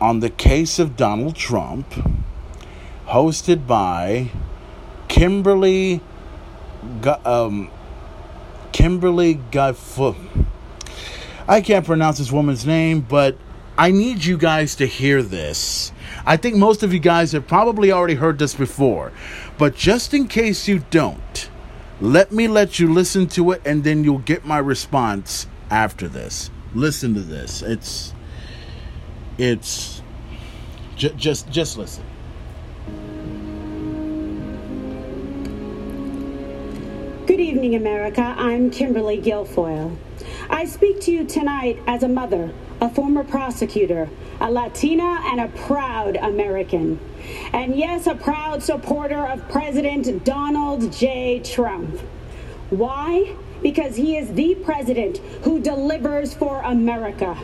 on 0.00 0.18
the 0.18 0.28
case 0.28 0.80
of 0.80 0.96
Donald 0.96 1.36
Trump, 1.36 1.86
hosted 3.06 3.68
by 3.68 4.32
Kimberly, 5.06 6.00
um, 7.24 7.70
Kimberly 8.72 9.36
Guifoot. 9.52 10.16
I 11.46 11.60
can't 11.60 11.86
pronounce 11.86 12.18
this 12.18 12.32
woman's 12.32 12.66
name, 12.66 13.02
but 13.02 13.38
I 13.78 13.90
need 13.90 14.24
you 14.24 14.38
guys 14.38 14.74
to 14.76 14.86
hear 14.86 15.22
this. 15.22 15.92
I 16.24 16.36
think 16.38 16.56
most 16.56 16.82
of 16.82 16.94
you 16.94 16.98
guys 16.98 17.32
have 17.32 17.46
probably 17.46 17.92
already 17.92 18.14
heard 18.14 18.38
this 18.38 18.54
before, 18.54 19.12
but 19.58 19.74
just 19.74 20.14
in 20.14 20.28
case 20.28 20.66
you 20.66 20.82
don't, 20.90 21.50
let 22.00 22.32
me 22.32 22.48
let 22.48 22.78
you 22.78 22.92
listen 22.92 23.26
to 23.28 23.52
it 23.52 23.62
and 23.66 23.84
then 23.84 24.02
you'll 24.02 24.18
get 24.18 24.46
my 24.46 24.58
response 24.58 25.46
after 25.70 26.08
this. 26.08 26.50
Listen 26.74 27.14
to 27.14 27.20
this. 27.20 27.62
It's 27.62 28.14
it's 29.38 30.02
j- 30.96 31.14
just 31.16 31.50
just 31.50 31.76
listen. 31.76 32.04
Good 37.26 37.40
evening, 37.40 37.74
America. 37.74 38.34
I'm 38.38 38.70
Kimberly 38.70 39.20
Guilfoyle. 39.20 39.96
I 40.48 40.64
speak 40.64 41.00
to 41.02 41.12
you 41.12 41.24
tonight 41.26 41.78
as 41.86 42.02
a 42.02 42.08
mother, 42.08 42.52
a 42.80 42.88
former 42.88 43.24
prosecutor, 43.24 44.08
a 44.40 44.50
Latina, 44.50 45.20
and 45.24 45.40
a 45.40 45.48
proud 45.48 46.16
American. 46.16 47.00
And 47.52 47.76
yes, 47.76 48.06
a 48.06 48.14
proud 48.14 48.62
supporter 48.62 49.26
of 49.26 49.48
President 49.48 50.24
Donald 50.24 50.92
J. 50.92 51.40
Trump. 51.40 51.98
Why? 52.70 53.36
because 53.62 53.96
he 53.96 54.16
is 54.16 54.32
the 54.34 54.54
president 54.56 55.18
who 55.42 55.60
delivers 55.60 56.34
for 56.34 56.60
America. 56.60 57.36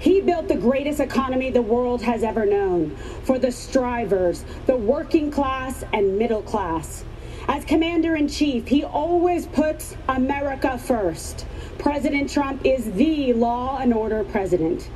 He 0.00 0.20
built 0.20 0.48
the 0.48 0.56
greatest 0.56 1.00
economy 1.00 1.50
the 1.50 1.62
world 1.62 2.02
has 2.02 2.22
ever 2.22 2.46
known 2.46 2.96
for 3.24 3.38
the 3.38 3.52
strivers, 3.52 4.44
the 4.66 4.76
working 4.76 5.30
class, 5.30 5.84
and 5.92 6.18
middle 6.18 6.42
class. 6.42 7.04
As 7.48 7.64
commander 7.64 8.16
in 8.16 8.28
chief, 8.28 8.66
he 8.66 8.84
always 8.84 9.46
puts 9.46 9.96
America 10.08 10.78
first. 10.78 11.46
President 11.78 12.30
Trump 12.30 12.64
is 12.64 12.92
the 12.92 13.32
law 13.32 13.78
and 13.78 13.92
order 13.92 14.24
president. 14.24 14.90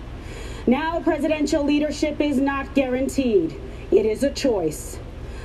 Now, 0.66 1.00
presidential 1.00 1.64
leadership 1.64 2.20
is 2.20 2.38
not 2.38 2.74
guaranteed, 2.74 3.58
it 3.90 4.06
is 4.06 4.22
a 4.22 4.30
choice. 4.30 4.98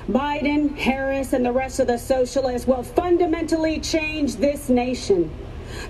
Biden, 0.09 0.77
Harris, 0.77 1.33
and 1.33 1.45
the 1.45 1.51
rest 1.51 1.79
of 1.79 1.87
the 1.87 1.97
socialists 1.97 2.67
will 2.67 2.83
fundamentally 2.83 3.79
change 3.79 4.35
this 4.35 4.69
nation. 4.69 5.31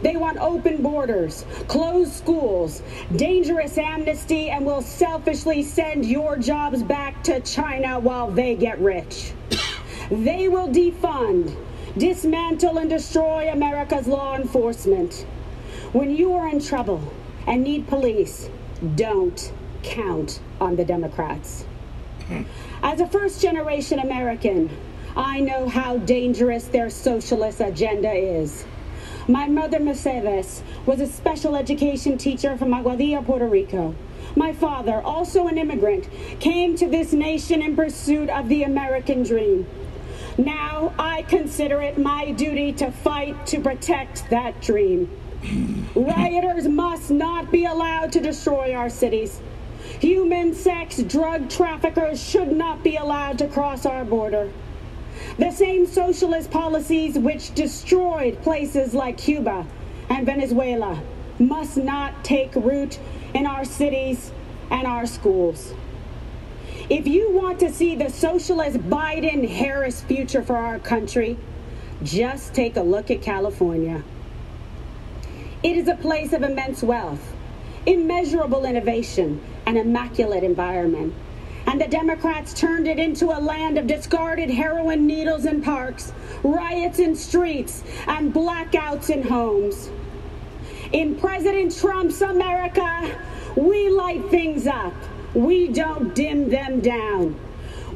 They 0.01 0.15
want 0.15 0.37
open 0.37 0.81
borders, 0.81 1.45
closed 1.67 2.13
schools, 2.13 2.81
dangerous 3.15 3.77
amnesty, 3.77 4.49
and 4.49 4.65
will 4.65 4.81
selfishly 4.81 5.63
send 5.63 6.05
your 6.05 6.37
jobs 6.37 6.81
back 6.81 7.23
to 7.25 7.39
China 7.41 7.99
while 7.99 8.31
they 8.31 8.55
get 8.55 8.79
rich. 8.79 9.33
they 10.09 10.47
will 10.47 10.69
defund, 10.69 11.55
dismantle, 11.97 12.77
and 12.77 12.89
destroy 12.89 13.49
America's 13.51 14.07
law 14.07 14.35
enforcement. 14.35 15.25
When 15.95 16.13
you 16.13 16.33
are 16.33 16.49
in 16.49 16.59
trouble 16.59 17.01
and 17.47 17.63
need 17.63 17.87
police, 17.87 18.49
don't 18.95 19.53
count 19.81 20.41
on 20.59 20.75
the 20.75 20.83
Democrats. 20.83 21.63
Hmm. 22.27 22.41
As 22.83 22.99
a 22.99 23.07
first 23.07 23.41
generation 23.41 23.99
American, 23.99 24.69
I 25.15 25.39
know 25.39 25.69
how 25.69 25.95
dangerous 25.99 26.65
their 26.65 26.89
socialist 26.89 27.61
agenda 27.61 28.11
is. 28.11 28.65
My 29.29 29.47
mother, 29.47 29.79
Mercedes, 29.79 30.63
was 30.85 30.99
a 30.99 31.07
special 31.07 31.55
education 31.55 32.17
teacher 32.17 32.57
from 32.57 32.71
Aguadilla, 32.71 33.25
Puerto 33.25 33.47
Rico. 33.47 33.95
My 34.35 34.51
father, 34.51 35.01
also 35.01 35.47
an 35.47 35.57
immigrant, 35.57 36.09
came 36.41 36.75
to 36.75 36.89
this 36.89 37.13
nation 37.13 37.61
in 37.61 37.73
pursuit 37.73 38.29
of 38.29 38.49
the 38.49 38.63
American 38.63 39.23
dream. 39.23 39.65
Now 40.37 40.93
I 40.99 41.21
consider 41.21 41.81
it 41.81 41.97
my 41.97 42.31
duty 42.31 42.73
to 42.73 42.91
fight 42.91 43.47
to 43.47 43.61
protect 43.61 44.29
that 44.29 44.61
dream. 44.61 45.09
Rioters 45.95 46.67
must 46.67 47.11
not 47.11 47.51
be 47.51 47.65
allowed 47.65 48.11
to 48.13 48.19
destroy 48.19 48.73
our 48.73 48.89
cities. 48.89 49.39
Human 49.99 50.53
sex 50.53 51.01
drug 51.03 51.49
traffickers 51.49 52.21
should 52.21 52.51
not 52.51 52.83
be 52.83 52.95
allowed 52.95 53.37
to 53.39 53.47
cross 53.47 53.85
our 53.85 54.03
border. 54.03 54.51
The 55.37 55.51
same 55.51 55.85
socialist 55.85 56.51
policies 56.51 57.17
which 57.17 57.53
destroyed 57.55 58.41
places 58.41 58.93
like 58.93 59.17
Cuba 59.17 59.65
and 60.09 60.25
Venezuela 60.25 61.01
must 61.39 61.77
not 61.77 62.23
take 62.23 62.55
root 62.55 62.99
in 63.33 63.45
our 63.45 63.65
cities 63.65 64.31
and 64.69 64.87
our 64.87 65.05
schools. 65.05 65.73
If 66.89 67.07
you 67.07 67.31
want 67.31 67.59
to 67.59 67.71
see 67.71 67.95
the 67.95 68.09
socialist 68.09 68.77
Biden 68.77 69.47
Harris 69.47 70.01
future 70.01 70.43
for 70.43 70.57
our 70.57 70.79
country, 70.79 71.37
just 72.03 72.53
take 72.53 72.75
a 72.75 72.81
look 72.81 73.09
at 73.09 73.21
California. 73.21 74.03
It 75.65 75.77
is 75.77 75.87
a 75.87 75.95
place 75.95 76.31
of 76.31 76.43
immense 76.43 76.83
wealth, 76.83 77.33
immeasurable 77.87 78.65
innovation, 78.65 79.41
an 79.65 79.77
immaculate 79.77 80.43
environment. 80.43 81.15
And 81.65 81.81
the 81.81 81.87
Democrats 81.87 82.53
turned 82.53 82.87
it 82.87 82.99
into 82.99 83.35
a 83.35 83.41
land 83.41 83.79
of 83.79 83.87
discarded 83.87 84.51
heroin 84.51 85.07
needles 85.07 85.45
in 85.45 85.63
parks, 85.63 86.13
riots 86.43 86.99
in 86.99 87.15
streets, 87.15 87.83
and 88.05 88.31
blackouts 88.31 89.09
in 89.09 89.23
homes. 89.23 89.89
In 90.91 91.15
President 91.15 91.75
Trump's 91.75 92.21
America, 92.21 93.17
we 93.55 93.89
light 93.89 94.23
things 94.29 94.67
up. 94.67 94.93
We 95.33 95.69
don't 95.69 96.13
dim 96.13 96.47
them 96.47 96.79
down. 96.79 97.39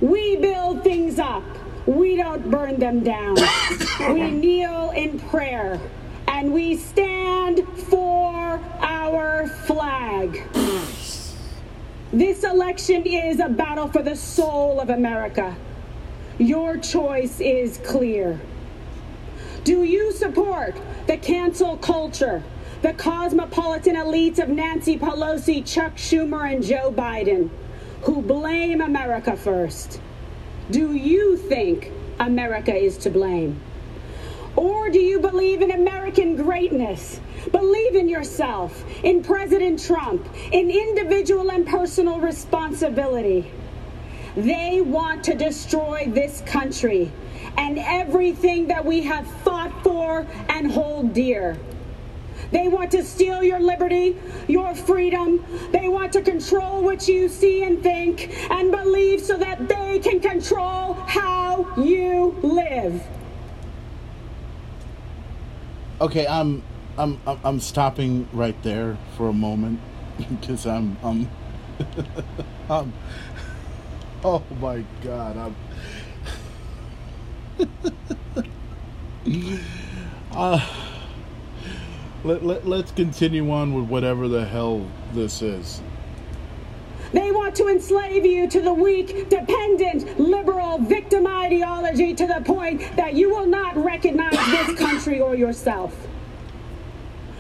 We 0.02 0.38
build 0.38 0.84
things 0.84 1.20
up. 1.20 1.44
We 1.86 2.16
don't 2.16 2.50
burn 2.50 2.80
them 2.80 3.04
down. 3.04 3.38
we 4.12 4.32
kneel 4.32 4.90
in 4.90 5.20
prayer 5.20 5.80
and 6.40 6.54
we 6.54 6.78
stand 6.78 7.68
for 7.90 8.62
our 8.80 9.46
flag. 9.66 10.42
This 12.14 12.46
election 12.46 13.06
is 13.06 13.42
a 13.42 13.50
battle 13.50 13.90
for 13.90 14.02
the 14.02 14.16
soul 14.16 14.80
of 14.80 14.90
America. 14.90 15.54
Your 16.38 16.78
choice 16.78 17.42
is 17.42 17.80
clear. 17.80 18.40
Do 19.66 19.84
you 19.84 20.14
support 20.14 20.78
the 21.08 21.18
cancel 21.18 21.76
culture, 21.76 22.42
the 22.84 22.94
cosmopolitan 22.94 23.98
elites 23.98 24.40
of 24.40 24.48
Nancy 24.48 24.98
Pelosi, 24.98 25.70
Chuck 25.70 25.98
Schumer, 25.98 26.54
and 26.54 26.64
Joe 26.64 26.90
Biden, 26.90 27.50
who 28.04 28.22
blame 28.22 28.80
America 28.80 29.36
first? 29.36 30.00
Do 30.72 30.94
you 30.96 31.36
think 31.36 31.92
America 32.18 32.74
is 32.74 32.98
to 33.00 33.10
blame? 33.10 33.60
Or 34.60 34.90
do 34.90 35.00
you 35.00 35.22
believe 35.22 35.62
in 35.62 35.72
American 35.72 36.36
greatness? 36.36 37.22
Believe 37.54 37.96
in 37.96 38.10
yourself, 38.10 38.84
in 39.06 39.24
President 39.24 39.82
Trump, 39.82 40.28
in 40.52 40.70
individual 40.70 41.50
and 41.50 41.66
personal 41.66 42.20
responsibility. 42.20 43.50
They 44.36 44.82
want 44.82 45.24
to 45.24 45.34
destroy 45.34 46.08
this 46.10 46.42
country 46.42 47.10
and 47.56 47.80
everything 47.80 48.68
that 48.68 48.84
we 48.84 49.02
have 49.04 49.26
fought 49.46 49.72
for 49.82 50.28
and 50.50 50.70
hold 50.70 51.14
dear. 51.14 51.58
They 52.52 52.68
want 52.68 52.92
to 52.92 53.04
steal 53.06 53.42
your 53.42 53.62
liberty, 53.62 54.18
your 54.50 54.76
freedom. 54.76 55.42
They 55.72 55.88
want 55.88 56.12
to 56.14 56.22
control 56.22 56.84
what 56.84 57.08
you 57.08 57.30
see 57.30 57.64
and 57.64 57.82
think 57.82 58.52
and 58.52 58.72
believe 58.72 59.22
so 59.22 59.38
that 59.38 59.70
they 59.70 60.00
can 60.00 60.20
control 60.20 60.96
how 60.96 61.66
you 61.78 62.36
live. 62.42 63.02
Okay, 66.02 66.26
I'm 66.26 66.64
I'm 66.98 67.20
I'm 67.26 67.60
stopping 67.60 68.30
right 68.32 68.56
there 68.64 68.98
for 69.18 69.28
a 69.28 69.34
moment 69.34 69.82
because 70.18 70.66
I'm 70.66 70.96
I'm 71.04 71.30
I'm 72.70 72.94
oh 74.24 74.42
my 74.62 74.86
god 75.04 75.38
I'm 75.38 75.56
uh, 80.32 80.66
let, 82.24 82.46
let, 82.46 82.66
let's 82.66 82.92
continue 82.92 83.52
on 83.52 83.74
with 83.74 83.90
whatever 83.90 84.30
the 84.30 84.46
hell 84.46 84.90
this 85.14 85.42
is. 85.42 85.82
They 87.12 87.32
want 87.32 87.56
to 87.56 87.68
enslave 87.68 88.26
you 88.26 88.48
to 88.50 88.62
the 88.62 88.74
weak, 88.74 89.30
dependent, 89.30 90.20
liberal, 90.20 90.78
victim 90.78 91.26
ideology 91.26 92.14
to 92.14 92.28
the 92.28 92.42
point 92.46 92.82
that 92.96 93.14
you 93.14 93.30
will 93.30 93.48
not 93.48 93.76
recognize 93.76 94.34
this 94.34 94.78
country 94.78 95.20
or 95.20 95.36
yourself. 95.36 95.96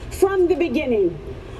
From 0.09 0.47
the 0.47 0.55
beginning, 0.55 1.11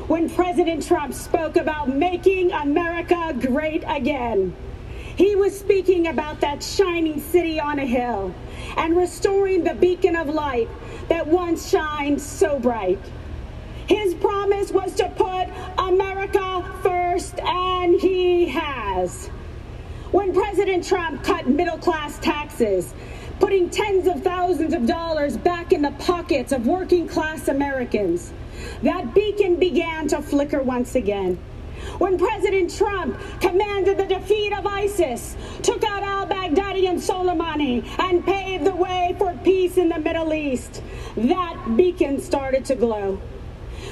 when 0.08 0.28
President 0.30 0.86
Trump 0.86 1.14
spoke 1.14 1.56
about 1.56 1.90
making 1.90 2.52
America 2.52 3.36
great 3.40 3.84
again, 3.88 4.56
he 5.16 5.36
was 5.36 5.58
speaking 5.58 6.08
about 6.08 6.40
that 6.42 6.64
shining 6.64 7.22
city 7.22 7.60
on 7.60 7.78
a 7.78 7.86
hill 7.86 8.34
and 8.78 8.98
restoring 8.98 9.64
the 9.64 9.76
beacon 9.76 10.16
of 10.16 10.30
light 10.30 10.68
that 11.10 11.28
once 11.28 11.70
shined 11.70 12.20
so 12.20 12.58
bright. 12.58 13.00
His 13.86 14.14
promise 14.16 14.72
was 14.72 14.94
to 14.96 15.10
put 15.10 15.48
America 15.78 16.64
first, 17.20 17.40
and 17.40 18.00
he 18.00 18.48
has. 18.48 19.28
When 20.12 20.34
President 20.34 20.86
Trump 20.86 21.24
cut 21.24 21.48
middle 21.48 21.78
class 21.78 22.18
taxes, 22.20 22.94
putting 23.40 23.70
tens 23.70 24.08
of 24.08 24.24
thousands 24.24 24.74
of 24.74 24.86
dollars 24.86 25.38
back 25.38 25.72
in 25.74 25.82
the 25.82 25.92
pockets 25.92 26.52
of 26.52 26.66
working 26.66 27.08
class 27.08 27.48
Americans, 27.48 28.34
that 28.84 29.14
beacon 29.14 29.58
began 29.58 30.08
to 30.08 30.22
flicker 30.22 30.62
once 30.62 30.96
again. 30.96 31.38
When 31.98 32.18
President 32.18 32.74
Trump 32.76 33.20
commanded 33.40 33.98
the 33.98 34.06
defeat 34.06 34.54
of 34.54 34.66
ISIS, 34.66 35.36
took 35.62 35.84
out 35.84 36.04
al 36.04 36.26
Baghdadi 36.26 36.90
and 36.90 37.00
Soleimani, 37.00 37.86
and 38.00 38.26
paved 38.26 38.66
the 38.66 38.76
way 38.76 39.16
for 39.18 39.34
peace 39.44 39.78
in 39.78 39.90
the 39.90 40.00
Middle 40.00 40.34
East, 40.34 40.82
that 41.16 41.76
beacon 41.76 42.22
started 42.22 42.66
to 42.66 42.76
glow 42.76 43.20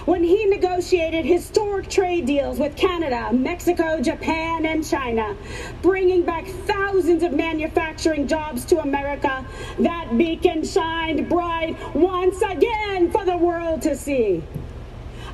when 0.07 0.23
he 0.23 0.45
negotiated 0.45 1.25
historic 1.25 1.89
trade 1.89 2.25
deals 2.25 2.59
with 2.59 2.77
Canada, 2.77 3.29
Mexico, 3.33 3.99
Japan, 4.01 4.65
and 4.65 4.87
China, 4.87 5.35
bringing 5.81 6.23
back 6.23 6.47
thousands 6.65 7.23
of 7.23 7.33
manufacturing 7.33 8.25
jobs 8.25 8.63
to 8.63 8.79
America, 8.79 9.45
that 9.79 10.17
beacon 10.17 10.63
shined 10.63 11.27
bright 11.27 11.75
once 11.93 12.41
again 12.41 13.11
for 13.11 13.25
the 13.25 13.35
world 13.35 13.81
to 13.81 13.97
see. 13.97 14.41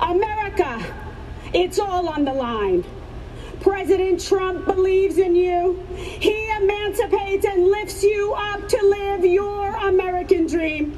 America, 0.01 0.83
it's 1.53 1.77
all 1.77 2.09
on 2.09 2.25
the 2.25 2.33
line. 2.33 2.83
President 3.63 4.21
Trump 4.21 4.65
believes 4.65 5.17
in 5.17 5.33
you. 5.33 5.81
He 5.95 6.49
emancipates 6.51 7.45
and 7.45 7.65
lifts 7.65 8.03
you 8.03 8.33
up 8.33 8.67
to 8.67 8.85
live 8.85 9.23
your 9.23 9.73
American 9.73 10.47
dream. 10.47 10.97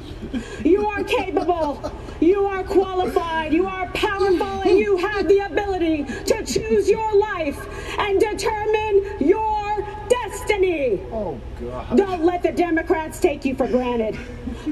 You 0.64 0.84
are 0.88 1.04
capable. 1.04 1.92
You 2.20 2.44
are 2.44 2.64
qualified. 2.64 3.52
You 3.52 3.68
are 3.68 3.86
powerful. 3.90 4.62
And 4.62 4.78
you 4.78 4.96
have 4.96 5.28
the 5.28 5.46
ability 5.46 6.04
to 6.04 6.44
choose 6.44 6.88
your 6.88 7.16
life 7.16 7.56
and 8.00 8.18
determine 8.18 9.14
your 9.20 9.86
destiny. 10.08 11.00
Oh, 11.12 11.40
God. 11.60 11.96
Don't 11.96 12.24
let 12.24 12.42
the 12.42 12.50
Democrats 12.50 13.20
take 13.20 13.44
you 13.44 13.54
for 13.54 13.68
granted. 13.68 14.18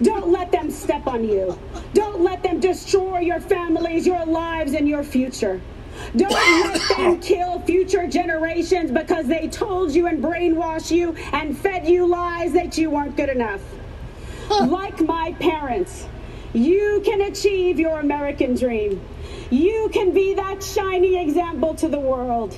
Don't 0.02 0.32
let 0.32 0.50
them 0.50 0.68
step 0.68 1.06
on 1.06 1.22
you. 1.22 1.56
Don't 1.92 2.22
let 2.22 2.42
them 2.42 2.58
destroy 2.58 3.20
your 3.20 3.38
families, 3.38 4.04
your 4.04 4.26
lives, 4.26 4.72
and 4.74 4.88
your 4.88 5.04
future. 5.04 5.60
Don't 6.16 6.30
let 6.30 6.96
them 6.96 7.20
kill 7.20 7.60
future 7.60 8.06
generations 8.06 8.90
because 8.90 9.26
they 9.26 9.48
told 9.48 9.92
you 9.92 10.06
and 10.06 10.22
brainwashed 10.22 10.90
you 10.90 11.14
and 11.32 11.56
fed 11.56 11.86
you 11.86 12.06
lies 12.06 12.52
that 12.52 12.78
you 12.78 12.90
weren't 12.90 13.16
good 13.16 13.28
enough. 13.28 13.60
Like 14.48 15.00
my 15.00 15.32
parents, 15.40 16.06
you 16.52 17.02
can 17.04 17.22
achieve 17.22 17.80
your 17.80 17.98
American 17.98 18.54
dream. 18.54 19.00
You 19.50 19.90
can 19.92 20.12
be 20.12 20.34
that 20.34 20.62
shining 20.62 21.14
example 21.14 21.74
to 21.76 21.88
the 21.88 21.98
world. 21.98 22.56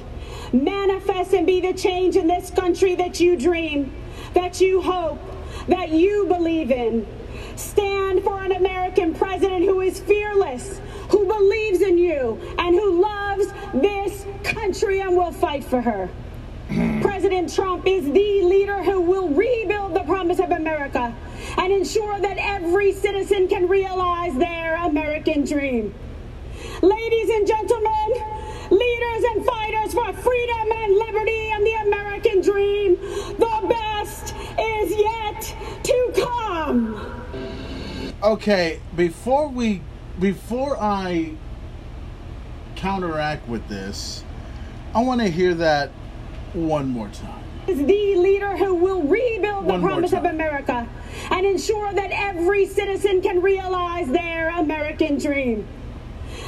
Manifest 0.53 1.33
and 1.33 1.47
be 1.47 1.61
the 1.61 1.73
change 1.73 2.17
in 2.17 2.27
this 2.27 2.51
country 2.51 2.95
that 2.97 3.21
you 3.21 3.37
dream, 3.37 3.93
that 4.35 4.61
you 4.61 4.83
hope, 4.83 5.21
that 5.69 5.91
you 5.91 6.27
believe 6.27 6.71
in. 6.71 7.07
Stand 7.57 8.23
for 8.23 8.43
an 8.43 8.53
American 8.53 9.15
president 9.15 9.65
who 9.65 9.81
is 9.81 9.99
fearless, 10.01 10.81
who 11.11 11.27
believes 11.27 11.81
in 11.81 11.99
you, 11.99 12.39
and 12.59 12.75
who 12.75 13.01
loves 13.01 13.47
this 13.75 14.27
country 14.43 15.01
and 15.01 15.17
will 15.17 15.33
fight 15.33 15.65
for 15.65 15.81
her. 15.81 16.09
Hmm. 16.69 17.01
President 17.01 17.53
Trump 17.55 17.87
is 17.87 18.05
the 18.05 18.43
leader 18.43 18.83
who 18.83 19.01
will 19.01 19.29
rebuild 19.29 19.95
the 19.95 20.03
promise 20.03 20.41
of 20.41 20.51
America 20.51 21.15
and 21.59 21.73
ensure 21.73 22.19
that 22.21 22.37
every 22.39 22.93
citizen 22.93 23.47
can 23.47 23.69
realize 23.69 24.35
their 24.37 24.77
American 24.77 25.45
dream. 25.45 25.95
Ladies 26.83 27.29
and 27.31 27.47
gentlemen, 27.47 28.13
leaders 28.71 29.25
and 29.31 29.45
fighters 29.45 29.95
for 29.95 30.13
freedom 30.13 30.73
and 30.73 30.95
liberty 30.95 31.51
and 31.53 31.67
the 31.67 31.75
American 31.87 32.41
dream, 32.41 32.97
the 33.39 33.67
best 33.69 34.35
is 34.59 34.97
yet 34.99 35.57
to 35.85 36.13
come. 36.17 37.25
Okay, 38.23 38.81
before 38.97 39.49
we 39.49 39.83
before 40.21 40.77
I 40.81 41.33
counteract 42.77 43.49
with 43.49 43.69
this, 43.69 44.25
I 44.95 45.03
want 45.03 45.21
to 45.21 45.29
hear 45.29 45.55
that 45.55 45.91
one 46.53 46.89
more 46.89 47.09
time. 47.09 47.43
Is 47.67 47.79
the 47.79 48.17
leader 48.17 48.57
who 48.57 48.75
will 48.75 49.03
rebuild 49.03 49.65
the 49.65 49.69
One 49.69 49.81
more 49.81 49.91
promise 49.91 50.13
of. 50.13 50.25
America 50.25 50.89
and 51.31 51.45
ensure 51.45 51.93
that 51.93 52.11
every 52.13 52.67
citizen 52.67 53.21
can 53.21 53.43
realize 53.43 54.09
their 54.09 54.51
American 54.51 55.19
dream. 55.19 55.67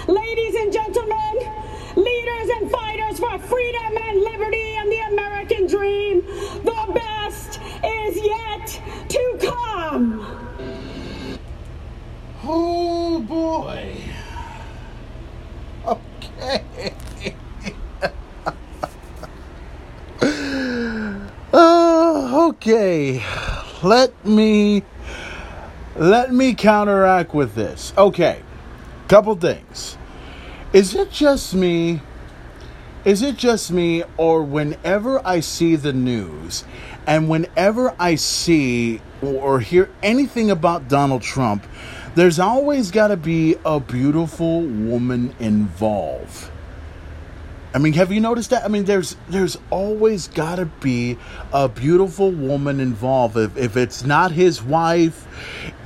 Ladies 0.06 0.54
and 0.54 0.72
gentlemen, 0.72 1.52
leaders 1.96 2.50
and 2.56 2.70
fighters 2.70 3.18
for 3.18 3.38
freedom 3.38 3.96
and 3.96 4.20
liberty 4.20 4.76
and 4.76 4.90
the 4.92 5.00
American 5.12 5.66
dream, 5.66 6.22
the 6.64 6.92
best 6.94 7.60
is 7.84 8.16
yet 8.16 8.80
to 9.08 9.38
come. 9.40 10.47
Oh 12.51 13.20
boy. 13.20 13.94
Okay. 15.86 17.34
Oh, 21.53 22.49
okay. 22.49 23.22
Let 23.82 24.24
me 24.24 24.82
let 25.94 26.32
me 26.32 26.55
counteract 26.55 27.34
with 27.34 27.55
this. 27.55 27.92
Okay. 27.99 28.40
Couple 29.09 29.34
things. 29.34 29.99
Is 30.72 30.94
it 30.94 31.11
just 31.11 31.55
me? 31.55 32.01
Is 33.05 33.20
it 33.20 33.36
just 33.36 33.70
me 33.70 34.05
or 34.16 34.42
whenever 34.42 35.20
I 35.26 35.40
see 35.40 35.76
the 35.76 35.92
news 35.92 36.64
and 37.07 37.28
whenever 37.28 37.94
I 37.99 38.14
see 38.14 39.03
or 39.20 39.61
hear 39.61 39.90
anything 40.03 40.51
about 40.51 40.88
Donald 40.88 41.20
Trump, 41.22 41.66
there's 42.18 42.40
always 42.40 42.90
got 42.90 43.08
to 43.08 43.16
be 43.16 43.56
a 43.64 43.78
beautiful 43.78 44.62
woman 44.62 45.34
involved. 45.38 46.50
I 47.72 47.78
mean, 47.78 47.92
have 47.92 48.10
you 48.10 48.20
noticed 48.20 48.50
that? 48.50 48.64
I 48.64 48.68
mean, 48.68 48.86
there's 48.86 49.14
there's 49.28 49.56
always 49.70 50.26
got 50.26 50.56
to 50.56 50.64
be 50.64 51.16
a 51.52 51.68
beautiful 51.68 52.32
woman 52.32 52.80
involved. 52.80 53.36
If, 53.36 53.56
if 53.56 53.76
it's 53.76 54.04
not 54.04 54.32
his 54.32 54.60
wife 54.60 55.28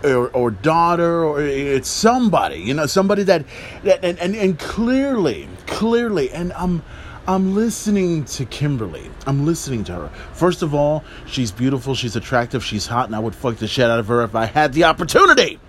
or, 0.05 0.29
or 0.29 0.51
daughter, 0.53 1.23
or 1.23 1.43
it's 1.43 1.89
somebody, 1.89 2.61
you 2.61 2.73
know, 2.73 2.87
somebody 2.87 3.25
that, 3.25 3.45
that 3.83 4.03
and, 4.03 4.19
and, 4.19 4.35
and 4.35 4.59
clearly, 4.59 5.49
clearly, 5.67 6.31
and 6.31 6.55
I'm 6.55 6.83
I'm 7.27 7.55
listening 7.55 8.25
to 8.27 8.47
Kimberly. 8.47 9.11
I'm 9.27 9.45
listening 9.45 9.85
to 9.85 9.93
her. 9.93 10.09
First 10.33 10.63
of 10.63 10.75
all, 10.75 11.05
she's 11.27 11.53
beautiful, 11.53 11.95
she's 11.95 12.17
attractive, 12.17 12.65
she's 12.65 12.87
hot, 12.87 13.07
and 13.07 13.15
I 13.15 13.19
would 13.19 13.35
fuck 13.35 13.57
the 13.57 13.69
shit 13.69 13.91
out 13.91 13.99
of 13.99 14.07
her 14.07 14.23
if 14.23 14.35
I 14.35 14.47
had 14.47 14.73
the 14.73 14.85
opportunity. 14.85 15.61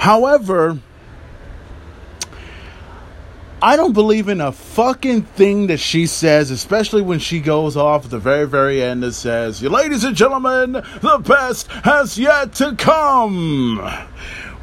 However, 0.00 0.78
I 3.60 3.76
don't 3.76 3.92
believe 3.92 4.30
in 4.30 4.40
a 4.40 4.50
fucking 4.50 5.24
thing 5.24 5.66
that 5.66 5.76
she 5.76 6.06
says, 6.06 6.50
especially 6.50 7.02
when 7.02 7.18
she 7.18 7.38
goes 7.38 7.76
off 7.76 8.06
at 8.06 8.10
the 8.10 8.18
very, 8.18 8.46
very 8.46 8.82
end 8.82 9.04
and 9.04 9.14
says, 9.14 9.62
Ladies 9.62 10.02
and 10.02 10.16
gentlemen, 10.16 10.72
the 10.72 11.22
best 11.22 11.66
has 11.84 12.18
yet 12.18 12.54
to 12.54 12.74
come. 12.76 13.76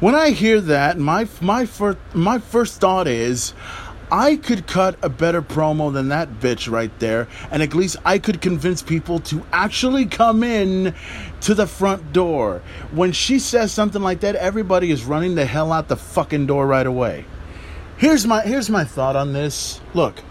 When 0.00 0.16
I 0.16 0.30
hear 0.30 0.60
that, 0.60 0.98
my, 0.98 1.28
my, 1.40 1.66
first, 1.66 1.98
my 2.14 2.40
first 2.40 2.80
thought 2.80 3.06
is, 3.06 3.54
I 4.10 4.36
could 4.36 4.66
cut 4.66 4.96
a 5.02 5.08
better 5.08 5.42
promo 5.42 5.92
than 5.92 6.08
that 6.08 6.40
bitch 6.40 6.70
right 6.70 6.90
there, 6.98 7.28
and 7.50 7.62
at 7.62 7.74
least 7.74 7.96
I 8.04 8.18
could 8.18 8.40
convince 8.40 8.82
people 8.82 9.20
to 9.20 9.44
actually 9.52 10.06
come 10.06 10.42
in 10.42 10.94
to 11.42 11.54
the 11.54 11.66
front 11.66 12.12
door. 12.12 12.62
When 12.92 13.12
she 13.12 13.38
says 13.38 13.72
something 13.72 14.02
like 14.02 14.20
that, 14.20 14.34
everybody 14.34 14.90
is 14.90 15.04
running 15.04 15.34
the 15.34 15.44
hell 15.44 15.72
out 15.72 15.88
the 15.88 15.96
fucking 15.96 16.46
door 16.46 16.66
right 16.66 16.86
away. 16.86 17.24
Here's 17.98 18.26
my 18.26 18.42
here's 18.42 18.70
my 18.70 18.84
thought 18.84 19.16
on 19.16 19.32
this. 19.32 19.80
Look, 19.92 20.22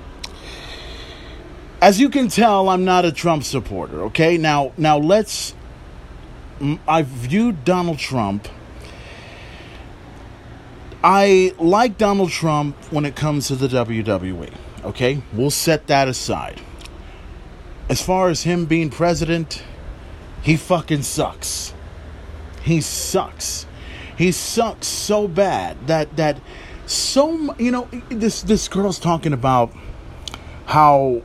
as 1.82 2.00
you 2.00 2.10
can 2.10 2.30
tell, 2.30 2.70
I'm 2.70 2.86
not 2.86 3.06
a 3.06 3.12
Trump 3.12 3.44
supporter. 3.44 4.04
Okay, 4.04 4.38
now 4.38 4.72
now 4.78 4.98
let's. 4.98 5.54
mm, 6.60 6.80
I 6.88 7.04
viewed 7.04 7.64
Donald 7.66 8.00
Trump. 8.00 8.48
I 11.04 11.54
like 11.60 11.98
Donald 11.98 12.32
Trump 12.32 12.76
when 12.92 13.06
it 13.06 13.16
comes 13.16 13.48
to 13.48 13.56
the 13.56 13.68
WWE. 13.68 14.52
Okay, 14.84 15.22
we'll 15.32 15.52
set 15.52 15.88
that 15.88 16.08
aside. 16.08 16.60
As 17.88 18.02
far 18.02 18.30
as 18.30 18.44
him 18.44 18.66
being 18.66 18.90
president, 18.90 19.64
he 20.42 20.58
fucking 20.58 21.04
sucks. 21.04 21.74
He 22.64 22.82
sucks. 22.82 23.66
He 24.18 24.32
sucks 24.32 24.88
so 24.88 25.28
bad 25.28 25.88
that 25.88 26.16
that 26.18 26.42
so 26.88 27.56
you 27.60 27.70
know 27.70 27.88
this 28.10 28.42
this 28.42 28.68
girl's 28.68 28.98
talking 28.98 29.34
about 29.34 29.72
how 30.66 31.22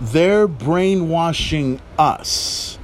they're 0.00 0.48
brainwashing 0.48 1.80
us 1.98 2.78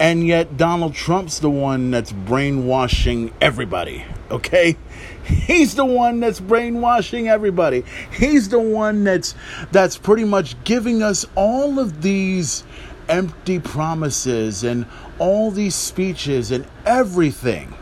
and 0.00 0.26
yet 0.26 0.56
Donald 0.56 0.94
Trump's 0.94 1.38
the 1.40 1.50
one 1.50 1.90
that's 1.90 2.10
brainwashing 2.12 3.32
everybody 3.40 4.04
okay? 4.30 4.76
He's 5.24 5.74
the 5.74 5.84
one 5.84 6.20
that's 6.20 6.40
brainwashing 6.40 7.28
everybody. 7.28 7.84
He's 8.12 8.48
the 8.48 8.60
one 8.60 9.04
that's 9.04 9.34
that's 9.70 9.96
pretty 9.96 10.24
much 10.24 10.62
giving 10.64 11.02
us 11.02 11.26
all 11.34 11.78
of 11.78 12.02
these 12.02 12.64
empty 13.08 13.58
promises 13.58 14.64
and 14.64 14.86
all 15.18 15.50
these 15.50 15.74
speeches 15.74 16.50
and 16.50 16.66
everything. 16.86 17.74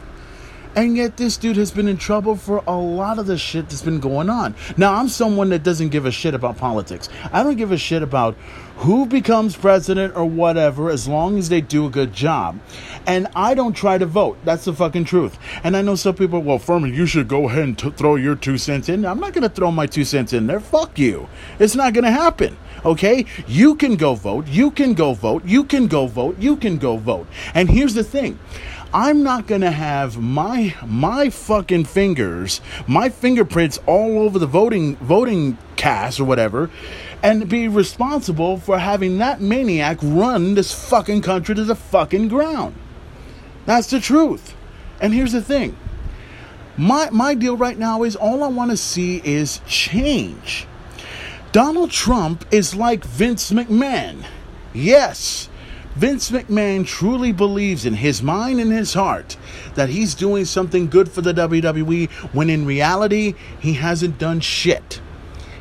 And 0.75 0.97
yet, 0.97 1.16
this 1.16 1.37
dude 1.37 1.57
has 1.57 1.71
been 1.71 1.89
in 1.89 1.97
trouble 1.97 2.37
for 2.37 2.62
a 2.66 2.77
lot 2.77 3.19
of 3.19 3.27
the 3.27 3.39
shit 3.39 3.69
that's 3.69 3.83
been 3.83 4.01
going 4.01 4.31
on. 4.31 4.55
Now, 4.77 4.95
I'm 4.95 5.09
someone 5.09 5.51
that 5.51 5.62
doesn't 5.62 5.89
give 5.89 6.07
a 6.07 6.11
shit 6.11 6.35
about 6.35 6.57
politics. 6.57 7.09
I 7.33 7.43
don't 7.43 7.57
give 7.57 7.73
a 7.73 7.79
shit 7.79 8.03
about 8.03 8.37
who 8.79 9.07
becomes 9.07 9.57
president 9.57 10.16
or 10.16 10.25
whatever 10.25 10.89
as 10.89 11.09
long 11.09 11.37
as 11.37 11.49
they 11.49 11.61
do 11.61 11.87
a 11.87 11.91
good 11.91 12.12
job. 12.12 12.61
And 13.07 13.27
I 13.35 13.55
don't 13.55 13.73
try 13.73 13.99
to 13.99 14.07
vote. 14.07 14.39
That's 14.45 14.66
the 14.66 14.73
fucking 14.73 15.05
truth. 15.05 15.37
And 15.64 15.77
I 15.77 15.83
know 15.83 15.97
some 15.97 16.14
people, 16.14 16.41
well, 16.41 16.61
Furman, 16.61 16.95
you 16.95 17.07
should 17.07 17.27
go 17.27 17.49
ahead 17.49 17.64
and 17.64 17.79
t- 17.79 17.91
throw 17.91 18.14
your 18.14 18.37
two 18.37 18.57
cents 18.57 18.89
in. 18.89 19.05
I'm 19.05 19.19
not 19.19 19.33
going 19.33 19.43
to 19.43 19.49
throw 19.49 19.73
my 19.73 19.87
two 19.87 20.05
cents 20.05 20.33
in 20.33 20.47
there. 20.47 20.61
Fuck 20.61 20.97
you. 20.99 21.29
It's 21.59 21.75
not 21.75 21.93
going 21.93 22.05
to 22.05 22.12
happen. 22.12 22.57
Okay? 22.85 23.25
You 23.49 23.75
can 23.75 23.97
go 23.97 24.14
vote. 24.14 24.47
You 24.47 24.71
can 24.71 24.95
go 24.95 25.12
vote. 25.12 25.45
You 25.45 25.64
can 25.64 25.89
go 25.89 26.07
vote. 26.07 26.39
You 26.39 26.57
can 26.57 26.79
go 26.79 26.97
vote. 26.97 27.27
And 27.55 27.69
here's 27.69 27.95
the 27.95 28.05
thing. 28.05 28.39
I'm 28.93 29.22
not 29.22 29.47
gonna 29.47 29.70
have 29.70 30.18
my 30.18 30.74
my 30.86 31.28
fucking 31.28 31.84
fingers, 31.84 32.62
my 32.86 33.11
fingerprints 33.11 33.78
all 33.84 34.18
over 34.18 34.39
the 34.39 34.47
voting 34.47 34.97
voting 34.97 35.59
cast 35.76 36.18
or 36.18 36.24
whatever, 36.24 36.70
and 37.22 37.51
be 37.51 37.68
responsible 37.68 38.57
for 38.57 38.78
having 38.78 39.18
that 39.18 39.43
maniac 39.43 39.99
run 40.03 40.55
this 40.55 40.72
fucking 40.72 41.20
country 41.20 41.55
to 41.55 41.64
the 41.64 41.74
fucking 41.74 42.28
ground. 42.28 42.74
That's 43.66 43.91
the 43.91 44.01
truth. 44.01 44.55
And 45.03 45.12
here's 45.12 45.32
the 45.32 45.43
thing. 45.43 45.76
My 46.78 47.11
my 47.11 47.34
deal 47.34 47.59
right 47.59 47.78
now 47.78 48.05
is 48.05 48.16
all 48.16 48.43
I 48.43 48.49
want 48.49 48.70
to 48.70 48.76
see 48.78 49.20
is 49.22 49.61
change. 49.66 50.66
Donald 51.53 51.91
Trump 51.91 52.47
is 52.51 52.74
like 52.74 53.05
Vince 53.05 53.51
McMahon. 53.51 54.24
Yes, 54.72 55.51
Vince 55.99 56.31
McMahon 56.31 56.87
truly 56.87 57.33
believes 57.33 57.85
in 57.85 57.95
his 57.95 58.23
mind 58.23 58.61
and 58.61 58.71
his 58.71 58.95
heart 58.95 59.37
that 59.75 59.89
he's 59.89 60.15
doing 60.15 60.45
something 60.45 60.89
good 60.89 61.11
for 61.11 61.23
the 61.23 61.35
WWE 61.35 62.09
when 62.33 62.49
in 62.49 62.65
reality, 62.65 63.35
he 63.59 63.73
hasn't 63.73 64.17
done 64.17 64.39
shit. 64.39 65.01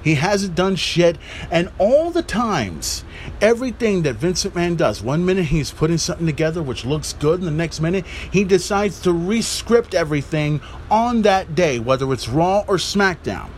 He 0.04 0.14
hasn't 0.14 0.54
done 0.54 0.76
shit. 0.76 1.18
And 1.50 1.72
all 1.80 2.12
the 2.12 2.22
times, 2.22 3.04
everything 3.42 4.04
that 4.04 4.18
Vince 4.18 4.46
McMahon 4.46 4.78
does, 4.78 5.02
one 5.02 5.26
minute 5.26 5.46
he's 5.46 5.72
putting 5.72 5.98
something 5.98 6.28
together 6.28 6.62
which 6.62 6.86
looks 6.86 7.14
good, 7.14 7.40
and 7.40 7.48
the 7.48 7.52
next 7.52 7.82
minute 7.82 8.06
he 8.32 8.44
decides 8.44 9.02
to 9.02 9.14
rescript 9.14 9.96
everything 9.96 10.62
on 10.92 11.24
that 11.24 11.56
day, 11.56 11.80
whether 11.80 12.14
it's 12.14 12.30
Raw 12.30 12.64
or 12.68 12.76
SmackDown. 12.76 13.50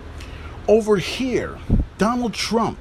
Over 0.66 0.96
here, 0.96 1.58
Donald 1.98 2.34
Trump. 2.34 2.80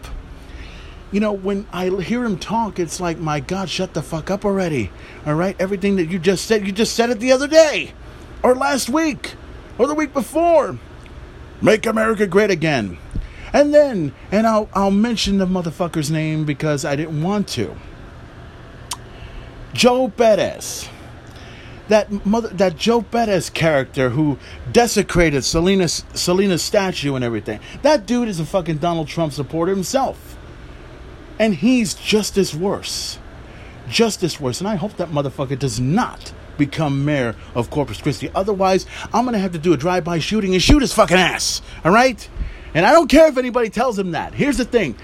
You 1.11 1.21
know, 1.21 1.33
when 1.33 1.67
I 1.73 1.89
hear 1.89 2.25
him 2.25 2.39
talk, 2.39 2.79
it's 2.79 3.01
like, 3.01 3.19
my 3.19 3.41
God, 3.41 3.71
shut 3.71 3.95
the 3.95 4.03
fuck 4.03 4.31
up 4.31 4.45
already. 4.45 4.91
All 5.27 5.35
right? 5.35 5.57
Everything 5.59 5.97
that 5.97 6.07
you 6.07 6.19
just 6.19 6.45
said, 6.45 6.67
you 6.67 6.73
just 6.73 6.95
said 6.95 7.11
it 7.11 7.19
the 7.19 7.33
other 7.33 7.49
day, 7.49 7.93
or 8.43 8.55
last 8.55 8.91
week, 8.91 9.35
or 9.79 9.87
the 9.87 9.95
week 9.95 10.13
before. 10.13 10.79
Make 11.63 11.87
America 11.87 12.27
great 12.27 12.51
again. 12.51 12.99
And 13.53 13.73
then, 13.73 14.15
and 14.31 14.47
I'll, 14.47 14.69
I'll 14.75 14.91
mention 14.91 15.39
the 15.39 15.47
motherfucker's 15.47 16.11
name 16.11 16.45
because 16.45 16.85
I 16.85 16.97
didn't 16.97 17.23
want 17.23 17.49
to. 17.49 17.75
Joe 19.73 20.09
Perez. 20.09 20.89
That 21.89 22.27
mother, 22.27 22.49
that 22.49 22.77
Joe 22.77 23.01
Perez 23.01 23.49
character 23.49 24.11
who 24.11 24.39
desecrated 24.71 25.43
Selena's 25.43 26.05
Selena's 26.13 26.63
statue 26.63 27.15
and 27.15 27.25
everything. 27.25 27.61
That 27.81 28.05
dude 28.05 28.29
is 28.29 28.39
a 28.39 28.45
fucking 28.45 28.79
Donald 28.79 29.09
Trump 29.09 29.33
supporter 29.33 29.73
himself, 29.73 30.37
and 31.39 31.55
he's 31.55 31.95
just 31.95 32.37
as 32.37 32.55
worse, 32.55 33.19
just 33.89 34.23
as 34.23 34.41
worse. 34.41 34.61
And 34.61 34.69
I 34.69 34.77
hope 34.77 34.97
that 34.97 35.11
motherfucker 35.11 35.59
does 35.59 35.81
not 35.81 36.33
become 36.57 37.05
mayor 37.05 37.37
of 37.55 37.71
Corpus 37.71 38.01
Christi. 38.03 38.31
Otherwise, 38.35 38.87
I'm 39.13 39.25
gonna 39.25 39.39
have 39.39 39.53
to 39.53 39.59
do 39.59 39.73
a 39.73 39.77
drive-by 39.77 40.19
shooting 40.19 40.53
and 40.55 40.63
shoot 40.63 40.81
his 40.81 40.93
fucking 40.93 41.17
ass. 41.17 41.63
All 41.85 41.93
right? 41.93 42.29
And 42.75 42.85
I 42.85 42.93
don't 42.93 43.09
care 43.09 43.29
if 43.29 43.39
anybody 43.39 43.71
tells 43.71 43.99
him 43.99 44.11
that. 44.11 44.35
Here's 44.35 44.59
the 44.59 44.65
thing 44.65 44.97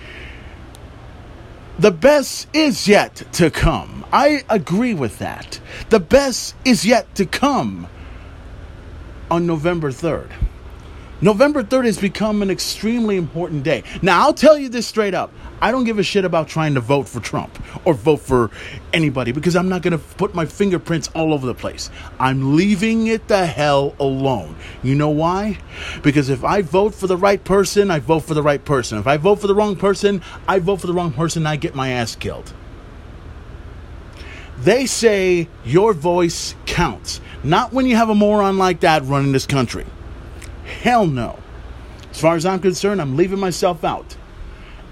the 1.79 1.91
best 1.91 2.47
is 2.53 2.87
yet 2.87 3.17
to 3.33 3.51
come. 3.51 4.05
I 4.13 4.45
agree 4.49 4.95
with 4.95 5.19
that. 5.19 5.61
The 5.89 5.99
best 5.99 6.55
is 6.65 6.87
yet 6.87 7.15
to 7.17 7.27
come 7.27 7.89
on 9.31 9.47
November 9.47 9.91
3rd. 9.91 10.31
November 11.21 11.65
3rd 11.65 11.87
has 11.87 11.99
become 11.99 12.43
an 12.43 12.51
extremely 12.51 13.17
important 13.17 13.65
day. 13.65 13.83
Now, 14.03 14.21
I'll 14.21 14.35
tell 14.35 14.59
you 14.59 14.69
this 14.69 14.87
straight 14.87 15.15
up. 15.15 15.33
I 15.65 15.71
don't 15.71 15.85
give 15.85 15.99
a 15.99 16.03
shit 16.03 16.27
about 16.27 16.47
trying 16.47 16.75
to 16.75 16.81
vote 16.81 17.09
for 17.09 17.21
Trump 17.21 17.59
or 17.87 17.95
vote 17.95 18.21
for 18.21 18.51
anybody 18.93 19.33
because 19.33 19.57
I'm 19.57 19.71
not 19.71 19.81
going 19.81 19.93
to 19.93 19.99
put 19.99 20.35
my 20.35 20.45
fingerprints 20.45 21.09
all 21.15 21.33
over 21.33 21.47
the 21.47 21.55
place. 21.55 21.89
I'm 22.21 22.55
leaving 22.55 23.07
it 23.07 23.29
the 23.29 23.47
hell 23.47 23.97
alone. 23.99 24.57
You 24.83 24.95
know 24.95 25.09
why? 25.09 25.57
Because 26.03 26.29
if 26.29 26.45
I 26.45 26.61
vote 26.61 26.95
for 26.95 27.07
the 27.07 27.17
right 27.17 27.43
person, 27.43 27.91
I 27.91 27.99
vote 27.99 28.25
for 28.25 28.35
the 28.35 28.43
right 28.43 28.63
person. 28.63 28.99
If 28.99 29.07
I 29.07 29.17
vote 29.17 29.37
for 29.37 29.47
the 29.47 29.55
wrong 29.55 29.75
person, 29.75 30.21
I 30.47 30.59
vote 30.59 30.83
for 30.83 30.87
the 30.87 30.93
wrong 30.93 31.13
person, 31.13 31.45
and 31.45 31.49
I 31.49 31.57
get 31.57 31.75
my 31.75 31.93
ass 31.93 32.15
killed. 32.15 32.53
They 34.59 34.85
say 34.85 35.49
your 35.65 35.95
voice 35.95 36.55
counts, 36.67 37.23
not 37.43 37.73
when 37.73 37.87
you 37.87 37.97
have 37.97 38.11
a 38.11 38.15
moron 38.15 38.59
like 38.59 38.81
that 38.81 39.03
running 39.05 39.33
this 39.33 39.47
country. 39.47 39.87
Hell 40.83 41.07
no. 41.07 41.39
As 42.11 42.21
far 42.21 42.37
as 42.37 42.45
I'm 42.45 42.61
concerned, 42.61 43.01
I'm 43.01 43.17
leaving 43.17 43.41
myself 43.41 43.83
out. 43.83 44.15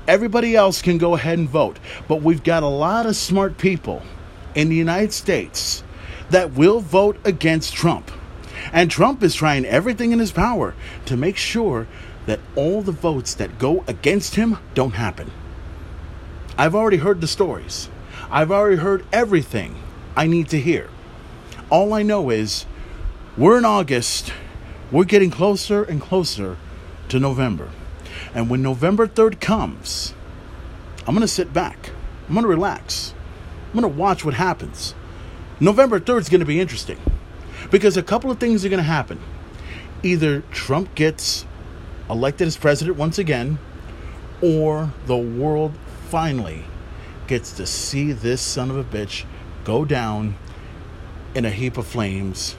Everybody 0.09 0.57
else 0.57 0.83
can 0.83 0.99
go 0.99 1.15
ahead 1.15 1.39
and 1.39 1.49
vote, 1.49 1.79
but 2.09 2.23
we've 2.23 2.43
got 2.43 2.63
a 2.63 2.69
lot 2.69 3.07
of 3.07 3.15
smart 3.15 3.57
people 3.57 4.03
in 4.55 4.69
the 4.69 4.77
United 4.77 5.13
States 5.13 5.85
that 6.31 6.53
will 6.55 6.81
vote 6.81 7.19
against 7.25 7.75
Trump. 7.75 8.11
And 8.73 8.91
Trump 8.91 9.23
is 9.23 9.35
trying 9.35 9.65
everything 9.65 10.13
in 10.13 10.19
his 10.19 10.33
power 10.33 10.75
to 11.07 11.17
make 11.17 11.37
sure 11.37 11.87
that 12.27 12.41
all 12.57 12.83
the 12.83 12.93
votes 12.93 13.35
that 13.35 13.59
go 13.59 13.85
against 13.87 14.35
him 14.35 14.59
don't 14.75 14.95
happen. 14.95 15.31
I've 16.59 16.75
already 16.75 16.99
heard 16.99 17.21
the 17.21 17.27
stories. 17.27 17.89
I've 18.31 18.51
already 18.51 18.77
heard 18.77 19.05
everything 19.13 19.77
I 20.17 20.27
need 20.27 20.49
to 20.51 20.61
hear. 20.61 20.89
All 21.71 21.93
I 21.93 22.03
know 22.03 22.31
is 22.31 22.67
we're 23.37 23.59
in 23.59 23.65
August, 23.65 24.33
we're 24.91 25.05
getting 25.05 25.31
closer 25.31 25.83
and 25.83 26.01
closer 26.01 26.57
to 27.09 27.19
November. 27.19 27.71
And 28.35 28.49
when 28.49 28.63
November 28.63 29.07
3rd 29.07 29.41
comes, 29.41 30.15
I'm 31.07 31.15
going 31.15 31.21
to 31.21 31.29
sit 31.29 31.53
back. 31.53 31.91
I'm 32.29 32.35
going 32.35 32.45
to 32.45 32.49
relax. 32.49 33.15
I'm 33.67 33.81
going 33.81 33.93
to 33.93 33.99
watch 33.99 34.25
what 34.25 34.35
happens. 34.35 34.95
November 35.61 36.01
3rd 36.01 36.21
is 36.21 36.29
going 36.29 36.41
to 36.41 36.47
be 36.47 36.61
interesting 36.61 36.99
because 37.71 37.97
a 37.97 38.03
couple 38.03 38.31
of 38.31 38.39
things 38.39 38.65
are 38.65 38.69
going 38.69 38.79
to 38.79 38.85
happen. 38.85 39.21
Either 40.03 40.41
Trump 40.51 40.95
gets 40.95 41.47
elected 42.09 42.47
as 42.47 42.57
president 42.57 42.97
once 42.97 43.19
again, 43.19 43.59
or 44.41 44.93
the 45.07 45.17
world 45.17 45.73
finally 46.09 46.65
gets 47.27 47.53
to 47.53 47.67
see 47.67 48.13
this 48.13 48.41
son 48.41 48.71
of 48.71 48.77
a 48.77 48.85
bitch 48.85 49.25
go 49.65 49.85
down 49.85 50.37
in 51.35 51.45
a 51.45 51.51
heap 51.51 51.79
of 51.79 51.87
flames, 51.87 52.57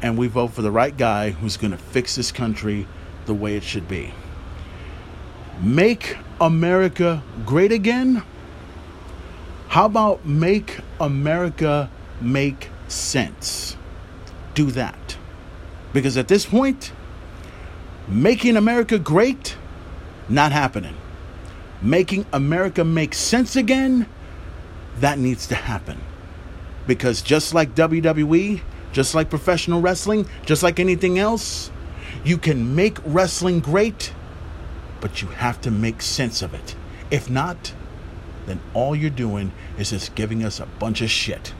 and 0.00 0.16
we 0.16 0.28
vote 0.28 0.48
for 0.48 0.62
the 0.62 0.70
right 0.70 0.96
guy 0.96 1.30
who's 1.30 1.56
going 1.56 1.72
to 1.72 1.76
fix 1.76 2.14
this 2.14 2.32
country 2.32 2.86
the 3.26 3.34
way 3.34 3.56
it 3.56 3.62
should 3.62 3.88
be. 3.88 4.14
Make 5.60 6.16
America 6.40 7.22
great 7.46 7.72
again? 7.72 8.22
How 9.68 9.86
about 9.86 10.26
make 10.26 10.80
America 11.00 11.90
make 12.20 12.68
sense? 12.88 13.76
Do 14.54 14.70
that. 14.72 15.16
Because 15.92 16.16
at 16.16 16.28
this 16.28 16.46
point, 16.46 16.92
making 18.08 18.56
America 18.56 18.98
great, 18.98 19.56
not 20.28 20.52
happening. 20.52 20.96
Making 21.80 22.26
America 22.32 22.84
make 22.84 23.14
sense 23.14 23.56
again, 23.56 24.06
that 25.00 25.18
needs 25.18 25.46
to 25.48 25.54
happen. 25.54 25.98
Because 26.86 27.22
just 27.22 27.54
like 27.54 27.74
WWE, 27.74 28.60
just 28.92 29.14
like 29.14 29.30
professional 29.30 29.80
wrestling, 29.80 30.26
just 30.44 30.62
like 30.62 30.78
anything 30.80 31.18
else, 31.18 31.70
you 32.24 32.38
can 32.38 32.74
make 32.74 32.98
wrestling 33.04 33.60
great, 33.60 34.12
but 35.02 35.20
you 35.20 35.28
have 35.28 35.60
to 35.60 35.70
make 35.70 36.00
sense 36.00 36.40
of 36.40 36.54
it. 36.54 36.74
If 37.10 37.28
not, 37.28 37.74
then 38.46 38.60
all 38.72 38.96
you're 38.96 39.10
doing 39.10 39.52
is 39.76 39.90
just 39.90 40.14
giving 40.14 40.42
us 40.42 40.58
a 40.58 40.66
bunch 40.66 41.02
of 41.02 41.10
shit. 41.10 41.52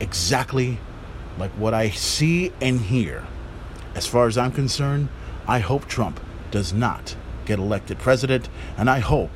Exactly 0.00 0.80
like 1.38 1.52
what 1.52 1.72
I 1.72 1.90
see 1.90 2.52
and 2.60 2.80
hear. 2.80 3.24
As 3.94 4.06
far 4.06 4.26
as 4.26 4.36
I'm 4.36 4.50
concerned, 4.50 5.08
I 5.46 5.60
hope 5.60 5.86
Trump 5.86 6.18
does 6.50 6.72
not 6.72 7.14
get 7.44 7.60
elected 7.60 7.98
president, 7.98 8.48
and 8.76 8.90
I 8.90 8.98
hope 8.98 9.30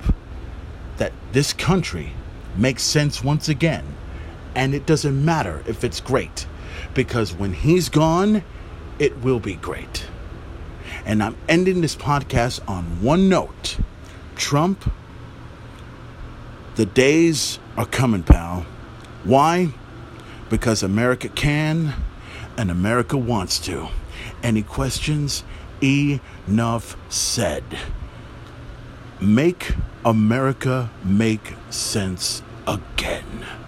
that 0.97 1.13
this 1.33 1.53
country 1.53 2.13
makes 2.57 2.83
sense 2.83 3.23
once 3.23 3.49
again. 3.49 3.85
And 4.55 4.75
it 4.75 4.85
doesn't 4.85 5.25
matter 5.25 5.63
if 5.67 5.85
it's 5.85 6.01
great, 6.01 6.47
because 6.95 7.33
when 7.33 7.53
he's 7.53 7.89
gone, 7.89 8.43
It 8.99 9.17
will 9.25 9.41
be 9.41 9.55
great. 9.55 10.07
And 11.05 11.23
I'm 11.23 11.37
ending 11.49 11.81
this 11.81 11.97
podcast 11.97 12.61
on 12.69 13.03
one 13.03 13.29
note 13.29 13.79
Trump, 14.37 14.91
the 16.77 16.87
days 16.87 17.59
are 17.77 17.87
coming, 17.87 18.23
pal. 18.23 18.67
Why? 19.25 19.69
Because 20.49 20.83
America 20.83 21.29
can 21.29 21.95
and 22.57 22.71
America 22.71 23.17
wants 23.17 23.59
to. 23.61 23.89
Any 24.43 24.63
questions? 24.63 25.45
Enough 25.83 26.97
said. 27.09 27.65
Make 29.21 29.75
America 30.05 30.91
make 31.05 31.55
sense 31.71 32.43
again. 32.67 33.62